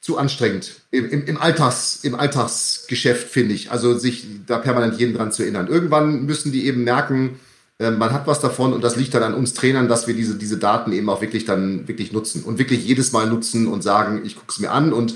zu 0.01 0.19
anstrengend. 0.19 0.81
Im, 0.91 1.09
im, 1.11 1.27
im, 1.27 1.37
Alltags, 1.37 2.01
im 2.03 2.15
Alltagsgeschäft, 2.15 3.29
finde 3.29 3.55
ich. 3.55 3.71
Also 3.71 3.97
sich 3.97 4.27
da 4.47 4.59
permanent 4.59 4.99
jeden 4.99 5.15
dran 5.15 5.33
zu 5.33 5.43
erinnern. 5.43 5.69
Irgendwann 5.69 6.25
müssen 6.25 6.51
die 6.51 6.67
eben 6.67 6.83
merken, 6.83 7.39
äh, 7.79 7.91
man 7.91 8.13
hat 8.13 8.27
was 8.27 8.41
davon 8.41 8.73
und 8.73 8.83
das 8.83 8.97
liegt 8.97 9.15
dann 9.15 9.23
an 9.23 9.35
uns 9.35 9.55
Trainern, 9.55 9.89
dass 9.89 10.07
wir 10.07 10.15
diese, 10.15 10.37
diese 10.37 10.57
Daten 10.57 10.93
eben 10.93 11.09
auch 11.09 11.21
wirklich 11.21 11.45
dann 11.45 11.87
wirklich 11.87 12.13
nutzen 12.13 12.43
und 12.43 12.59
wirklich 12.59 12.85
jedes 12.85 13.13
Mal 13.13 13.29
nutzen 13.29 13.67
und 13.67 13.83
sagen, 13.83 14.23
ich 14.25 14.35
gucke 14.35 14.51
es 14.51 14.59
mir 14.59 14.71
an 14.71 14.93
und 14.93 15.15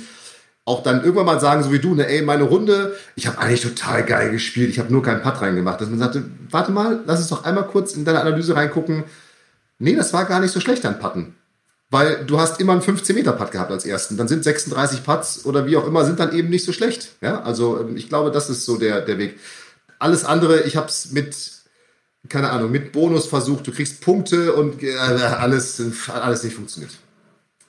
auch 0.66 0.83
dann 0.83 1.02
irgendwann 1.02 1.26
mal 1.26 1.40
sagen, 1.40 1.62
so 1.62 1.72
wie 1.72 1.79
du, 1.79 1.94
ne, 1.94 2.09
ey, 2.09 2.22
meine 2.22 2.42
Runde, 2.42 2.96
ich 3.14 3.29
habe 3.29 3.38
eigentlich 3.38 3.62
total 3.62 4.05
geil 4.05 4.33
gespielt, 4.33 4.68
ich 4.68 4.81
habe 4.81 4.92
nur 4.92 5.02
keinen 5.02 5.22
Putt 5.22 5.40
reingemacht. 5.40 5.81
Dass 5.81 5.88
man 5.88 6.00
sagte, 6.00 6.24
warte 6.50 6.72
mal, 6.72 7.00
lass 7.07 7.20
uns 7.20 7.29
doch 7.29 7.44
einmal 7.44 7.68
kurz 7.68 7.94
in 7.94 8.05
deine 8.05 8.20
Analyse 8.20 8.57
reingucken. 8.57 9.05
Nee, 9.79 9.94
das 9.94 10.12
war 10.12 10.24
gar 10.24 10.40
nicht 10.40 10.50
so 10.50 10.59
schlecht, 10.59 10.85
dein 10.85 10.98
Putten. 10.98 11.37
Weil 11.88 12.24
du 12.24 12.40
hast 12.40 12.61
immer 12.61 12.72
einen 12.72 12.83
15-Meter-Putt 12.83 13.52
gehabt 13.52 13.70
als 13.70 13.87
ersten. 13.87 14.16
Dann 14.16 14.26
sind 14.26 14.42
36 14.42 15.05
Putts 15.05 15.44
oder 15.46 15.66
wie 15.66 15.76
auch 15.76 15.87
immer, 15.87 16.05
sind 16.05 16.18
dann 16.18 16.35
eben 16.35 16.50
nicht 16.50 16.64
so 16.64 16.72
schlecht. 16.72 17.12
Ja, 17.20 17.42
also 17.42 17.79
ähm, 17.81 17.96
ich 17.96 18.09
glaube, 18.09 18.33
das 18.33 18.50
ist 18.50 18.64
so 18.64 18.76
der, 18.76 19.02
der 19.02 19.18
Weg. 19.18 19.38
Alles 20.00 20.24
andere, 20.24 20.62
ich 20.62 20.76
habe 20.76 20.88
es 20.88 21.12
mit, 21.12 21.37
keine 22.29 22.50
Ahnung, 22.50 22.72
mit 22.72 22.90
Bonus 22.90 23.26
versucht, 23.26 23.68
du 23.68 23.72
kriegst 23.72 24.00
Punkte 24.00 24.52
und 24.55 24.83
äh, 24.83 24.96
alles, 24.96 25.81
alles 26.09 26.42
nicht 26.42 26.57
funktioniert 26.57 26.90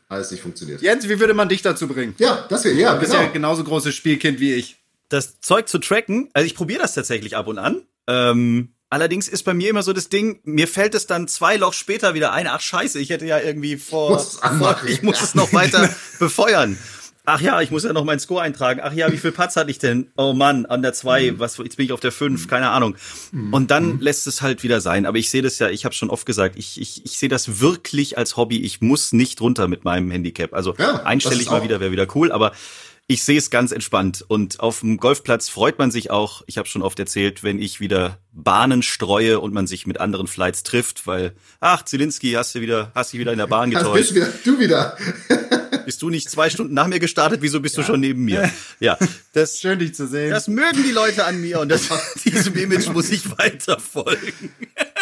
alles 0.09 0.31
nicht 0.31 0.41
funktioniert. 0.41 0.81
Jens, 0.81 1.07
wie 1.09 1.19
würde 1.19 1.33
man 1.33 1.49
dich 1.49 1.61
dazu 1.61 1.87
bringen? 1.87 2.15
Ja, 2.17 2.45
das 2.49 2.63
wäre, 2.63 2.75
ja, 2.75 2.93
Du 2.93 2.99
bist 2.99 3.11
genau. 3.11 3.23
ja 3.23 3.29
genauso 3.29 3.63
großes 3.63 3.93
Spielkind 3.93 4.39
wie 4.39 4.53
ich. 4.53 4.77
Das 5.09 5.39
Zeug 5.39 5.67
zu 5.67 5.79
tracken, 5.79 6.29
also 6.33 6.45
ich 6.45 6.55
probiere 6.55 6.81
das 6.81 6.93
tatsächlich 6.93 7.35
ab 7.35 7.47
und 7.47 7.57
an. 7.57 7.83
Ähm, 8.07 8.73
allerdings 8.89 9.27
ist 9.27 9.43
bei 9.43 9.53
mir 9.53 9.69
immer 9.69 9.83
so 9.83 9.93
das 9.93 10.09
Ding, 10.09 10.39
mir 10.43 10.67
fällt 10.67 10.95
es 10.95 11.07
dann 11.07 11.27
zwei 11.27 11.57
Loch 11.57 11.73
später 11.73 12.13
wieder 12.13 12.33
ein, 12.33 12.47
ach 12.47 12.61
scheiße, 12.61 12.99
ich 12.99 13.09
hätte 13.09 13.25
ja 13.25 13.39
irgendwie 13.39 13.77
vor, 13.77 14.19
vor 14.19 14.81
ich 14.85 15.01
muss 15.03 15.21
es 15.21 15.35
noch 15.35 15.51
weiter 15.53 15.93
befeuern. 16.19 16.77
Ach 17.29 17.41
ja, 17.41 17.59
ich 17.59 17.71
muss 17.71 17.83
ja 17.83 17.91
noch 17.91 18.05
meinen 18.05 18.19
Score 18.19 18.41
eintragen. 18.41 18.79
Ach 18.81 18.93
ja, 18.93 19.11
wie 19.11 19.17
viel 19.17 19.33
Putts 19.33 19.57
hatte 19.57 19.69
ich 19.69 19.79
denn? 19.79 20.09
Oh 20.15 20.31
Mann, 20.31 20.65
an 20.65 20.81
der 20.81 20.93
zwei, 20.93 21.31
mhm. 21.31 21.39
was 21.39 21.57
jetzt 21.57 21.75
bin 21.75 21.85
ich 21.85 21.91
auf 21.91 21.99
der 21.99 22.13
fünf, 22.13 22.47
keine 22.47 22.69
Ahnung. 22.69 22.95
Mhm. 23.33 23.53
Und 23.53 23.69
dann 23.69 23.95
mhm. 23.95 23.99
lässt 23.99 24.27
es 24.27 24.41
halt 24.41 24.63
wieder 24.63 24.79
sein. 24.79 25.05
Aber 25.05 25.17
ich 25.17 25.29
sehe 25.29 25.41
das 25.41 25.59
ja, 25.59 25.67
ich 25.67 25.83
habe 25.83 25.93
schon 25.93 26.09
oft 26.09 26.25
gesagt, 26.25 26.55
ich, 26.57 26.79
ich, 26.79 27.03
ich 27.03 27.19
sehe 27.19 27.27
das 27.27 27.59
wirklich 27.59 28.17
als 28.17 28.37
Hobby. 28.37 28.61
Ich 28.61 28.79
muss 28.79 29.11
nicht 29.11 29.41
runter 29.41 29.67
mit 29.67 29.83
meinem 29.83 30.09
Handicap. 30.09 30.53
Also 30.53 30.73
ja, 30.77 31.03
einstellig 31.03 31.51
mal 31.51 31.63
wieder 31.63 31.81
wäre 31.81 31.91
wieder 31.91 32.07
cool, 32.15 32.31
aber 32.31 32.53
ich 33.07 33.23
sehe 33.23 33.37
es 33.37 33.49
ganz 33.49 33.73
entspannt. 33.73 34.23
Und 34.25 34.61
auf 34.61 34.81
dem 34.81 34.95
Golfplatz 34.95 35.49
freut 35.49 35.79
man 35.79 35.91
sich 35.91 36.11
auch, 36.11 36.43
ich 36.45 36.57
habe 36.57 36.69
schon 36.69 36.81
oft 36.81 36.97
erzählt, 36.97 37.43
wenn 37.43 37.59
ich 37.59 37.81
wieder 37.81 38.19
Bahnen 38.31 38.83
streue 38.83 39.41
und 39.41 39.53
man 39.53 39.65
sich 39.65 39.85
mit 39.85 39.99
anderen 39.99 40.27
Flights 40.27 40.63
trifft, 40.63 41.07
weil, 41.07 41.33
ach, 41.59 41.83
Zielinski, 41.83 42.33
hast 42.33 42.55
du 42.55 42.61
wieder, 42.61 42.91
hast 42.95 43.11
dich 43.11 43.19
wieder 43.19 43.31
in 43.31 43.37
der 43.37 43.47
Bahn 43.47 43.71
getäuscht. 43.71 44.13
Wieder, 44.13 44.27
du 44.43 44.59
wieder. 44.59 44.97
Bist 45.87 46.01
du 46.01 46.09
nicht 46.09 46.29
zwei 46.29 46.49
Stunden 46.49 46.73
nach 46.73 46.87
mir 46.87 46.99
gestartet? 46.99 47.41
Wieso 47.41 47.61
bist 47.61 47.77
ja. 47.77 47.81
du 47.81 47.87
schon 47.87 48.01
neben 48.01 48.25
mir? 48.25 48.51
Ja, 48.79 48.97
das 49.33 49.59
schön 49.59 49.79
dich 49.79 49.95
zu 49.95 50.05
sehen. 50.07 50.29
Das 50.29 50.47
mögen 50.47 50.83
die 50.83 50.91
Leute 50.91 51.25
an 51.25 51.41
mir 51.41 51.59
und 51.61 51.69
das, 51.69 51.87
diesem 52.25 52.53
Image 52.55 52.89
muss 52.89 53.09
ich 53.09 53.37
weiter 53.37 53.79
folgen. 53.79 54.51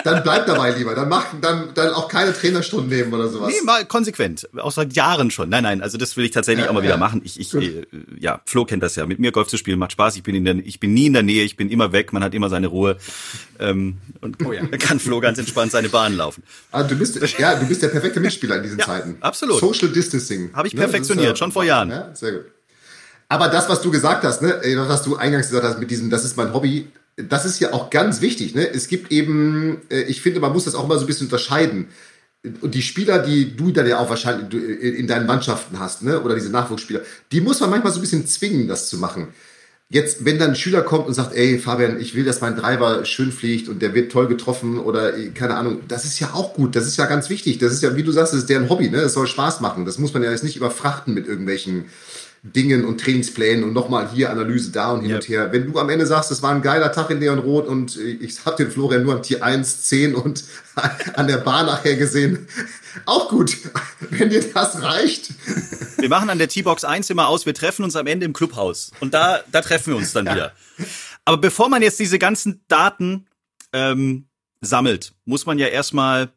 Dann 0.05 0.23
bleib 0.23 0.45
dabei 0.45 0.71
lieber. 0.71 0.93
Dann 0.95 1.09
mach 1.09 1.25
dann, 1.41 1.73
dann 1.73 1.93
auch 1.93 2.07
keine 2.07 2.31
Trainerstunden 2.31 2.89
nehmen 2.89 3.11
oder 3.11 3.27
sowas. 3.27 3.51
Nee, 3.51 3.65
mal 3.65 3.85
konsequent. 3.85 4.47
Auch 4.57 4.71
seit 4.71 4.93
Jahren 4.93 5.31
schon. 5.31 5.49
Nein, 5.49 5.63
nein, 5.63 5.81
also 5.81 5.97
das 5.97 6.15
will 6.15 6.25
ich 6.25 6.31
tatsächlich 6.31 6.65
ja, 6.65 6.69
auch 6.69 6.73
mal 6.75 6.81
ja. 6.81 6.89
wieder 6.89 6.97
machen. 6.97 7.21
Ich, 7.25 7.39
ich, 7.39 7.53
äh, 7.55 7.85
ja, 8.19 8.39
Flo 8.45 8.65
kennt 8.65 8.83
das 8.83 8.95
ja. 8.95 9.05
Mit 9.07 9.19
mir 9.19 9.31
Golf 9.31 9.47
zu 9.47 9.57
spielen 9.57 9.79
macht 9.79 9.93
Spaß. 9.93 10.15
Ich 10.15 10.23
bin 10.23 10.35
in 10.35 10.45
der, 10.45 10.55
ich 10.57 10.79
bin 10.79 10.93
nie 10.93 11.07
in 11.07 11.13
der 11.13 11.23
Nähe. 11.23 11.43
Ich 11.43 11.57
bin 11.57 11.69
immer 11.69 11.91
weg. 11.91 12.13
Man 12.13 12.23
hat 12.23 12.33
immer 12.33 12.49
seine 12.49 12.67
Ruhe. 12.67 12.97
Ähm, 13.59 13.97
und 14.21 14.37
oh 14.45 14.53
ja. 14.53 14.65
kann 14.77 14.99
Flo 14.99 15.19
ganz 15.19 15.39
entspannt 15.39 15.71
seine 15.71 15.89
Bahn 15.89 16.15
laufen. 16.15 16.43
Ah, 16.71 16.83
du 16.83 16.95
bist, 16.95 17.19
ja, 17.39 17.55
du 17.55 17.65
bist 17.65 17.81
der 17.81 17.89
perfekte 17.89 18.19
Mitspieler 18.19 18.57
in 18.57 18.63
diesen 18.63 18.79
Zeiten. 18.79 19.17
Absolut. 19.21 19.59
Social 19.59 19.89
Distancing. 19.89 20.51
Habe 20.53 20.67
ich 20.67 20.74
ne? 20.75 20.81
perfektioniert, 20.81 21.29
ja, 21.29 21.35
schon 21.35 21.51
vor 21.51 21.63
Jahren. 21.63 21.89
Ja, 21.89 22.13
sehr 22.13 22.31
gut. 22.33 22.45
Aber 23.27 23.47
das, 23.49 23.69
was 23.69 23.81
du 23.81 23.91
gesagt 23.91 24.23
hast, 24.23 24.41
ne, 24.41 24.61
was 24.87 25.03
du 25.03 25.15
eingangs 25.15 25.47
gesagt 25.47 25.65
hast 25.65 25.79
mit 25.79 25.89
diesem, 25.89 26.09
das 26.09 26.23
ist 26.25 26.37
mein 26.37 26.53
Hobby, 26.53 26.87
das 27.17 27.45
ist 27.45 27.59
ja 27.59 27.73
auch 27.73 27.89
ganz 27.89 28.21
wichtig. 28.21 28.55
Ne? 28.55 28.67
Es 28.67 28.87
gibt 28.87 29.11
eben, 29.11 29.81
äh, 29.89 30.01
ich 30.01 30.21
finde, 30.21 30.39
man 30.39 30.51
muss 30.53 30.65
das 30.65 30.75
auch 30.75 30.85
immer 30.85 30.95
so 30.95 31.05
ein 31.05 31.07
bisschen 31.07 31.27
unterscheiden. 31.27 31.87
Und 32.61 32.75
die 32.75 32.83
Spieler, 32.83 33.19
die 33.19 33.55
du 33.55 33.71
dann 33.71 33.87
ja 33.87 33.97
auch 33.97 34.09
wahrscheinlich 34.09 34.53
in 34.53 35.07
deinen 35.07 35.25
Mannschaften 35.25 35.79
hast, 35.79 36.03
ne? 36.03 36.21
oder 36.21 36.35
diese 36.35 36.51
Nachwuchsspieler, 36.51 37.01
die 37.31 37.41
muss 37.41 37.59
man 37.59 37.71
manchmal 37.71 37.91
so 37.91 37.99
ein 37.99 38.01
bisschen 38.01 38.27
zwingen, 38.27 38.67
das 38.67 38.87
zu 38.87 38.97
machen. 38.97 39.29
Jetzt, 39.87 40.25
wenn 40.25 40.39
dann 40.39 40.51
ein 40.51 40.55
Schüler 40.55 40.81
kommt 40.81 41.05
und 41.05 41.13
sagt, 41.13 41.35
ey, 41.35 41.59
Fabian, 41.59 41.99
ich 41.99 42.15
will, 42.15 42.25
dass 42.25 42.41
mein 42.41 42.55
Driver 42.55 43.05
schön 43.05 43.31
fliegt 43.31 43.69
und 43.69 43.83
der 43.83 43.93
wird 43.93 44.11
toll 44.11 44.27
getroffen 44.27 44.79
oder 44.79 45.15
äh, 45.15 45.29
keine 45.29 45.55
Ahnung, 45.55 45.81
das 45.87 46.05
ist 46.05 46.19
ja 46.19 46.33
auch 46.33 46.55
gut, 46.55 46.75
das 46.75 46.87
ist 46.87 46.97
ja 46.97 47.05
ganz 47.05 47.29
wichtig. 47.29 47.59
Das 47.59 47.71
ist 47.71 47.83
ja, 47.83 47.95
wie 47.95 48.01
du 48.01 48.11
sagst, 48.11 48.33
das 48.33 48.39
ist 48.39 48.49
deren 48.49 48.67
Hobby, 48.69 48.89
ne? 48.89 48.97
Es 48.97 49.13
soll 49.13 49.27
Spaß 49.27 49.61
machen. 49.61 49.85
Das 49.85 49.99
muss 49.99 50.11
man 50.11 50.23
ja 50.23 50.31
jetzt 50.31 50.43
nicht 50.43 50.55
überfrachten 50.55 51.13
mit 51.13 51.27
irgendwelchen 51.27 51.85
Dingen 52.53 52.85
und 52.85 53.01
Trainingsplänen 53.01 53.63
und 53.63 53.73
nochmal 53.73 54.09
hier 54.11 54.29
Analyse 54.29 54.71
da 54.71 54.91
und 54.91 55.01
hin 55.01 55.09
yep. 55.09 55.21
und 55.21 55.29
her. 55.29 55.51
Wenn 55.51 55.71
du 55.71 55.79
am 55.79 55.89
Ende 55.89 56.05
sagst, 56.05 56.29
es 56.31 56.43
war 56.43 56.51
ein 56.53 56.61
geiler 56.61 56.91
Tag 56.91 57.09
in 57.09 57.19
Leon 57.19 57.39
Rot 57.39 57.67
und 57.67 57.97
ich 57.97 58.45
habe 58.45 58.55
den 58.55 58.71
Florian 58.71 59.01
nur 59.01 59.15
am 59.15 59.23
Tier 59.23 59.43
1, 59.43 59.83
10 59.83 60.13
und 60.13 60.43
an 61.15 61.27
der 61.27 61.37
Bar 61.37 61.63
nachher 61.63 61.95
gesehen, 61.95 62.47
auch 63.05 63.29
gut, 63.29 63.57
wenn 64.11 64.29
dir 64.29 64.43
das 64.53 64.81
reicht. 64.81 65.31
Wir 65.97 66.09
machen 66.09 66.29
an 66.29 66.37
der 66.37 66.47
T-Box 66.47 66.83
1 66.83 67.09
immer 67.09 67.27
aus, 67.29 67.47
wir 67.47 67.55
treffen 67.55 67.83
uns 67.83 67.95
am 67.95 68.05
Ende 68.05 68.27
im 68.27 68.33
Clubhaus 68.33 68.91
und 68.99 69.15
da, 69.15 69.41
da 69.51 69.61
treffen 69.61 69.93
wir 69.93 69.97
uns 69.97 70.13
dann 70.13 70.27
ja. 70.27 70.35
wieder. 70.35 70.51
Aber 71.25 71.37
bevor 71.37 71.69
man 71.69 71.81
jetzt 71.81 71.99
diese 71.99 72.19
ganzen 72.19 72.63
Daten 72.67 73.25
ähm, 73.73 74.27
sammelt, 74.61 75.13
muss 75.25 75.47
man 75.47 75.57
ja 75.57 75.67
erstmal 75.67 76.29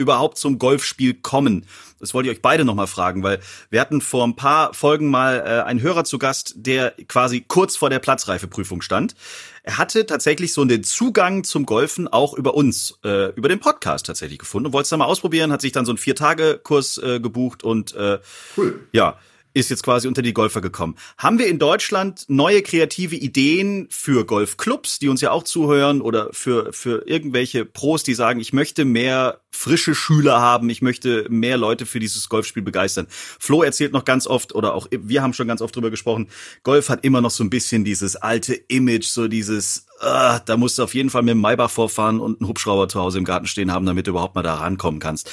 überhaupt 0.00 0.38
zum 0.38 0.58
Golfspiel 0.58 1.14
kommen? 1.14 1.66
Das 2.00 2.14
wollte 2.14 2.28
ich 2.28 2.36
euch 2.36 2.42
beide 2.42 2.64
nochmal 2.64 2.86
fragen, 2.86 3.22
weil 3.22 3.40
wir 3.68 3.80
hatten 3.80 4.00
vor 4.00 4.26
ein 4.26 4.34
paar 4.34 4.72
Folgen 4.72 5.08
mal 5.08 5.38
äh, 5.38 5.62
einen 5.68 5.82
Hörer 5.82 6.04
zu 6.04 6.18
Gast, 6.18 6.54
der 6.56 6.92
quasi 7.08 7.44
kurz 7.46 7.76
vor 7.76 7.90
der 7.90 7.98
Platzreifeprüfung 7.98 8.80
stand. 8.80 9.14
Er 9.62 9.76
hatte 9.76 10.06
tatsächlich 10.06 10.54
so 10.54 10.64
den 10.64 10.82
Zugang 10.82 11.44
zum 11.44 11.66
Golfen 11.66 12.08
auch 12.08 12.32
über 12.32 12.54
uns, 12.54 12.98
äh, 13.04 13.30
über 13.34 13.48
den 13.48 13.60
Podcast 13.60 14.06
tatsächlich 14.06 14.38
gefunden 14.38 14.66
und 14.66 14.72
wollte 14.72 14.84
es 14.84 14.88
dann 14.88 15.00
mal 15.00 15.04
ausprobieren, 15.04 15.52
hat 15.52 15.60
sich 15.60 15.72
dann 15.72 15.84
so 15.84 15.92
einen 15.92 15.98
Vier-Tage-Kurs 15.98 16.98
äh, 16.98 17.20
gebucht 17.20 17.62
und 17.62 17.94
äh, 17.94 18.18
cool. 18.56 18.80
ja, 18.92 19.18
ist 19.54 19.70
jetzt 19.70 19.82
quasi 19.82 20.08
unter 20.08 20.22
die 20.22 20.32
Golfer 20.32 20.60
gekommen. 20.60 20.96
Haben 21.18 21.38
wir 21.38 21.46
in 21.46 21.58
Deutschland 21.58 22.24
neue 22.28 22.62
kreative 22.62 23.16
Ideen 23.16 23.88
für 23.90 24.24
Golfclubs, 24.24 24.98
die 24.98 25.08
uns 25.08 25.20
ja 25.20 25.30
auch 25.30 25.42
zuhören 25.42 26.00
oder 26.00 26.28
für, 26.32 26.72
für 26.72 27.06
irgendwelche 27.06 27.64
Pros, 27.64 28.02
die 28.02 28.14
sagen, 28.14 28.40
ich 28.40 28.52
möchte 28.52 28.84
mehr 28.84 29.40
frische 29.52 29.94
Schüler 29.94 30.40
haben, 30.40 30.70
ich 30.70 30.80
möchte 30.80 31.26
mehr 31.28 31.56
Leute 31.56 31.84
für 31.84 31.98
dieses 31.98 32.28
Golfspiel 32.28 32.62
begeistern. 32.62 33.06
Flo 33.10 33.62
erzählt 33.62 33.92
noch 33.92 34.04
ganz 34.04 34.26
oft 34.26 34.54
oder 34.54 34.74
auch 34.74 34.86
wir 34.90 35.22
haben 35.22 35.32
schon 35.32 35.48
ganz 35.48 35.60
oft 35.60 35.74
drüber 35.74 35.90
gesprochen, 35.90 36.28
Golf 36.62 36.88
hat 36.88 37.04
immer 37.04 37.20
noch 37.20 37.30
so 37.30 37.42
ein 37.42 37.50
bisschen 37.50 37.84
dieses 37.84 38.16
alte 38.16 38.54
Image, 38.54 39.06
so 39.06 39.28
dieses, 39.28 39.86
uh, 40.00 40.38
da 40.44 40.56
musst 40.56 40.78
du 40.78 40.84
auf 40.84 40.94
jeden 40.94 41.10
Fall 41.10 41.22
mit 41.22 41.32
dem 41.32 41.40
Maybach 41.40 41.70
vorfahren 41.70 42.20
und 42.20 42.40
einen 42.40 42.48
Hubschrauber 42.48 42.88
zu 42.88 43.00
Hause 43.00 43.18
im 43.18 43.24
Garten 43.24 43.46
stehen 43.46 43.72
haben, 43.72 43.86
damit 43.86 44.06
du 44.06 44.12
überhaupt 44.12 44.34
mal 44.34 44.42
da 44.42 44.54
rankommen 44.54 45.00
kannst. 45.00 45.30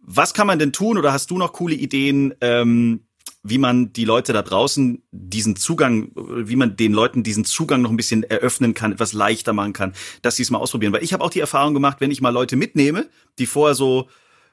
Was 0.00 0.34
kann 0.34 0.46
man 0.46 0.58
denn 0.58 0.72
tun 0.72 0.98
oder 0.98 1.12
hast 1.12 1.30
du 1.30 1.38
noch 1.38 1.52
coole 1.52 1.74
Ideen, 1.74 2.34
ähm, 2.40 3.04
wie 3.42 3.58
man 3.58 3.92
die 3.92 4.04
Leute 4.04 4.32
da 4.32 4.42
draußen 4.42 5.02
diesen 5.10 5.56
Zugang, 5.56 6.12
wie 6.14 6.56
man 6.56 6.76
den 6.76 6.92
Leuten 6.92 7.22
diesen 7.22 7.44
Zugang 7.44 7.82
noch 7.82 7.90
ein 7.90 7.96
bisschen 7.96 8.22
eröffnen 8.22 8.74
kann, 8.74 8.92
etwas 8.92 9.12
leichter 9.12 9.52
machen 9.52 9.72
kann, 9.72 9.94
dass 10.22 10.36
sie 10.36 10.42
es 10.42 10.50
mal 10.50 10.58
ausprobieren. 10.58 10.92
Weil 10.92 11.02
ich 11.02 11.12
habe 11.12 11.24
auch 11.24 11.30
die 11.30 11.40
Erfahrung 11.40 11.72
gemacht, 11.72 12.00
wenn 12.00 12.10
ich 12.10 12.20
mal 12.20 12.30
Leute 12.30 12.56
mitnehme, 12.56 13.08
die 13.38 13.46
vorher 13.46 13.74
so 13.74 14.08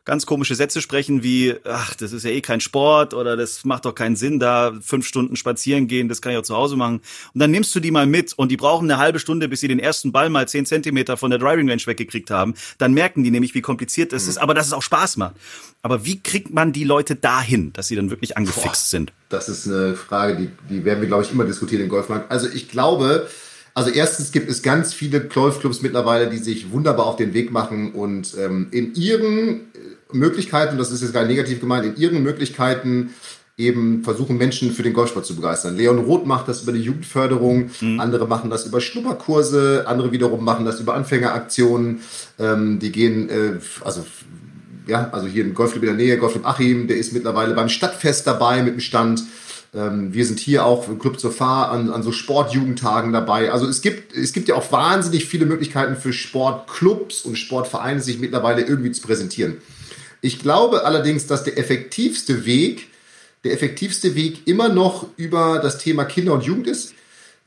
ganz 0.07 0.25
komische 0.25 0.55
Sätze 0.55 0.81
sprechen 0.81 1.21
wie, 1.21 1.53
ach, 1.65 1.93
das 1.93 2.13
ist 2.13 2.23
ja 2.23 2.31
eh 2.31 2.39
kein 2.39 2.61
Sport 2.61 3.13
oder 3.13 3.35
das 3.35 3.65
macht 3.65 3.83
doch 3.83 3.93
keinen 3.93 4.15
Sinn, 4.15 4.39
da 4.39 4.71
fünf 4.81 5.05
Stunden 5.05 5.35
spazieren 5.35 5.87
gehen, 5.87 6.07
das 6.07 6.21
kann 6.21 6.31
ich 6.31 6.37
auch 6.37 6.43
zu 6.43 6.55
Hause 6.55 6.77
machen. 6.77 7.01
Und 7.33 7.39
dann 7.41 7.51
nimmst 7.51 7.75
du 7.75 7.81
die 7.81 7.91
mal 7.91 8.05
mit 8.05 8.31
und 8.33 8.49
die 8.49 8.55
brauchen 8.55 8.89
eine 8.89 8.99
halbe 8.99 9.19
Stunde, 9.19 9.49
bis 9.49 9.59
sie 9.59 9.67
den 9.67 9.79
ersten 9.79 10.13
Ball 10.13 10.29
mal 10.29 10.47
zehn 10.47 10.65
Zentimeter 10.65 11.17
von 11.17 11.29
der 11.29 11.39
Driving 11.39 11.69
Range 11.69 11.81
weggekriegt 11.85 12.31
haben. 12.31 12.53
Dann 12.77 12.93
merken 12.93 13.25
die 13.25 13.31
nämlich, 13.31 13.53
wie 13.53 13.59
kompliziert 13.59 14.13
das 14.13 14.23
mhm. 14.23 14.29
ist, 14.29 14.37
aber 14.37 14.53
dass 14.53 14.67
es 14.67 14.73
auch 14.73 14.81
Spaß 14.81 15.17
macht. 15.17 15.35
Aber 15.81 16.05
wie 16.05 16.21
kriegt 16.21 16.53
man 16.53 16.71
die 16.71 16.85
Leute 16.85 17.15
dahin, 17.15 17.73
dass 17.73 17.89
sie 17.89 17.97
dann 17.97 18.09
wirklich 18.09 18.37
angefixt 18.37 18.63
Boah, 18.63 18.89
sind? 18.89 19.11
Das 19.27 19.49
ist 19.49 19.67
eine 19.67 19.95
Frage, 19.95 20.37
die, 20.37 20.49
die 20.73 20.85
werden 20.85 21.01
wir, 21.01 21.09
glaube 21.09 21.23
ich, 21.23 21.33
immer 21.33 21.43
diskutieren 21.43 21.83
im 21.83 21.89
Golfmarkt. 21.89 22.31
Also 22.31 22.47
ich 22.47 22.69
glaube, 22.69 23.27
also 23.73 23.91
erstens 23.91 24.31
gibt 24.31 24.49
es 24.49 24.63
ganz 24.63 24.93
viele 24.93 25.19
Golfclubs 25.19 25.81
mittlerweile, 25.81 26.29
die 26.29 26.37
sich 26.37 26.71
wunderbar 26.71 27.05
auf 27.05 27.17
den 27.17 27.33
Weg 27.33 27.51
machen 27.51 27.91
und 27.91 28.35
ähm, 28.39 28.69
in 28.71 28.95
ihren 28.95 29.67
Möglichkeiten, 30.11 30.77
das 30.77 30.91
ist 30.91 31.01
jetzt 31.01 31.13
gar 31.13 31.21
nicht 31.21 31.35
negativ 31.35 31.59
gemeint, 31.59 31.85
in 31.85 31.95
ihren 31.97 32.23
Möglichkeiten 32.23 33.11
eben 33.57 34.03
versuchen, 34.03 34.37
Menschen 34.37 34.71
für 34.71 34.83
den 34.83 34.93
Golfsport 34.93 35.25
zu 35.25 35.35
begeistern. 35.35 35.75
Leon 35.75 35.97
Roth 35.97 36.27
macht 36.27 36.47
das 36.47 36.61
über 36.61 36.71
die 36.71 36.81
Jugendförderung, 36.81 37.71
mhm. 37.81 37.99
andere 37.99 38.27
machen 38.27 38.51
das 38.51 38.67
über 38.67 38.79
Schnupperkurse, 38.79 39.85
andere 39.87 40.11
wiederum 40.11 40.45
machen 40.45 40.63
das 40.63 40.79
über 40.79 40.93
Anfängeraktionen. 40.93 42.01
Ähm, 42.37 42.77
die 42.79 42.91
gehen, 42.91 43.29
äh, 43.29 43.59
also 43.83 44.05
ja, 44.85 45.09
also 45.11 45.27
hier 45.27 45.43
im 45.43 45.55
Golfclub 45.55 45.83
in 45.83 45.97
der 45.97 45.97
Nähe, 45.97 46.17
Golfclub 46.17 46.45
Achim, 46.45 46.87
der 46.87 46.97
ist 46.97 47.13
mittlerweile 47.13 47.55
beim 47.55 47.67
Stadtfest 47.67 48.27
dabei 48.27 48.61
mit 48.61 48.75
dem 48.75 48.79
Stand. 48.79 49.23
Ähm, 49.73 50.13
wir 50.13 50.25
sind 50.25 50.39
hier 50.39 50.63
auch 50.63 50.87
im 50.87 50.99
Club 50.99 51.19
zur 51.19 51.31
Fahr 51.31 51.71
an, 51.71 51.89
an 51.89 52.03
so 52.03 52.11
Sportjugendtagen 52.11 53.11
dabei. 53.11 53.51
Also 53.51 53.67
es 53.67 53.81
gibt, 53.81 54.15
es 54.15 54.33
gibt 54.33 54.47
ja 54.49 54.55
auch 54.55 54.71
wahnsinnig 54.71 55.25
viele 55.25 55.47
Möglichkeiten 55.47 55.95
für 55.95 56.13
Sportclubs 56.13 57.23
und 57.23 57.37
Sportvereine, 57.37 58.01
sich 58.01 58.19
mittlerweile 58.19 58.61
irgendwie 58.61 58.91
zu 58.91 59.01
präsentieren. 59.01 59.57
Ich 60.21 60.39
glaube 60.39 60.85
allerdings, 60.85 61.27
dass 61.27 61.43
der 61.43 61.57
effektivste 61.57 62.45
Weg, 62.45 62.87
der 63.43 63.53
effektivste 63.53 64.15
Weg 64.15 64.47
immer 64.47 64.69
noch 64.69 65.07
über 65.17 65.59
das 65.59 65.77
Thema 65.77 66.05
Kinder 66.05 66.33
und 66.33 66.43
Jugend 66.43 66.67
ist. 66.67 66.93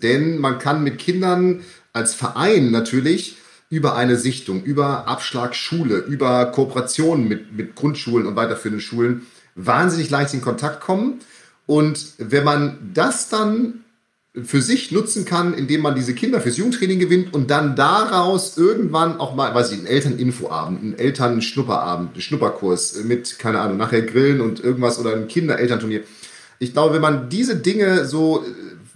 Denn 0.02 0.38
man 0.38 0.58
kann 0.58 0.82
mit 0.82 0.98
Kindern 0.98 1.64
als 1.92 2.14
Verein 2.14 2.70
natürlich 2.70 3.36
über 3.68 3.94
eine 3.96 4.16
Sichtung, 4.16 4.62
über 4.64 5.06
Abschlagsschule, 5.06 5.98
über 5.98 6.46
Kooperationen 6.46 7.28
mit, 7.28 7.52
mit 7.52 7.76
Grundschulen 7.76 8.26
und 8.26 8.36
weiterführenden 8.36 8.80
Schulen 8.80 9.26
wahnsinnig 9.54 10.10
leicht 10.10 10.34
in 10.34 10.40
Kontakt 10.40 10.80
kommen. 10.80 11.20
Und 11.66 12.14
wenn 12.18 12.44
man 12.44 12.90
das 12.94 13.28
dann 13.28 13.84
für 14.34 14.62
sich 14.62 14.92
nutzen 14.92 15.24
kann, 15.24 15.54
indem 15.54 15.80
man 15.80 15.96
diese 15.96 16.14
Kinder 16.14 16.40
fürs 16.40 16.56
Jugendtraining 16.56 17.00
gewinnt 17.00 17.34
und 17.34 17.50
dann 17.50 17.74
daraus 17.74 18.56
irgendwann 18.56 19.18
auch 19.18 19.34
mal, 19.34 19.52
weiß 19.54 19.72
ich, 19.72 19.78
einen 19.78 19.88
Elterninfoabend, 19.88 20.82
einen 20.82 20.98
Elternschnupperabend, 20.98 22.12
einen 22.12 22.20
Schnupperkurs 22.20 23.02
mit, 23.04 23.40
keine 23.40 23.60
Ahnung, 23.60 23.76
nachher 23.76 24.02
Grillen 24.02 24.40
und 24.40 24.62
irgendwas 24.62 25.00
oder 25.00 25.14
ein 25.14 25.26
Kinder-Elternturnier. 25.26 26.02
Ich 26.60 26.72
glaube, 26.72 26.94
wenn 26.94 27.02
man 27.02 27.28
diese 27.28 27.56
Dinge 27.56 28.04
so 28.04 28.44
äh, 28.44 28.50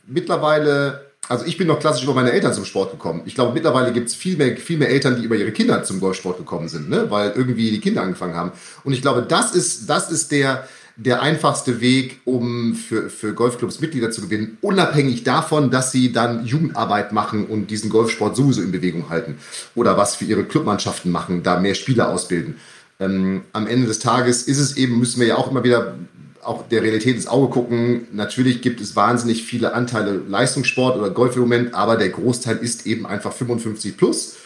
mittlerweile, 0.07 1.07
also 1.29 1.45
ich 1.47 1.59
bin 1.59 1.67
noch 1.67 1.81
klassisch 1.81 2.05
über 2.05 2.15
meine 2.15 2.31
Eltern 2.31 2.53
zum 2.53 2.65
Sport 2.65 2.93
gekommen. 2.93 3.23
Ich 3.25 3.35
glaube, 3.35 3.55
mittlerweile 3.55 3.93
gibt 3.93 4.09
es 4.09 4.15
viel 4.15 4.37
mehr, 4.37 4.57
viel 4.57 4.79
mehr 4.79 4.91
Eltern, 4.91 5.17
die 5.17 5.25
über 5.25 5.35
ihre 5.35 5.51
Kinder 5.51 5.83
zum 5.83 5.99
Golfsport 5.99 6.39
gekommen 6.39 6.69
sind, 6.69 6.89
ne? 6.89 7.11
weil 7.11 7.33
irgendwie 7.35 7.73
die 7.73 7.81
Kinder 7.81 8.03
angefangen 8.03 8.37
haben. 8.37 8.53
Und 8.85 8.93
ich 8.93 9.03
glaube, 9.03 9.23
das 9.23 9.53
ist, 9.53 9.91
das 9.91 10.13
ist 10.13 10.31
der, 10.31 10.69
der 10.97 11.23
einfachste 11.23 11.81
Weg, 11.81 12.21
um 12.25 12.75
für, 12.75 13.11
für 13.11 13.35
Golfclubs 13.35 13.81
Mitglieder 13.81 14.11
zu 14.11 14.23
gewinnen, 14.23 14.59
unabhängig 14.61 15.25
davon, 15.25 15.71
dass 15.71 15.91
sie 15.91 16.13
dann 16.13 16.47
Jugendarbeit 16.47 17.13
machen 17.13 17.47
und 17.47 17.71
diesen 17.71 17.91
Golfsport 17.91 18.37
sowieso 18.37 18.63
in 18.63 18.71
Bewegung 18.71 19.09
halten 19.09 19.39
oder 19.75 19.97
was 19.97 20.15
für 20.15 20.25
ihre 20.25 20.45
Clubmannschaften 20.45 21.11
machen, 21.11 21.43
da 21.43 21.59
mehr 21.59 21.75
Spieler 21.75 22.11
ausbilden. 22.11 22.57
Ähm, 23.01 23.43
am 23.53 23.67
Ende 23.67 23.89
des 23.89 23.99
Tages 23.99 24.45
ist 24.45 24.59
es 24.59 24.77
eben, 24.77 24.99
müssen 24.99 25.21
wir 25.21 25.27
ja 25.27 25.37
auch 25.37 25.51
immer 25.51 25.65
wieder 25.65 25.97
auch 26.43 26.69
der 26.69 26.83
Realität 26.83 27.17
ins 27.17 27.27
Auge 27.27 27.53
gucken. 27.53 28.07
Natürlich 28.13 28.63
gibt 28.63 28.81
es 28.81 28.95
wahnsinnig 28.95 29.45
viele 29.45 29.75
Anteile 29.75 30.21
Leistungssport 30.29 30.97
oder 30.97 31.11
Golf 31.11 31.35
im 31.35 31.43
Moment, 31.43 31.75
aber 31.75 31.97
der 31.97 32.11
Großteil 32.11 32.59
ist 32.59 32.87
eben 32.87 33.07
einfach 33.07 33.33
55 33.33 33.97
plus. 33.97 34.37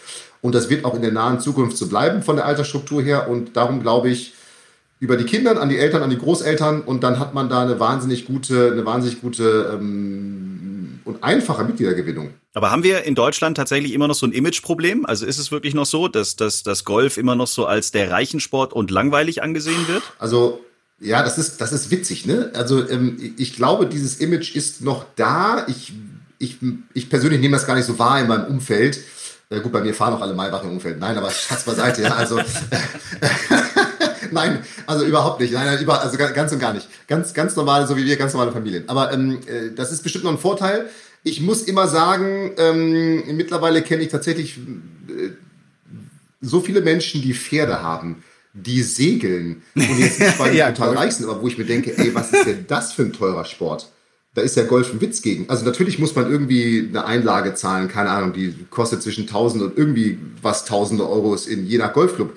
Und 0.41 0.55
das 0.55 0.69
wird 0.69 0.85
auch 0.85 0.95
in 0.95 1.01
der 1.01 1.11
nahen 1.11 1.41
Zukunft 1.41 1.77
so 1.77 1.87
bleiben 1.87 2.23
von 2.23 2.37
der 2.37 2.45
Altersstruktur 2.45 3.01
her. 3.01 3.29
Und 3.29 3.57
darum 3.57 3.81
glaube 3.81 4.09
ich, 4.09 4.33
über 4.99 5.15
die 5.15 5.23
Kinder 5.23 5.59
an 5.61 5.69
die 5.69 5.77
Eltern, 5.77 6.03
an 6.03 6.09
die 6.09 6.17
Großeltern 6.17 6.81
und 6.81 7.03
dann 7.03 7.19
hat 7.19 7.33
man 7.33 7.49
da 7.49 7.61
eine 7.61 7.79
wahnsinnig 7.79 8.25
gute, 8.25 8.71
eine 8.71 8.85
wahnsinnig 8.85 9.21
gute 9.21 9.71
ähm, 9.73 10.99
und 11.05 11.23
einfache 11.23 11.63
Mitgliedergewinnung. 11.63 12.31
Aber 12.53 12.71
haben 12.71 12.83
wir 12.83 13.03
in 13.03 13.15
Deutschland 13.15 13.55
tatsächlich 13.55 13.93
immer 13.93 14.07
noch 14.07 14.15
so 14.15 14.25
ein 14.25 14.33
Imageproblem? 14.33 15.05
Also 15.05 15.25
ist 15.25 15.37
es 15.37 15.51
wirklich 15.51 15.73
noch 15.73 15.85
so, 15.85 16.07
dass, 16.07 16.35
dass 16.35 16.63
das 16.63 16.83
Golf 16.83 17.17
immer 17.17 17.35
noch 17.35 17.47
so 17.47 17.65
als 17.65 17.91
der 17.91 18.11
Reichensport 18.11 18.73
und 18.73 18.91
langweilig 18.91 19.41
angesehen 19.41 19.87
wird? 19.87 20.03
Also 20.19 20.59
Ja, 20.99 21.23
das 21.23 21.37
ist, 21.37 21.61
das 21.61 21.71
ist 21.71 21.91
witzig, 21.91 22.25
ne? 22.25 22.51
Also 22.53 22.87
ähm, 22.89 23.33
ich 23.37 23.55
glaube, 23.55 23.85
dieses 23.85 24.17
Image 24.17 24.53
ist 24.55 24.81
noch 24.81 25.05
da. 25.15 25.65
Ich, 25.67 25.93
ich, 26.39 26.57
ich 26.93 27.09
persönlich 27.09 27.39
nehme 27.39 27.55
das 27.55 27.65
gar 27.65 27.75
nicht 27.75 27.85
so 27.85 27.97
wahr 27.97 28.19
in 28.19 28.27
meinem 28.27 28.47
Umfeld. 28.47 28.99
Äh, 29.49 29.61
gut, 29.61 29.71
bei 29.71 29.81
mir 29.81 29.93
fahren 29.93 30.13
auch 30.13 30.21
alle 30.21 30.33
Maybach 30.33 30.63
im 30.63 30.71
Umfeld. 30.71 30.99
Nein, 30.99 31.17
aber 31.17 31.31
Schatz 31.31 31.63
beiseite, 31.63 32.01
ja. 32.01 32.15
Also 32.15 32.41
nein, 34.33 34.59
also 34.87 35.05
überhaupt 35.05 35.39
nicht. 35.39 35.53
Nein, 35.53 35.65
nein, 35.65 35.81
über, 35.81 36.01
also 36.01 36.17
ganz 36.17 36.51
und 36.51 36.59
gar 36.59 36.73
nicht. 36.73 36.87
Ganz, 37.07 37.33
ganz 37.33 37.55
normale, 37.55 37.87
so 37.87 37.97
wie 37.97 38.05
wir, 38.05 38.15
ganz 38.17 38.33
normale 38.33 38.51
Familien. 38.51 38.87
Aber 38.87 39.13
ähm, 39.13 39.39
äh, 39.47 39.73
das 39.75 39.91
ist 39.91 40.03
bestimmt 40.03 40.23
noch 40.23 40.31
ein 40.31 40.37
Vorteil. 40.37 40.89
Ich 41.23 41.41
muss 41.41 41.63
immer 41.63 41.87
sagen, 41.87 42.51
ähm, 42.57 43.35
mittlerweile 43.35 43.81
kenne 43.81 44.03
ich 44.03 44.09
tatsächlich 44.09 44.57
äh, 44.57 45.31
so 46.41 46.61
viele 46.61 46.81
Menschen, 46.81 47.21
die 47.21 47.33
Pferde 47.33 47.81
haben 47.81 48.23
die 48.53 48.81
segeln 48.81 49.61
und 49.75 49.99
jetzt 49.99 50.19
nicht 50.19 50.37
bei 50.39 50.51
ja, 50.53 50.71
total 50.71 50.95
reich 50.95 51.13
sind, 51.13 51.29
aber 51.29 51.41
wo 51.41 51.47
ich 51.47 51.57
mir 51.57 51.65
denke, 51.65 51.97
ey, 51.97 52.13
was 52.13 52.31
ist 52.31 52.45
denn 52.45 52.65
das 52.67 52.93
für 52.93 53.03
ein 53.03 53.13
teurer 53.13 53.45
Sport? 53.45 53.91
Da 54.35 54.41
ist 54.41 54.55
ja 54.55 54.63
Golf 54.63 54.93
ein 54.93 55.01
Witz 55.01 55.21
gegen. 55.21 55.49
Also 55.49 55.65
natürlich 55.65 55.97
muss 55.99 56.15
man 56.15 56.31
irgendwie 56.31 56.87
eine 56.87 57.05
Einlage 57.05 57.55
zahlen, 57.55 57.87
keine 57.87 58.11
Ahnung, 58.11 58.33
die 58.33 58.53
kostet 58.69 59.01
zwischen 59.01 59.21
1000 59.21 59.63
und 59.63 59.77
irgendwie 59.77 60.19
was 60.41 60.65
tausende 60.65 61.07
Euros 61.09 61.47
in 61.47 61.65
je 61.65 61.77
nach 61.77 61.93
Golfclub. 61.93 62.33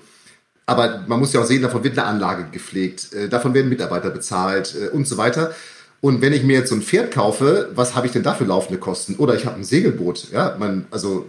Aber 0.66 1.04
man 1.06 1.18
muss 1.18 1.32
ja 1.32 1.40
auch 1.40 1.46
sehen, 1.46 1.62
davon 1.62 1.82
wird 1.84 1.98
eine 1.98 2.06
Anlage 2.06 2.46
gepflegt, 2.50 3.12
äh, 3.12 3.28
davon 3.28 3.54
werden 3.54 3.68
Mitarbeiter 3.68 4.10
bezahlt 4.10 4.74
äh, 4.80 4.88
und 4.88 5.06
so 5.06 5.16
weiter. 5.16 5.52
Und 6.00 6.20
wenn 6.20 6.32
ich 6.32 6.42
mir 6.42 6.58
jetzt 6.58 6.70
so 6.70 6.74
ein 6.74 6.82
Pferd 6.82 7.12
kaufe, 7.12 7.70
was 7.74 7.94
habe 7.94 8.06
ich 8.06 8.12
denn 8.12 8.22
dafür 8.22 8.46
laufende 8.46 8.78
Kosten? 8.78 9.16
Oder 9.16 9.34
ich 9.36 9.46
habe 9.46 9.56
ein 9.56 9.64
Segelboot, 9.64 10.30
ja, 10.32 10.56
man, 10.58 10.86
also 10.90 11.26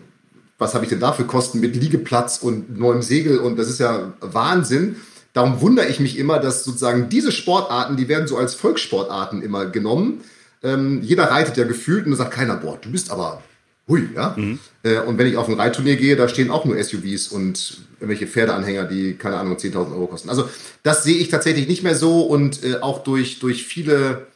was 0.57 0.73
habe 0.73 0.85
ich 0.85 0.89
denn 0.89 0.99
da 0.99 1.11
für 1.11 1.25
Kosten 1.25 1.59
mit 1.59 1.75
Liegeplatz 1.75 2.37
und 2.37 2.77
neuem 2.77 3.01
Segel 3.01 3.37
und 3.37 3.57
das 3.57 3.69
ist 3.69 3.79
ja 3.79 4.13
Wahnsinn. 4.19 4.95
Darum 5.33 5.61
wundere 5.61 5.87
ich 5.87 5.99
mich 5.99 6.17
immer, 6.17 6.39
dass 6.39 6.63
sozusagen 6.63 7.09
diese 7.09 7.31
Sportarten, 7.31 7.97
die 7.97 8.07
werden 8.07 8.27
so 8.27 8.37
als 8.37 8.55
Volkssportarten 8.55 9.41
immer 9.41 9.65
genommen. 9.65 10.21
Ähm, 10.61 11.01
jeder 11.01 11.25
reitet 11.25 11.57
ja 11.57 11.65
gefühlt 11.65 12.05
und 12.05 12.11
da 12.11 12.17
sagt 12.17 12.31
keiner, 12.31 12.55
boah, 12.55 12.77
du 12.79 12.91
bist 12.91 13.11
aber 13.11 13.41
hui, 13.87 14.09
ja. 14.15 14.35
Mhm. 14.37 14.59
Äh, 14.83 14.99
und 14.99 15.17
wenn 15.17 15.27
ich 15.27 15.37
auf 15.37 15.47
ein 15.47 15.55
Reitturnier 15.55 15.95
gehe, 15.95 16.15
da 16.15 16.27
stehen 16.27 16.49
auch 16.49 16.65
nur 16.65 16.81
SUVs 16.81 17.27
und 17.27 17.81
irgendwelche 17.99 18.27
Pferdeanhänger, 18.27 18.85
die, 18.85 19.13
keine 19.13 19.37
Ahnung, 19.37 19.57
10.000 19.57 19.93
Euro 19.93 20.07
kosten. 20.07 20.29
Also 20.29 20.49
das 20.83 21.03
sehe 21.03 21.17
ich 21.17 21.29
tatsächlich 21.29 21.67
nicht 21.67 21.83
mehr 21.83 21.95
so 21.95 22.21
und 22.21 22.63
äh, 22.63 22.81
auch 22.81 23.03
durch, 23.03 23.39
durch 23.39 23.65
viele 23.65 24.27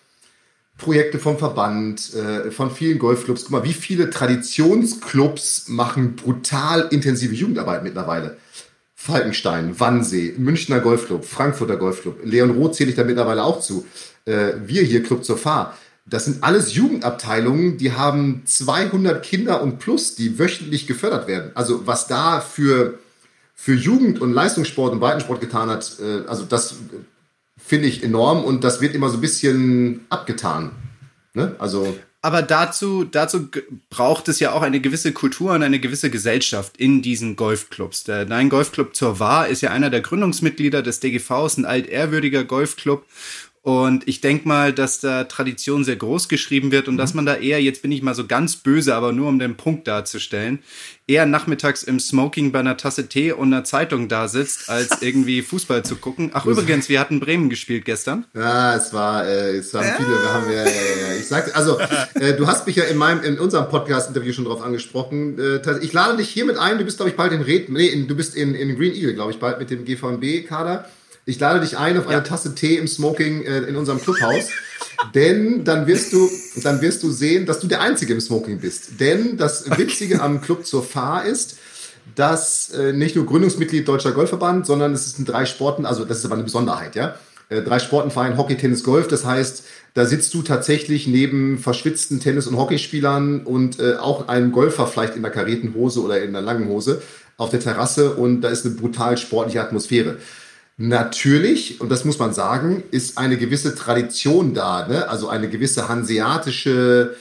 Projekte 0.78 1.18
vom 1.18 1.38
Verband, 1.38 2.14
äh, 2.14 2.52
von 2.52 2.72
vielen 2.72 3.00
Golfclubs. 3.00 3.43
Guck 3.43 3.52
mal, 3.52 3.64
wie 3.64 3.74
viele 3.74 4.10
Traditionsclubs 4.10 5.70
machen 5.70 6.16
brutal 6.16 6.88
intensive 6.91 7.34
Jugendarbeit 7.34 7.84
mittlerweile. 7.84 8.38
Falkenstein, 9.00 9.80
Wannsee, 9.80 10.34
Münchner 10.38 10.80
Golfclub, 10.80 11.24
Frankfurter 11.24 11.78
Golfclub, 11.78 12.20
Leon 12.24 12.52
Roth 12.52 12.76
zähle 12.76 12.89
ich 12.89 12.95
da 12.95 13.04
mittlerweile 13.04 13.43
auch 13.43 13.62
zu. 13.62 13.86
Wir 14.26 14.82
hier, 14.82 15.04
Club 15.04 15.24
zur 15.24 15.38
Fahr. 15.38 15.78
Das 16.10 16.26
sind 16.26 16.43
alles 16.43 16.74
Jugendabteilungen, 16.74 17.78
die 17.78 17.91
haben 17.91 18.43
200 18.45 19.24
Kinder 19.24 19.62
und 19.62 19.80
plus, 19.80 20.16
die 20.16 20.39
wöchentlich 20.39 20.88
gefördert 20.88 21.28
werden. 21.28 21.51
Also 21.53 21.86
was 21.86 22.08
da 22.08 22.39
für, 22.39 22.99
für 23.53 23.74
Jugend 23.74 24.22
und 24.22 24.32
Leistungssport 24.32 24.93
und 24.93 24.99
Breitensport 24.99 25.41
getan 25.41 25.70
hat, 25.70 25.97
äh, 25.99 26.28
also 26.28 26.45
das 26.45 26.76
finde 27.58 27.88
ich 27.88 28.03
enorm 28.03 28.45
und 28.45 28.64
das 28.64 28.80
wird 28.80 28.95
immer 28.95 29.10
so 29.10 29.18
ein 29.18 29.22
bisschen 29.22 30.05
abgetan. 30.10 30.72
Ne? 31.34 31.55
Also 31.60 31.97
aber 32.28 32.41
dazu, 32.41 33.05
dazu 33.05 33.47
braucht 33.89 34.28
es 34.28 34.41
ja 34.41 34.51
auch 34.51 34.62
eine 34.62 34.82
gewisse 34.82 35.14
Kultur 35.14 35.53
und 35.53 35.64
eine 35.64 35.80
gewisse 35.80 36.10
Gesellschaft 36.10 36.76
in 36.76 37.01
diesen 37.01 37.36
Golfclubs. 37.36 38.03
Der 38.05 38.26
Nein 38.26 38.49
Golfclub 38.49 38.95
zur 38.95 39.20
Wahr 39.20 39.47
ist 39.47 39.62
ja 39.62 39.70
einer 39.70 39.89
der 39.89 40.01
Gründungsmitglieder 40.01 40.82
des 40.82 40.99
DGV, 40.99 41.45
ist 41.45 41.58
ein 41.58 41.66
altehrwürdiger 41.66 42.43
Golfclub 42.43 43.05
und 43.68 44.07
ich 44.07 44.22
denke 44.22 44.47
mal, 44.47 44.72
dass 44.72 45.01
da 45.01 45.26
Tradition 45.26 45.84
sehr 45.84 45.97
groß 45.97 46.30
geschrieben 46.30 46.72
wird 46.72 46.88
und 46.88 46.93
mhm. 46.93 46.99
dass 46.99 47.13
man 47.13 47.26
da 47.26 47.36
eher, 47.36 47.61
jetzt 47.61 47.82
bin 47.82 47.91
ich 47.91 48.01
mal 48.01 48.15
so 48.15 48.26
ganz 48.26 48.55
böse, 48.55 48.95
aber 48.95 49.11
nur 49.11 49.28
um 49.28 49.39
den 49.39 49.57
Punkt 49.57 49.89
darzustellen, 49.89 50.59
eher 51.05 51.26
nachmittags 51.26 51.84
im 51.84 51.99
Smoking 51.99 52.53
bei 52.53 52.61
einer 52.61 52.78
Tasse 52.78 53.09
Tee 53.09 53.34
und 53.34 53.51
einer 53.51 53.65
Zeitung 53.65 54.07
da 54.07 54.30
sitzt, 54.30 54.70
als 54.70 55.01
irgendwie 55.01 55.41
Fußball 55.41 55.84
zu 55.84 55.97
gucken. 55.97 56.32
Ach 56.34 56.45
übrigens, 56.45 56.88
wir 56.88 57.01
hatten 57.01 57.20
Bremen 57.20 57.49
gespielt 57.49 57.84
gestern. 57.84 58.24
Ja, 58.34 58.74
es 58.74 58.93
war, 58.93 59.28
äh, 59.28 59.57
es 59.57 59.74
waren 59.74 59.97
viele, 59.97 60.11
wir 60.11 60.34
haben 60.34 60.49
ja, 60.49 60.63
ja, 60.63 61.09
ja, 61.09 61.20
ich 61.20 61.28
sagte, 61.28 61.53
also 61.53 61.78
äh, 62.13 62.38
du 62.38 62.47
hast 62.47 62.68
mich 62.68 62.78
ja 62.78 62.86
in 62.86 62.95
meinem, 62.95 63.22
in 63.22 63.38
unserem 63.38 63.68
Podcast-Interview 63.68 64.32
schon 64.32 64.45
drauf 64.45 64.61
angesprochen. 64.61 65.38
Äh, 65.38 65.80
ich 65.82 65.91
lade 65.91 66.15
dich 66.15 66.30
hiermit 66.30 66.55
ein, 66.55 66.78
du 66.78 66.86
bist, 66.86 66.99
glaube 66.99 67.09
ich, 67.09 67.18
bald 67.18 67.34
in 67.34 67.41
Red, 67.41 67.68
nee, 67.68 67.88
in, 67.88 68.07
du 68.07 68.15
bist 68.15 68.34
in, 68.34 68.55
in 68.55 68.78
Green 68.78 68.93
Eagle, 68.93 69.13
glaube 69.13 69.32
ich, 69.32 69.39
bald 69.39 69.59
mit 69.59 69.70
dem 69.72 69.84
GVB-Kader. 69.84 70.86
Ich 71.28 71.40
lade 71.40 71.60
dich 71.60 71.78
ein 71.78 71.98
auf 71.98 72.06
ja. 72.06 72.12
eine 72.12 72.24
Tasse 72.24 72.56
Tee 72.56 72.78
im 72.78 72.88
Smoking 72.88 73.44
äh, 73.44 73.60
in 73.60 73.76
unserem 73.76 74.02
Clubhaus. 74.02 74.48
denn 75.14 75.66
dann 75.66 75.86
wirst 75.86 76.14
du, 76.14 76.30
dann 76.64 76.82
wirst 76.82 77.04
du 77.04 77.12
sehen, 77.12 77.46
dass 77.46 77.60
du 77.60 77.68
der 77.68 77.82
Einzige 77.82 78.14
im 78.14 78.22
Smoking 78.22 78.60
bist. 78.60 79.00
Denn 79.00 79.38
das 79.38 79.70
Witzige 79.78 80.22
am 80.22 80.42
Club 80.42 80.66
zur 80.66 80.84
Fahr 80.84 81.26
ist, 81.26 81.58
dass 82.16 82.70
äh, 82.72 82.94
nicht 82.94 83.18
nur 83.18 83.26
Gründungsmitglied 83.26 83.86
Deutscher 83.88 84.14
Golfverband, 84.14 84.66
sondern 84.66 84.94
es 84.94 85.12
sind 85.12 85.28
drei 85.28 85.46
Sporten, 85.46 85.86
also 85.86 86.06
das 86.06 86.20
ist 86.20 86.26
aber 86.26 86.36
eine 86.36 86.46
Besonderheit, 86.46 86.96
ja. 86.96 87.16
Äh, 87.50 87.62
drei 87.62 87.80
Sportenverein, 87.80 88.38
Hockey, 88.38 88.56
Tennis, 88.56 88.86
Golf. 88.86 89.10
Das 89.10 89.26
heißt, 89.26 89.66
da 89.94 90.06
sitzt 90.06 90.34
du 90.34 90.44
tatsächlich 90.44 91.08
neben 91.08 91.60
verschwitzten 91.60 92.22
Tennis- 92.22 92.48
und 92.48 92.58
Hockeyspielern 92.58 93.42
und 93.42 93.80
äh, 93.80 93.96
auch 93.96 94.30
einem 94.30 94.54
Golfer 94.54 94.88
vielleicht 94.88 95.18
in 95.18 95.22
der 95.22 95.32
Karetenhose 95.32 96.02
oder 96.02 96.22
in 96.22 96.32
der 96.32 96.42
langen 96.42 96.70
Hose 96.70 97.02
auf 97.36 97.50
der 97.50 97.60
Terrasse 97.60 98.14
und 98.14 98.42
da 98.42 98.50
ist 98.50 98.66
eine 98.66 98.76
brutal 98.76 99.18
sportliche 99.18 99.62
Atmosphäre. 99.62 100.18
Natürlich, 100.80 101.82
und 101.82 101.90
das 101.90 102.06
muss 102.06 102.20
man 102.20 102.34
sagen, 102.34 102.84
ist 102.92 103.18
eine 103.18 103.38
gewisse 103.38 103.74
Tradition 103.74 104.54
da, 104.54 104.88
ne? 104.88 105.10
also 105.10 105.28
eine 105.28 105.50
gewisse 105.50 105.90
hanseatische 105.90 107.16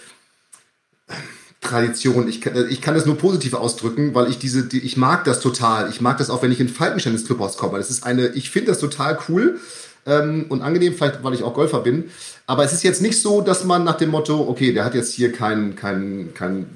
Tradition. 1.63 2.29
Ich 2.29 2.43
kann, 2.43 2.69
ich 2.69 2.83
kann 2.83 2.95
das 2.95 3.07
nur 3.07 3.17
positiv 3.17 3.55
ausdrücken, 3.55 4.15
weil 4.15 4.29
ich 4.29 4.39
diese, 4.39 4.65
die, 4.65 4.81
ich 4.81 4.99
mag 4.99 5.25
das 5.25 5.41
total. 5.41 5.89
Ich 5.89 6.03
mag 6.03 6.19
das 6.19 6.29
auch, 6.29 6.43
wenn 6.43 6.53
ich 6.53 6.61
in 6.61 6.69
Falkenstein 6.69 7.15
ins 7.15 7.25
Clubhaus 7.25 7.57
komme. 7.57 7.79
Das 7.79 7.89
ist 7.89 8.05
eine, 8.05 8.29
ich 8.29 8.51
finde 8.51 8.73
das 8.73 8.79
total 8.79 9.19
cool 9.29 9.59
ähm, 10.05 10.45
und 10.51 10.61
angenehm, 10.61 10.95
vielleicht 10.95 11.25
weil 11.25 11.33
ich 11.33 11.43
auch 11.43 11.55
Golfer 11.55 11.81
bin. 11.81 12.11
Aber 12.47 12.63
es 12.63 12.75
ist 12.75 12.83
jetzt 12.83 13.01
nicht 13.01 13.23
so, 13.23 13.41
dass 13.41 13.65
man 13.65 13.85
nach 13.85 13.97
dem 13.97 14.11
Motto, 14.11 14.49
okay, 14.49 14.75
der 14.75 14.85
hat 14.85 14.95
jetzt 14.95 15.15
hier 15.15 15.33
kein, 15.33 15.77
kein, 15.77 16.35
kein 16.35 16.67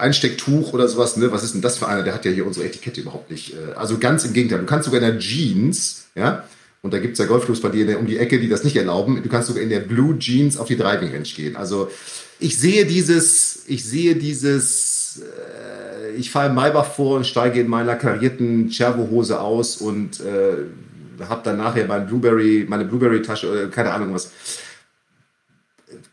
Einstecktuch 0.00 0.72
oder 0.72 0.88
sowas, 0.88 1.16
ne? 1.16 1.30
Was 1.32 1.44
ist 1.44 1.54
denn 1.54 1.62
das 1.62 1.78
für 1.78 1.88
einer? 1.88 2.02
Der 2.02 2.14
hat 2.14 2.24
ja 2.24 2.30
hier 2.30 2.46
unsere 2.46 2.66
Etikette 2.66 3.00
überhaupt 3.00 3.30
nicht. 3.30 3.54
Äh, 3.54 3.72
also 3.74 3.98
ganz 3.98 4.24
im 4.24 4.32
Gegenteil. 4.32 4.60
Du 4.60 4.66
kannst 4.66 4.86
sogar 4.86 5.00
in 5.00 5.06
der 5.06 5.18
Jeans, 5.18 6.06
ja, 6.14 6.44
und 6.82 6.94
da 6.94 6.98
gibt's 6.98 7.18
ja 7.18 7.26
Golfclubs 7.26 7.60
bei 7.60 7.68
dir 7.68 7.98
um 7.98 8.06
die 8.06 8.16
Ecke, 8.16 8.40
die 8.40 8.48
das 8.48 8.64
nicht 8.64 8.76
erlauben. 8.76 9.22
Du 9.22 9.28
kannst 9.28 9.48
sogar 9.48 9.62
in 9.62 9.68
der 9.68 9.80
Blue 9.80 10.18
Jeans 10.18 10.56
auf 10.56 10.66
die 10.66 10.76
Driving 10.76 11.12
Range 11.12 11.22
gehen. 11.22 11.56
Also 11.56 11.90
ich 12.38 12.58
sehe 12.58 12.86
dieses, 12.86 13.64
ich 13.66 13.84
sehe 13.84 14.16
dieses, 14.16 15.22
äh, 15.22 16.12
ich 16.12 16.30
fahre 16.30 16.50
Maybach 16.50 16.86
vor 16.86 17.16
und 17.16 17.26
steige 17.26 17.60
in 17.60 17.68
meiner 17.68 17.96
karierten 17.96 18.70
Chervo-Hose 18.70 19.40
aus 19.40 19.76
und 19.76 20.20
äh, 20.20 21.24
habe 21.28 21.42
dann 21.44 21.58
nachher 21.58 21.86
mein 21.86 22.06
Blueberry, 22.06 22.64
meine 22.66 22.86
Blueberry-Tasche 22.86 23.50
oder 23.50 23.66
keine 23.68 23.92
Ahnung 23.92 24.14
was. 24.14 24.30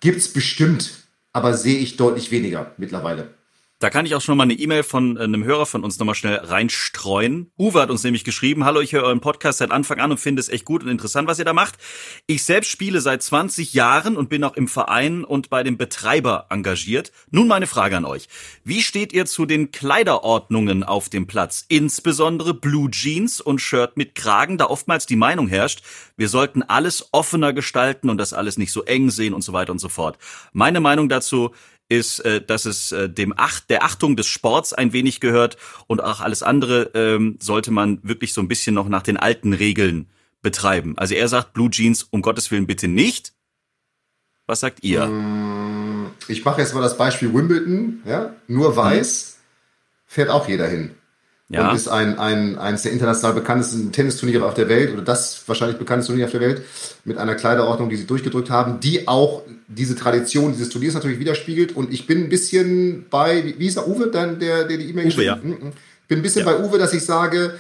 Gibt's 0.02 0.28
bestimmt, 0.28 0.92
aber 1.32 1.54
sehe 1.54 1.80
ich 1.80 1.96
deutlich 1.96 2.30
weniger 2.32 2.72
mittlerweile. 2.78 3.30
Da 3.80 3.92
kann 3.92 4.08
ich 4.08 4.16
auch 4.16 4.22
schon 4.22 4.38
mal 4.38 4.46
eine 4.46 4.56
E-Mail 4.56 4.82
von 4.82 5.18
äh, 5.18 5.24
einem 5.24 5.44
Hörer 5.44 5.68
von 5.68 5.84
uns 5.84 6.00
nochmal 6.00 6.16
schnell 6.16 6.38
reinstreuen. 6.38 7.52
Uwe 7.60 7.80
hat 7.80 7.92
uns 7.92 8.04
nämlich 8.04 8.24
geschrieben, 8.24 8.66
hallo, 8.66 8.82
ich 8.82 8.94
höre 8.94 9.04
euren 9.04 9.20
Podcast 9.20 9.60
seit 9.60 9.70
Anfang 9.70 10.00
an 10.00 10.10
und 10.10 10.20
finde 10.20 10.40
es 10.40 10.50
echt 10.50 10.66
gut 10.66 10.82
und 10.82 10.90
interessant, 10.90 11.28
was 11.28 11.38
ihr 11.38 11.46
da 11.46 11.54
macht. 11.54 11.76
Ich 12.26 12.44
selbst 12.44 12.72
spiele 12.72 13.02
seit 13.02 13.22
20 13.22 13.76
Jahren 13.76 14.18
und 14.18 14.30
bin 14.30 14.44
auch 14.44 14.56
im 14.56 14.68
Verein 14.68 15.24
und 15.24 15.52
bei 15.52 15.62
dem 15.62 15.78
Betreiber 15.78 16.48
engagiert. 16.50 17.12
Nun 17.30 17.48
meine 17.48 17.68
Frage 17.68 17.98
an 17.98 18.06
euch. 18.06 18.30
Wie 18.64 18.82
steht 18.82 19.14
ihr 19.14 19.28
zu 19.28 19.46
den 19.46 19.72
Kleiderordnungen 19.72 20.84
auf 20.84 21.10
dem 21.10 21.28
Platz? 21.28 21.64
Insbesondere 21.68 22.56
Blue 22.56 22.90
Jeans 22.90 23.42
und 23.42 23.62
Shirt 23.62 23.96
mit 23.96 24.16
Kragen, 24.16 24.58
da 24.58 24.66
oftmals 24.66 25.06
die 25.06 25.16
Meinung 25.16 25.48
herrscht, 25.48 25.84
wir 26.16 26.30
sollten 26.30 26.64
alles 26.64 27.10
offener 27.12 27.54
gestalten 27.54 28.10
und 28.10 28.18
das 28.18 28.34
alles 28.34 28.58
nicht 28.58 28.72
so 28.72 28.82
eng 28.86 29.12
sehen 29.12 29.36
und 29.36 29.44
so 29.44 29.54
weiter 29.54 29.72
und 29.72 29.78
so 29.78 29.88
fort. 29.88 30.18
Meine 30.52 30.80
Meinung 30.80 31.10
dazu, 31.10 31.52
ist, 31.90 32.20
äh, 32.20 32.42
dass 32.42 32.66
es 32.66 32.92
äh, 32.92 33.10
dem 33.10 33.34
Acht, 33.38 33.70
der 33.70 33.84
Achtung 33.84 34.16
des 34.16 34.28
Sports 34.28 34.74
ein 34.74 34.94
wenig 34.94 35.20
gehört 35.20 35.58
und 35.88 36.04
auch 36.04 36.20
alles 36.20 36.44
andere 36.44 36.92
ähm, 36.94 37.38
sollte 37.42 37.72
man 37.72 38.00
wirklich 38.04 38.34
so 38.34 38.42
ein 38.42 38.48
bisschen 38.48 38.76
noch 38.76 38.90
nach 38.90 39.04
den 39.04 39.18
alten 39.18 39.54
Regeln 39.54 40.10
betreiben. 40.42 40.98
Also 40.98 41.16
er 41.16 41.28
sagt 41.28 41.54
Blue 41.54 41.70
Jeans 41.70 42.04
um 42.04 42.22
Gottes 42.22 42.52
Willen 42.52 42.68
bitte 42.68 42.88
nicht. 42.88 43.34
Was 44.46 44.62
sagt 44.62 44.84
ihr? 44.84 45.06
Mm, 45.06 46.12
ich 46.28 46.44
mache 46.46 46.62
jetzt 46.62 46.74
mal 46.74 46.82
das 46.82 46.98
Beispiel 46.98 47.34
Wimbledon, 47.34 48.02
ja, 48.06 48.34
nur 48.48 48.76
weiß, 48.76 49.38
fährt 50.06 50.30
auch 50.30 50.48
jeder 50.48 50.68
hin 50.68 50.97
ja. 51.50 51.70
und 51.70 51.76
ist 51.76 51.88
ein, 51.88 52.20
ein, 52.20 52.58
eines 52.58 52.84
der 52.84 52.92
international 52.92 53.36
bekanntesten 53.36 53.92
Tennisturniere 53.92 54.46
auf 54.46 54.54
der 54.54 54.68
Welt 54.70 54.94
oder 54.94 55.02
das 55.02 55.44
wahrscheinlich 55.48 55.78
bekannteste 55.78 56.12
Turnier 56.12 56.26
auf 56.26 56.32
der 56.32 56.42
Welt 56.42 56.62
mit 57.06 57.18
einer 57.18 57.36
Kleiderordnung, 57.36 57.90
die 57.90 57.96
sie 57.96 58.06
durchgedrückt 58.06 58.50
haben, 58.50 58.80
die 58.80 59.08
auch 59.08 59.44
diese 59.68 59.96
Tradition 59.96 60.52
dieses 60.54 60.70
Turniers 60.70 60.94
natürlich 60.94 61.20
widerspiegelt. 61.20 61.76
Und 61.76 61.94
ich 61.94 62.08
bin 62.08 62.26
ein 62.26 62.30
bisschen 62.30 63.06
bei, 63.10 63.56
wie 63.58 63.68
ist 63.68 63.78
der 63.78 63.88
Uwe, 63.88 64.08
dann, 64.08 64.40
der, 64.40 64.66
der 64.66 64.78
die 64.78 64.90
E-Mail 64.90 65.06
geschrieben 65.06 65.32
hat? 65.32 65.44
Ja. 65.44 65.50
Mhm, 65.50 65.52
mhm. 65.52 65.72
bin 66.08 66.20
ein 66.20 66.22
bisschen 66.22 66.46
ja. 66.46 66.52
bei 66.52 66.64
Uwe, 66.64 66.78
dass 66.78 66.94
ich 66.94 67.04
sage, 67.04 67.54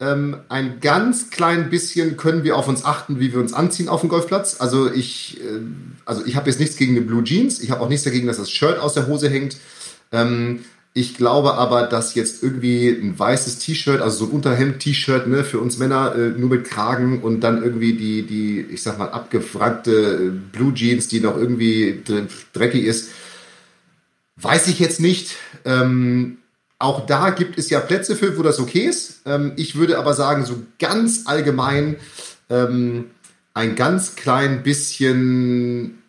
Ähm, 0.00 0.38
ein 0.48 0.80
ganz 0.80 1.30
klein 1.30 1.70
bisschen 1.70 2.16
können 2.16 2.42
wir 2.42 2.56
auf 2.56 2.66
uns 2.66 2.84
achten, 2.84 3.20
wie 3.20 3.32
wir 3.32 3.38
uns 3.38 3.52
anziehen 3.52 3.88
auf 3.88 4.00
dem 4.00 4.08
Golfplatz. 4.08 4.56
Also 4.58 4.92
ich, 4.92 5.38
äh, 5.40 5.60
also 6.04 6.26
ich 6.26 6.34
habe 6.34 6.50
jetzt 6.50 6.58
nichts 6.58 6.76
gegen 6.76 6.96
eine 6.96 7.06
Blue 7.06 7.22
Jeans. 7.22 7.60
Ich 7.60 7.70
habe 7.70 7.80
auch 7.80 7.88
nichts 7.88 8.02
dagegen, 8.02 8.26
dass 8.26 8.38
das 8.38 8.50
Shirt 8.50 8.80
aus 8.80 8.94
der 8.94 9.06
Hose 9.06 9.28
hängt. 9.30 9.56
Ähm, 10.10 10.64
ich 10.96 11.16
glaube 11.16 11.54
aber, 11.54 11.88
dass 11.88 12.14
jetzt 12.14 12.44
irgendwie 12.44 12.88
ein 12.88 13.18
weißes 13.18 13.58
T-Shirt, 13.58 14.00
also 14.00 14.18
so 14.18 14.30
ein 14.30 14.36
Unterhemd-T-Shirt 14.36 15.26
ne, 15.26 15.42
für 15.42 15.58
uns 15.58 15.76
Männer, 15.76 16.14
äh, 16.14 16.28
nur 16.38 16.50
mit 16.50 16.64
Kragen 16.64 17.20
und 17.20 17.40
dann 17.40 17.64
irgendwie 17.64 17.94
die, 17.94 18.22
die 18.22 18.60
ich 18.60 18.84
sag 18.84 18.98
mal, 18.98 19.08
abgefragte 19.08 19.90
äh, 19.90 20.56
Blue 20.56 20.72
Jeans, 20.72 21.08
die 21.08 21.18
noch 21.18 21.36
irgendwie 21.36 22.00
dreckig 22.52 22.84
ist, 22.84 23.10
weiß 24.36 24.68
ich 24.68 24.78
jetzt 24.78 25.00
nicht. 25.00 25.34
Ähm, 25.64 26.38
auch 26.78 27.06
da 27.06 27.30
gibt 27.30 27.58
es 27.58 27.70
ja 27.70 27.80
Plätze 27.80 28.14
für, 28.14 28.38
wo 28.38 28.42
das 28.42 28.60
okay 28.60 28.84
ist. 28.86 29.22
Ähm, 29.26 29.52
ich 29.56 29.74
würde 29.74 29.98
aber 29.98 30.14
sagen, 30.14 30.44
so 30.44 30.62
ganz 30.78 31.22
allgemein 31.26 31.96
ähm, 32.50 33.06
ein 33.52 33.74
ganz 33.74 34.14
klein 34.14 34.62
bisschen, 34.62 36.03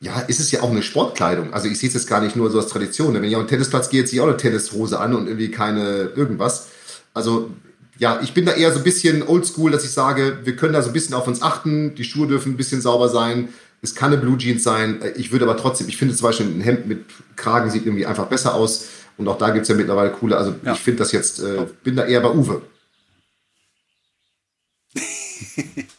ja, 0.00 0.20
ist 0.20 0.38
es 0.38 0.50
ja 0.50 0.62
auch 0.62 0.70
eine 0.70 0.82
Sportkleidung. 0.82 1.52
Also 1.52 1.68
ich 1.68 1.78
sehe 1.78 1.88
es 1.88 1.94
jetzt 1.94 2.08
gar 2.08 2.20
nicht 2.20 2.36
nur 2.36 2.50
so 2.50 2.60
als 2.60 2.68
Tradition. 2.68 3.14
Wenn 3.14 3.24
ich 3.24 3.34
auf 3.34 3.42
den 3.42 3.48
Tennisplatz 3.48 3.90
gehe, 3.90 4.04
ziehe 4.04 4.20
ich 4.20 4.24
auch 4.24 4.28
eine 4.28 4.36
Tennishose 4.36 4.98
an 4.98 5.14
und 5.14 5.26
irgendwie 5.26 5.50
keine 5.50 6.10
irgendwas. 6.14 6.68
Also 7.14 7.50
ja, 7.98 8.20
ich 8.22 8.32
bin 8.32 8.46
da 8.46 8.52
eher 8.52 8.72
so 8.72 8.78
ein 8.78 8.84
bisschen 8.84 9.26
oldschool, 9.26 9.72
dass 9.72 9.84
ich 9.84 9.90
sage, 9.90 10.38
wir 10.44 10.54
können 10.54 10.72
da 10.72 10.82
so 10.82 10.90
ein 10.90 10.92
bisschen 10.92 11.14
auf 11.14 11.26
uns 11.26 11.42
achten. 11.42 11.96
Die 11.96 12.04
Schuhe 12.04 12.28
dürfen 12.28 12.52
ein 12.52 12.56
bisschen 12.56 12.80
sauber 12.80 13.08
sein. 13.08 13.48
Es 13.82 13.96
kann 13.96 14.12
eine 14.12 14.20
Blue 14.20 14.38
Jeans 14.38 14.62
sein. 14.62 15.00
Ich 15.16 15.32
würde 15.32 15.44
aber 15.44 15.56
trotzdem, 15.56 15.88
ich 15.88 15.96
finde 15.96 16.14
zum 16.14 16.28
Beispiel 16.28 16.46
ein 16.46 16.60
Hemd 16.60 16.86
mit 16.86 17.04
Kragen 17.34 17.70
sieht 17.70 17.84
irgendwie 17.84 18.06
einfach 18.06 18.26
besser 18.26 18.54
aus. 18.54 18.86
Und 19.16 19.26
auch 19.26 19.38
da 19.38 19.50
gibt 19.50 19.64
es 19.64 19.68
ja 19.68 19.74
mittlerweile 19.74 20.12
coole, 20.12 20.36
also 20.36 20.54
ja. 20.64 20.74
ich 20.74 20.78
finde 20.78 21.00
das 21.00 21.10
jetzt, 21.10 21.40
äh, 21.40 21.66
bin 21.82 21.96
da 21.96 22.04
eher 22.04 22.20
bei 22.20 22.30
Uwe. 22.30 22.62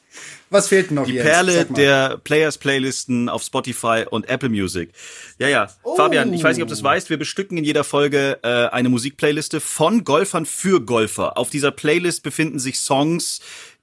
Was 0.49 0.67
fehlt 0.67 0.91
noch 0.91 1.05
Die 1.05 1.13
jetzt? 1.13 1.25
Perle 1.25 1.65
der 1.65 2.17
Players-Playlisten 2.17 3.29
auf 3.29 3.43
Spotify 3.43 4.05
und 4.09 4.27
Apple 4.29 4.49
Music. 4.49 4.89
Ja, 5.37 5.47
ja. 5.47 5.69
Oh. 5.83 5.95
Fabian, 5.95 6.33
ich 6.33 6.43
weiß 6.43 6.55
nicht, 6.55 6.63
ob 6.63 6.69
du 6.69 6.73
das 6.73 6.83
weißt, 6.83 7.09
wir 7.09 7.17
bestücken 7.17 7.57
in 7.57 7.63
jeder 7.63 7.83
Folge 7.83 8.39
äh, 8.41 8.47
eine 8.47 8.89
Musikplayliste 8.89 9.59
von 9.59 10.03
Golfern 10.03 10.45
für 10.45 10.81
Golfer. 10.81 11.37
Auf 11.37 11.49
dieser 11.49 11.71
Playlist 11.71 12.23
befinden 12.23 12.57
sich 12.57 12.79
Songs, 12.79 13.41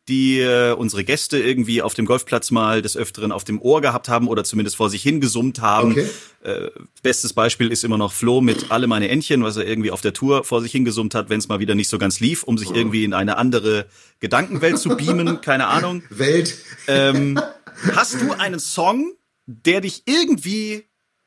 die 0.09 0.39
äh, 0.39 0.73
unsere 0.73 1.03
Gäste 1.03 1.39
irgendwie 1.39 1.83
auf 1.83 1.95
dem 1.95 2.07
Golfplatz 2.07 2.51
mal 2.51 2.81
des 2.81 2.97
Öfteren 2.97 3.33
auf 3.33 3.45
dem 3.45 3.61
Ohr 3.61 3.81
gehabt 3.81 4.09
haben 4.09 4.29
oder 4.29 4.45
zumindest 4.45 4.77
vor 4.77 4.89
sich 4.89 5.03
hingesummt 5.03 5.61
haben. 5.61 5.93
Okay. 5.93 6.09
Äh, 6.45 6.71
bestes 7.03 7.33
Beispiel 7.33 7.73
ist 7.73 7.83
immer 7.83 7.99
noch 7.99 8.13
Flo 8.13 8.41
mit 8.41 8.67
Alle 8.71 8.87
meine 8.87 9.09
Entchen, 9.09 9.43
was 9.43 9.57
er 9.57 9.67
irgendwie 9.67 9.91
auf 9.91 10.01
der 10.01 10.13
Tour 10.13 10.45
vor 10.45 10.63
sich 10.63 10.71
hingesummt 10.73 11.15
hat, 11.15 11.29
wenn 11.29 11.39
es 11.39 11.49
mal 11.49 11.59
wieder 11.59 11.75
nicht 11.75 11.89
so 11.89 11.99
ganz 11.99 12.21
lief, 12.21 12.45
um 12.45 12.57
sich 12.57 12.71
irgendwie 12.71 13.05
in 13.05 13.15
eine 13.15 13.37
andere 13.37 13.87
Gedankenwelt 14.21 14.79
zu 14.79 14.91
beamen, 14.91 15.41
keine 15.41 15.67
Ahnung. 15.67 16.03
Welt. 16.11 16.57
Ähm, 16.87 17.41
hast 17.95 18.21
du 18.21 18.33
einen 18.33 18.61
Song, 18.61 19.13
der 19.47 19.81
dich 19.81 20.05
irgendwie 20.07 20.85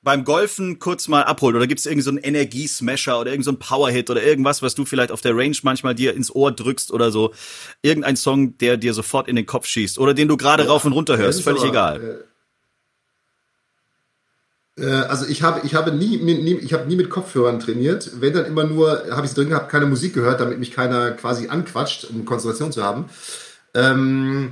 beim 0.10 0.24
Golfen 0.24 0.80
kurz 0.80 1.08
mal 1.08 1.22
abholt? 1.22 1.56
Oder 1.56 1.68
gibt 1.68 1.82
es 1.82 1.86
irgendeinen 1.86 2.18
so 2.18 2.24
Energiesmasher 2.24 3.20
oder 3.20 3.30
irgendeinen 3.30 3.60
so 3.60 3.60
Powerhit 3.60 4.10
oder 4.10 4.24
irgendwas, 4.24 4.64
was 4.64 4.74
du 4.74 4.84
vielleicht 4.84 5.12
auf 5.12 5.22
der 5.22 5.38
Range 5.38 5.56
manchmal 5.62 5.94
dir 5.94 6.16
ins 6.16 6.34
Ohr 6.34 6.52
drückst 6.52 6.92
oder 6.92 7.12
so? 7.12 7.32
Irgendein 7.84 8.16
Song, 8.16 8.58
der 8.58 8.78
dir 8.78 8.96
sofort 8.96 9.28
in 9.28 9.36
den 9.36 9.46
Kopf 9.46 9.68
schießt 9.68 10.00
oder 10.00 10.16
den 10.16 10.28
du 10.28 10.36
gerade 10.36 10.64
ja, 10.64 10.70
rauf 10.70 10.84
und 10.84 10.94
runter 10.94 11.16
hörst, 11.16 11.44
völlig 11.44 11.62
aber, 11.62 11.70
egal. 11.70 12.24
Äh, 14.80 14.84
äh, 14.84 15.02
also 15.04 15.28
ich 15.28 15.44
habe 15.44 15.62
ich 15.64 15.76
habe 15.76 15.92
nie, 15.92 16.18
nie 16.18 16.56
ich 16.56 16.74
habe 16.74 16.88
nie 16.88 16.96
mit 16.96 17.12
Kopfhörern 17.12 17.60
trainiert. 17.60 18.10
Wenn 18.20 18.34
dann 18.34 18.46
immer 18.46 18.64
nur 18.64 19.04
habe 19.12 19.28
ich 19.28 19.34
drin 19.36 19.50
gehabt, 19.50 19.70
keine 19.70 19.86
Musik 19.86 20.16
gehört, 20.16 20.40
damit 20.40 20.58
mich 20.58 20.72
keiner 20.72 21.12
quasi 21.12 21.50
anquatscht, 21.50 22.06
um 22.06 22.26
Konzentration 22.26 22.72
zu 22.72 22.84
haben. 22.84 23.06
Ähm, 23.76 24.50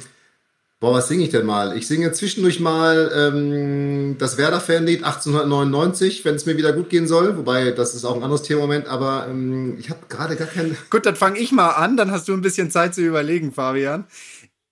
Boah, 0.80 0.94
was 0.94 1.08
singe 1.08 1.24
ich 1.24 1.32
denn 1.32 1.46
mal? 1.46 1.76
Ich 1.76 1.88
singe 1.88 2.12
zwischendurch 2.12 2.60
mal 2.60 3.12
ähm, 3.16 4.16
das 4.20 4.38
Werder-Fanlied 4.38 5.04
1899, 5.04 6.24
wenn 6.24 6.36
es 6.36 6.46
mir 6.46 6.56
wieder 6.56 6.72
gut 6.72 6.92
gehen 6.92 7.08
soll. 7.08 7.36
Wobei, 7.36 7.72
das 7.72 7.96
ist 7.96 8.06
auch 8.06 8.16
ein 8.16 8.22
anderes 8.22 8.44
Thema 8.44 8.60
im 8.60 8.68
Moment, 8.68 8.88
aber 8.88 9.26
ähm, 9.28 9.78
ich 9.80 9.90
habe 9.90 10.02
gerade 10.08 10.36
gar 10.36 10.48
keinen. 10.48 10.78
Gut, 10.92 11.08
dann 11.08 11.16
fange 11.16 11.40
ich 11.40 11.52
mal 11.52 11.72
an, 11.72 11.98
dann 11.98 12.12
hast 12.12 12.28
du 12.28 12.34
ein 12.34 12.42
bisschen 12.42 12.70
Zeit 12.70 12.94
zu 12.94 13.02
überlegen, 13.02 13.52
Fabian. 13.52 14.06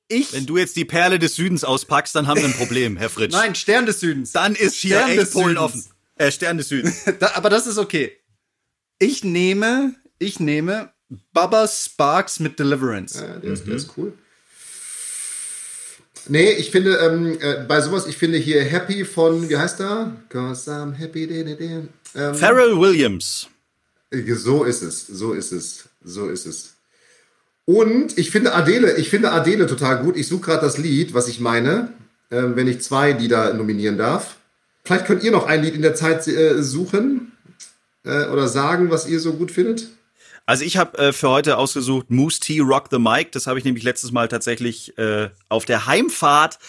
Ich 0.07 0.33
Wenn 0.33 0.45
du 0.45 0.57
jetzt 0.57 0.75
die 0.75 0.85
Perle 0.85 1.17
des 1.17 1.35
Südens 1.35 1.63
auspackst, 1.63 2.15
dann 2.15 2.27
haben 2.27 2.39
wir 2.39 2.45
ein 2.45 2.53
Problem, 2.53 2.97
Herr 2.97 3.09
Fritsch. 3.09 3.31
Nein, 3.33 3.55
Stern 3.55 3.87
des 3.87 3.99
Südens. 3.99 4.31
Dann 4.31 4.53
ist 4.53 4.75
hier 4.75 4.97
Stern 4.97 5.09
echt 5.09 5.33
Polen 5.33 5.57
offen. 5.57 5.83
Äh, 6.17 6.31
Stern 6.31 6.59
des 6.59 6.69
Südens. 6.69 7.03
da, 7.19 7.31
aber 7.33 7.49
das 7.49 7.65
ist 7.65 7.79
okay. 7.79 8.11
Ich 8.99 9.23
nehme, 9.23 9.95
ich 10.19 10.39
nehme 10.39 10.93
Baba 11.33 11.67
Sparks 11.67 12.39
mit 12.39 12.59
Deliverance. 12.59 13.19
Ja, 13.19 13.39
der, 13.39 13.51
ist, 13.51 13.65
mhm. 13.65 13.69
der 13.69 13.77
ist 13.77 13.97
cool. 13.97 14.13
Nee, 16.27 16.51
ich 16.51 16.71
finde, 16.71 16.97
ähm, 16.97 17.37
äh, 17.39 17.63
bei 17.67 17.81
sowas, 17.81 18.07
ich 18.07 18.17
finde 18.17 18.37
hier 18.37 18.63
Happy 18.63 19.05
von, 19.05 19.47
wie 19.49 19.57
heißt 19.57 19.79
er? 19.79 20.15
Cause 20.29 20.71
I'm 20.71 20.93
happy. 20.93 21.25
Ähm, 21.25 22.35
Pharrell 22.35 22.79
Williams. 22.79 23.47
Äh, 24.11 24.33
so 24.33 24.63
ist 24.63 24.81
es, 24.81 25.05
so 25.05 25.33
ist 25.33 25.51
es, 25.51 25.85
so 26.03 26.29
ist 26.29 26.45
es. 26.45 26.73
Und 27.65 28.17
ich 28.17 28.31
finde 28.31 28.53
Adele, 28.53 28.95
ich 28.97 29.09
finde 29.09 29.31
Adele 29.31 29.67
total 29.67 30.03
gut. 30.03 30.17
Ich 30.17 30.27
suche 30.27 30.41
gerade 30.41 30.61
das 30.61 30.77
Lied, 30.77 31.13
was 31.13 31.27
ich 31.27 31.39
meine, 31.39 31.93
äh, 32.29 32.41
wenn 32.53 32.67
ich 32.67 32.81
zwei 32.81 33.11
Lieder 33.11 33.53
nominieren 33.53 33.97
darf. 33.97 34.37
Vielleicht 34.83 35.05
könnt 35.05 35.23
ihr 35.23 35.31
noch 35.31 35.47
ein 35.47 35.63
Lied 35.63 35.73
in 35.73 35.81
der 35.81 35.95
Zeit 35.95 36.27
äh, 36.27 36.61
suchen 36.61 37.31
äh, 38.03 38.25
oder 38.27 38.47
sagen, 38.47 38.91
was 38.91 39.07
ihr 39.07 39.19
so 39.19 39.33
gut 39.33 39.51
findet. 39.51 39.87
Also 40.45 40.63
ich 40.63 40.77
habe 40.77 40.97
äh, 40.97 41.13
für 41.13 41.29
heute 41.29 41.57
ausgesucht 41.57 42.11
Moose 42.11 42.39
T 42.39 42.59
Rock 42.59 42.87
the 42.91 42.99
Mic. 42.99 43.31
Das 43.31 43.47
habe 43.47 43.57
ich 43.57 43.65
nämlich 43.65 43.83
letztes 43.83 44.11
Mal 44.11 44.27
tatsächlich 44.27 44.97
äh, 44.97 45.29
auf 45.49 45.65
der 45.65 45.87
Heimfahrt 45.87 46.59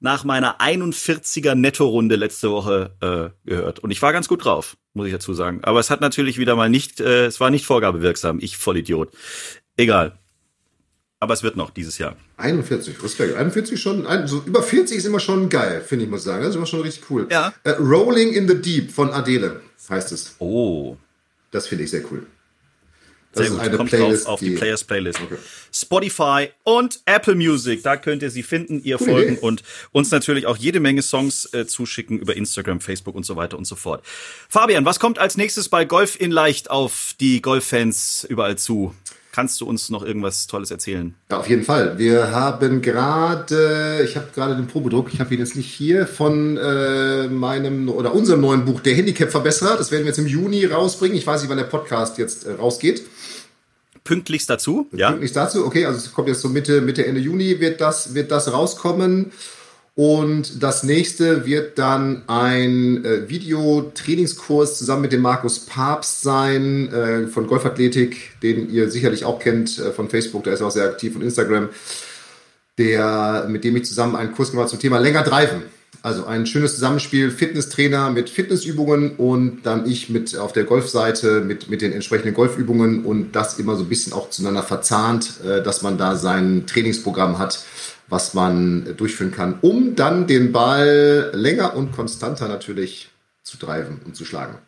nach 0.00 0.24
meiner 0.24 0.60
41er 0.60 1.54
Netto-Runde 1.54 2.16
letzte 2.16 2.50
Woche 2.50 2.96
äh, 3.44 3.48
gehört. 3.48 3.80
Und 3.80 3.90
ich 3.90 4.02
war 4.02 4.12
ganz 4.12 4.28
gut 4.28 4.44
drauf, 4.44 4.76
muss 4.94 5.06
ich 5.06 5.12
dazu 5.12 5.34
sagen. 5.34 5.60
Aber 5.62 5.78
es 5.78 5.90
hat 5.90 6.00
natürlich 6.00 6.38
wieder 6.38 6.56
mal 6.56 6.70
nicht, 6.70 7.00
äh, 7.00 7.26
es 7.26 7.38
war 7.38 7.50
nicht 7.50 7.66
vorgabewirksam. 7.66 8.38
Ich 8.40 8.56
Vollidiot. 8.56 9.12
Egal. 9.76 10.18
Aber 11.20 11.34
es 11.34 11.42
wird 11.42 11.56
noch 11.56 11.68
dieses 11.68 11.98
Jahr. 11.98 12.16
41, 12.38 13.02
Respekt. 13.02 13.36
41 13.36 13.80
schon, 13.80 14.06
ein, 14.06 14.26
so 14.26 14.42
über 14.46 14.62
40 14.62 14.96
ist 14.96 15.04
immer 15.04 15.20
schon 15.20 15.50
geil, 15.50 15.84
finde 15.86 16.06
ich, 16.06 16.10
muss 16.10 16.24
sagen. 16.24 16.40
Das 16.42 16.50
ist 16.50 16.56
immer 16.56 16.66
schon 16.66 16.80
richtig 16.80 17.10
cool. 17.10 17.28
Ja. 17.30 17.52
Äh, 17.62 17.72
Rolling 17.72 18.32
in 18.32 18.48
the 18.48 18.60
Deep 18.60 18.90
von 18.90 19.10
Adele 19.10 19.60
heißt 19.88 20.12
es. 20.12 20.36
Oh. 20.38 20.96
Das 21.50 21.66
finde 21.66 21.84
ich 21.84 21.90
sehr 21.90 22.02
cool. 22.10 22.26
Das 23.32 23.46
Sehr 23.46 23.56
gut, 23.56 23.76
kommt 23.76 23.90
Playlist, 23.90 24.24
drauf 24.24 24.32
auf 24.32 24.40
die, 24.40 24.50
die 24.50 24.56
Players 24.56 24.82
Playlist. 24.82 25.20
Okay. 25.20 25.36
Spotify 25.72 26.48
und 26.64 27.00
Apple 27.06 27.36
Music, 27.36 27.82
da 27.84 27.96
könnt 27.96 28.22
ihr 28.22 28.30
sie 28.30 28.42
finden, 28.42 28.82
ihr 28.82 28.98
Coole 28.98 29.12
folgen 29.12 29.32
Idee. 29.34 29.40
und 29.40 29.62
uns 29.92 30.10
natürlich 30.10 30.46
auch 30.46 30.56
jede 30.56 30.80
Menge 30.80 31.02
Songs 31.02 31.52
äh, 31.54 31.64
zuschicken 31.64 32.18
über 32.18 32.34
Instagram, 32.36 32.80
Facebook 32.80 33.14
und 33.14 33.24
so 33.24 33.36
weiter 33.36 33.56
und 33.56 33.66
so 33.66 33.76
fort. 33.76 34.04
Fabian, 34.48 34.84
was 34.84 34.98
kommt 34.98 35.20
als 35.20 35.36
nächstes 35.36 35.68
bei 35.68 35.84
Golf 35.84 36.20
in 36.20 36.32
Leicht 36.32 36.70
auf 36.70 37.14
die 37.20 37.40
Golffans 37.40 38.26
überall 38.28 38.58
zu? 38.58 38.94
Kannst 39.32 39.60
du 39.60 39.66
uns 39.66 39.90
noch 39.90 40.02
irgendwas 40.02 40.48
Tolles 40.48 40.72
erzählen? 40.72 41.14
Ja, 41.30 41.38
auf 41.38 41.48
jeden 41.48 41.62
Fall. 41.62 41.98
Wir 41.98 42.32
haben 42.32 42.82
gerade, 42.82 44.00
ich 44.04 44.16
habe 44.16 44.26
gerade 44.34 44.56
den 44.56 44.66
Probedruck, 44.66 45.14
ich 45.14 45.20
habe 45.20 45.32
ihn 45.32 45.40
jetzt 45.40 45.54
nicht 45.54 45.70
hier, 45.70 46.08
von 46.08 46.56
äh, 46.56 47.28
meinem 47.28 47.88
oder 47.88 48.12
unserem 48.12 48.40
neuen 48.40 48.64
Buch, 48.64 48.80
Der 48.80 48.94
Handicap-Verbesserer. 48.94 49.76
Das 49.76 49.92
werden 49.92 50.02
wir 50.02 50.08
jetzt 50.08 50.18
im 50.18 50.26
Juni 50.26 50.64
rausbringen. 50.64 51.16
Ich 51.16 51.26
weiß 51.26 51.42
nicht, 51.42 51.50
wann 51.50 51.58
der 51.58 51.64
Podcast 51.64 52.18
jetzt 52.18 52.44
äh, 52.44 52.52
rausgeht. 52.54 53.02
Pünktlichst 54.02 54.50
dazu, 54.50 54.88
ja. 54.92 55.08
Pünktlichst 55.10 55.36
dazu, 55.36 55.64
okay, 55.64 55.84
also 55.84 55.98
es 55.98 56.12
kommt 56.12 56.26
jetzt 56.26 56.40
so 56.40 56.48
Mitte, 56.48 56.80
Mitte, 56.80 57.06
Ende 57.06 57.20
Juni 57.20 57.60
wird 57.60 57.80
das, 57.80 58.14
wird 58.14 58.32
das 58.32 58.52
rauskommen. 58.52 59.30
Und 60.02 60.62
das 60.62 60.82
nächste 60.82 61.44
wird 61.44 61.78
dann 61.78 62.22
ein 62.26 63.04
äh, 63.04 63.28
Videotrainingskurs 63.28 64.78
zusammen 64.78 65.02
mit 65.02 65.12
dem 65.12 65.20
Markus 65.20 65.58
Papst 65.58 66.22
sein 66.22 66.90
äh, 66.90 67.26
von 67.26 67.46
Golfathletik, 67.46 68.40
den 68.42 68.72
ihr 68.72 68.90
sicherlich 68.90 69.26
auch 69.26 69.38
kennt 69.38 69.78
äh, 69.78 69.92
von 69.92 70.08
Facebook, 70.08 70.44
der 70.44 70.54
ist 70.54 70.62
auch 70.62 70.70
sehr 70.70 70.86
aktiv 70.86 71.16
und 71.16 71.20
Instagram, 71.20 71.68
der, 72.78 73.44
mit 73.50 73.62
dem 73.62 73.76
ich 73.76 73.84
zusammen 73.84 74.16
einen 74.16 74.32
Kurs 74.32 74.52
gemacht 74.52 74.70
zum 74.70 74.78
Thema 74.78 74.96
länger 74.96 75.22
driven. 75.22 75.64
Also 76.00 76.24
ein 76.24 76.46
schönes 76.46 76.76
Zusammenspiel, 76.76 77.30
Fitnesstrainer 77.30 78.08
mit 78.08 78.30
Fitnessübungen 78.30 79.16
und 79.16 79.64
dann 79.64 79.86
ich 79.86 80.08
mit 80.08 80.34
auf 80.34 80.54
der 80.54 80.64
Golfseite 80.64 81.42
mit, 81.42 81.68
mit 81.68 81.82
den 81.82 81.92
entsprechenden 81.92 82.32
Golfübungen 82.32 83.04
und 83.04 83.32
das 83.32 83.58
immer 83.58 83.76
so 83.76 83.82
ein 83.82 83.90
bisschen 83.90 84.14
auch 84.14 84.30
zueinander 84.30 84.62
verzahnt, 84.62 85.40
äh, 85.44 85.62
dass 85.62 85.82
man 85.82 85.98
da 85.98 86.16
sein 86.16 86.64
Trainingsprogramm 86.66 87.38
hat, 87.38 87.62
was 88.10 88.34
man 88.34 88.96
durchführen 88.96 89.32
kann, 89.32 89.58
um 89.62 89.94
dann 89.94 90.26
den 90.26 90.52
Ball 90.52 91.30
länger 91.32 91.76
und 91.76 91.92
konstanter 91.92 92.48
natürlich 92.48 93.08
zu 93.42 93.56
treiben 93.56 94.00
und 94.04 94.16
zu 94.16 94.24
schlagen. 94.24 94.58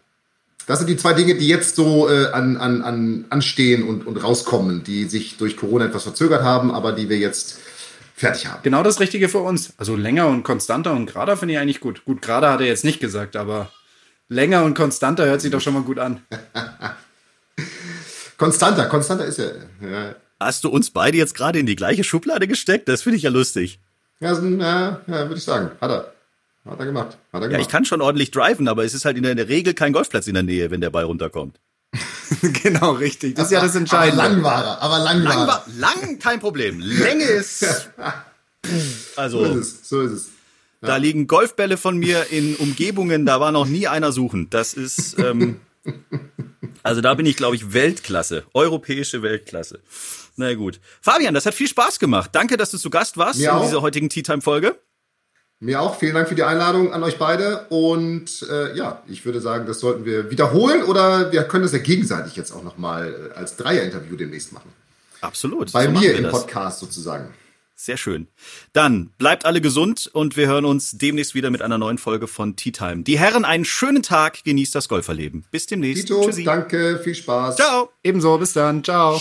Das 0.66 0.78
sind 0.78 0.88
die 0.88 0.96
zwei 0.96 1.12
Dinge, 1.12 1.34
die 1.34 1.48
jetzt 1.48 1.74
so 1.74 2.08
äh, 2.08 2.28
an, 2.28 2.56
an, 2.56 2.82
an, 2.82 3.24
anstehen 3.30 3.82
und, 3.82 4.06
und 4.06 4.16
rauskommen, 4.16 4.84
die 4.84 5.04
sich 5.04 5.36
durch 5.36 5.56
Corona 5.56 5.86
etwas 5.86 6.04
verzögert 6.04 6.42
haben, 6.42 6.70
aber 6.70 6.92
die 6.92 7.08
wir 7.08 7.18
jetzt 7.18 7.58
fertig 8.14 8.46
haben. 8.46 8.62
Genau 8.62 8.84
das 8.84 9.00
Richtige 9.00 9.28
für 9.28 9.40
uns. 9.40 9.72
Also 9.76 9.96
länger 9.96 10.28
und 10.28 10.44
konstanter 10.44 10.92
und 10.92 11.06
gerader 11.06 11.36
finde 11.36 11.54
ich 11.54 11.60
eigentlich 11.60 11.80
gut. 11.80 12.04
Gut, 12.04 12.22
gerader 12.22 12.52
hat 12.52 12.60
er 12.60 12.68
jetzt 12.68 12.84
nicht 12.84 13.00
gesagt, 13.00 13.34
aber 13.34 13.72
länger 14.28 14.64
und 14.64 14.74
konstanter 14.74 15.26
hört 15.26 15.40
sich 15.40 15.50
doch 15.50 15.60
schon 15.60 15.74
mal 15.74 15.82
gut 15.82 15.98
an. 15.98 16.20
konstanter, 18.38 18.86
konstanter 18.86 19.24
ist 19.24 19.40
er. 19.40 19.54
Ja. 19.80 20.14
Hast 20.44 20.64
du 20.64 20.68
uns 20.68 20.90
beide 20.90 21.16
jetzt 21.16 21.34
gerade 21.34 21.58
in 21.58 21.66
die 21.66 21.76
gleiche 21.76 22.04
Schublade 22.04 22.46
gesteckt? 22.46 22.88
Das 22.88 23.02
finde 23.02 23.16
ich 23.16 23.22
ja 23.22 23.30
lustig. 23.30 23.80
Ja, 24.20 24.34
so, 24.34 24.46
ja, 24.46 25.00
ja 25.06 25.22
würde 25.24 25.36
ich 25.36 25.44
sagen. 25.44 25.70
Hat 25.80 25.90
er. 25.90 26.12
Hat 26.64 26.78
er 26.78 26.86
gemacht. 26.86 27.18
Hat 27.32 27.42
er 27.42 27.48
gemacht. 27.48 27.52
Ja, 27.52 27.58
ich 27.58 27.68
kann 27.68 27.84
schon 27.84 28.00
ordentlich 28.00 28.30
driven, 28.30 28.68
aber 28.68 28.84
es 28.84 28.94
ist 28.94 29.04
halt 29.04 29.16
in 29.16 29.24
der 29.24 29.48
Regel 29.48 29.74
kein 29.74 29.92
Golfplatz 29.92 30.26
in 30.28 30.34
der 30.34 30.44
Nähe, 30.44 30.70
wenn 30.70 30.80
der 30.80 30.90
Ball 30.90 31.04
runterkommt. 31.04 31.58
genau, 32.62 32.92
richtig. 32.92 33.34
Das 33.34 33.46
ist 33.46 33.52
ja 33.52 33.60
das 33.60 33.74
Entscheidende. 33.74 34.22
Aber 34.22 34.32
lang 34.32 34.42
war 34.42 34.64
er. 34.64 34.82
Aber 34.82 34.98
lang, 34.98 35.22
lang 35.22 35.46
war 35.46 35.66
er. 35.66 35.72
Lang 35.78 36.18
kein 36.18 36.40
Problem. 36.40 36.80
Länge 36.80 37.24
ist. 37.24 37.64
Also. 39.16 39.44
So 39.44 39.58
ist 39.58 39.66
es. 39.66 39.88
So 39.88 40.00
ist 40.02 40.12
es. 40.12 40.28
Ja. 40.82 40.88
Da 40.88 40.96
liegen 40.96 41.26
Golfbälle 41.26 41.76
von 41.76 41.96
mir 41.96 42.30
in 42.30 42.54
Umgebungen, 42.54 43.26
da 43.26 43.40
war 43.40 43.50
noch 43.50 43.66
nie 43.66 43.88
einer 43.88 44.12
suchen. 44.12 44.50
Das 44.50 44.74
ist. 44.74 45.18
Ähm, 45.18 45.60
also 46.84 47.00
da 47.00 47.14
bin 47.14 47.26
ich, 47.26 47.36
glaube 47.36 47.56
ich, 47.56 47.72
Weltklasse. 47.72 48.44
Europäische 48.54 49.22
Weltklasse. 49.22 49.80
Na 50.36 50.54
gut. 50.54 50.80
Fabian, 51.00 51.34
das 51.34 51.46
hat 51.46 51.54
viel 51.54 51.68
Spaß 51.68 51.98
gemacht. 51.98 52.30
Danke, 52.32 52.56
dass 52.56 52.70
du 52.70 52.78
zu 52.78 52.90
Gast 52.90 53.16
warst 53.16 53.38
Mir 53.38 53.50
in 53.50 53.56
auch. 53.56 53.64
dieser 53.64 53.82
heutigen 53.82 54.08
Tea 54.08 54.22
Time 54.22 54.40
Folge. 54.40 54.76
Mir 55.60 55.80
auch. 55.80 55.96
Vielen 55.98 56.14
Dank 56.14 56.28
für 56.28 56.34
die 56.34 56.42
Einladung 56.42 56.92
an 56.92 57.02
euch 57.04 57.18
beide. 57.18 57.66
Und 57.68 58.44
äh, 58.50 58.76
ja, 58.76 59.02
ich 59.06 59.24
würde 59.24 59.40
sagen, 59.40 59.66
das 59.66 59.78
sollten 59.78 60.04
wir 60.04 60.30
wiederholen 60.30 60.82
oder 60.82 61.30
wir 61.30 61.44
können 61.44 61.62
das 61.62 61.72
ja 61.72 61.78
gegenseitig 61.78 62.34
jetzt 62.34 62.50
auch 62.52 62.64
nochmal 62.64 63.30
äh, 63.32 63.38
als 63.38 63.56
Dreier-Interview 63.56 64.16
demnächst 64.16 64.52
machen. 64.52 64.72
Absolut. 65.20 65.70
Bei 65.72 65.84
so 65.86 65.92
mir 65.92 66.16
im 66.16 66.28
Podcast 66.30 66.80
sozusagen. 66.80 67.32
Sehr 67.76 67.96
schön. 67.96 68.28
Dann 68.72 69.10
bleibt 69.18 69.44
alle 69.44 69.60
gesund 69.60 70.08
und 70.12 70.36
wir 70.36 70.46
hören 70.46 70.64
uns 70.64 70.92
demnächst 70.92 71.34
wieder 71.34 71.50
mit 71.50 71.62
einer 71.62 71.78
neuen 71.78 71.98
Folge 71.98 72.28
von 72.28 72.54
Tea 72.54 72.70
Time. 72.72 73.02
Die 73.02 73.18
Herren, 73.18 73.44
einen 73.44 73.64
schönen 73.64 74.02
Tag, 74.02 74.44
genießt 74.44 74.74
das 74.74 74.88
Golferleben. 74.88 75.44
Bis 75.50 75.66
demnächst. 75.66 76.02
Tito, 76.06 76.24
Tschüssi. 76.24 76.44
danke, 76.44 77.00
viel 77.02 77.14
Spaß. 77.14 77.56
Ciao. 77.56 77.90
Ebenso, 78.04 78.36
bis 78.38 78.52
dann. 78.52 78.84
Ciao. 78.84 79.20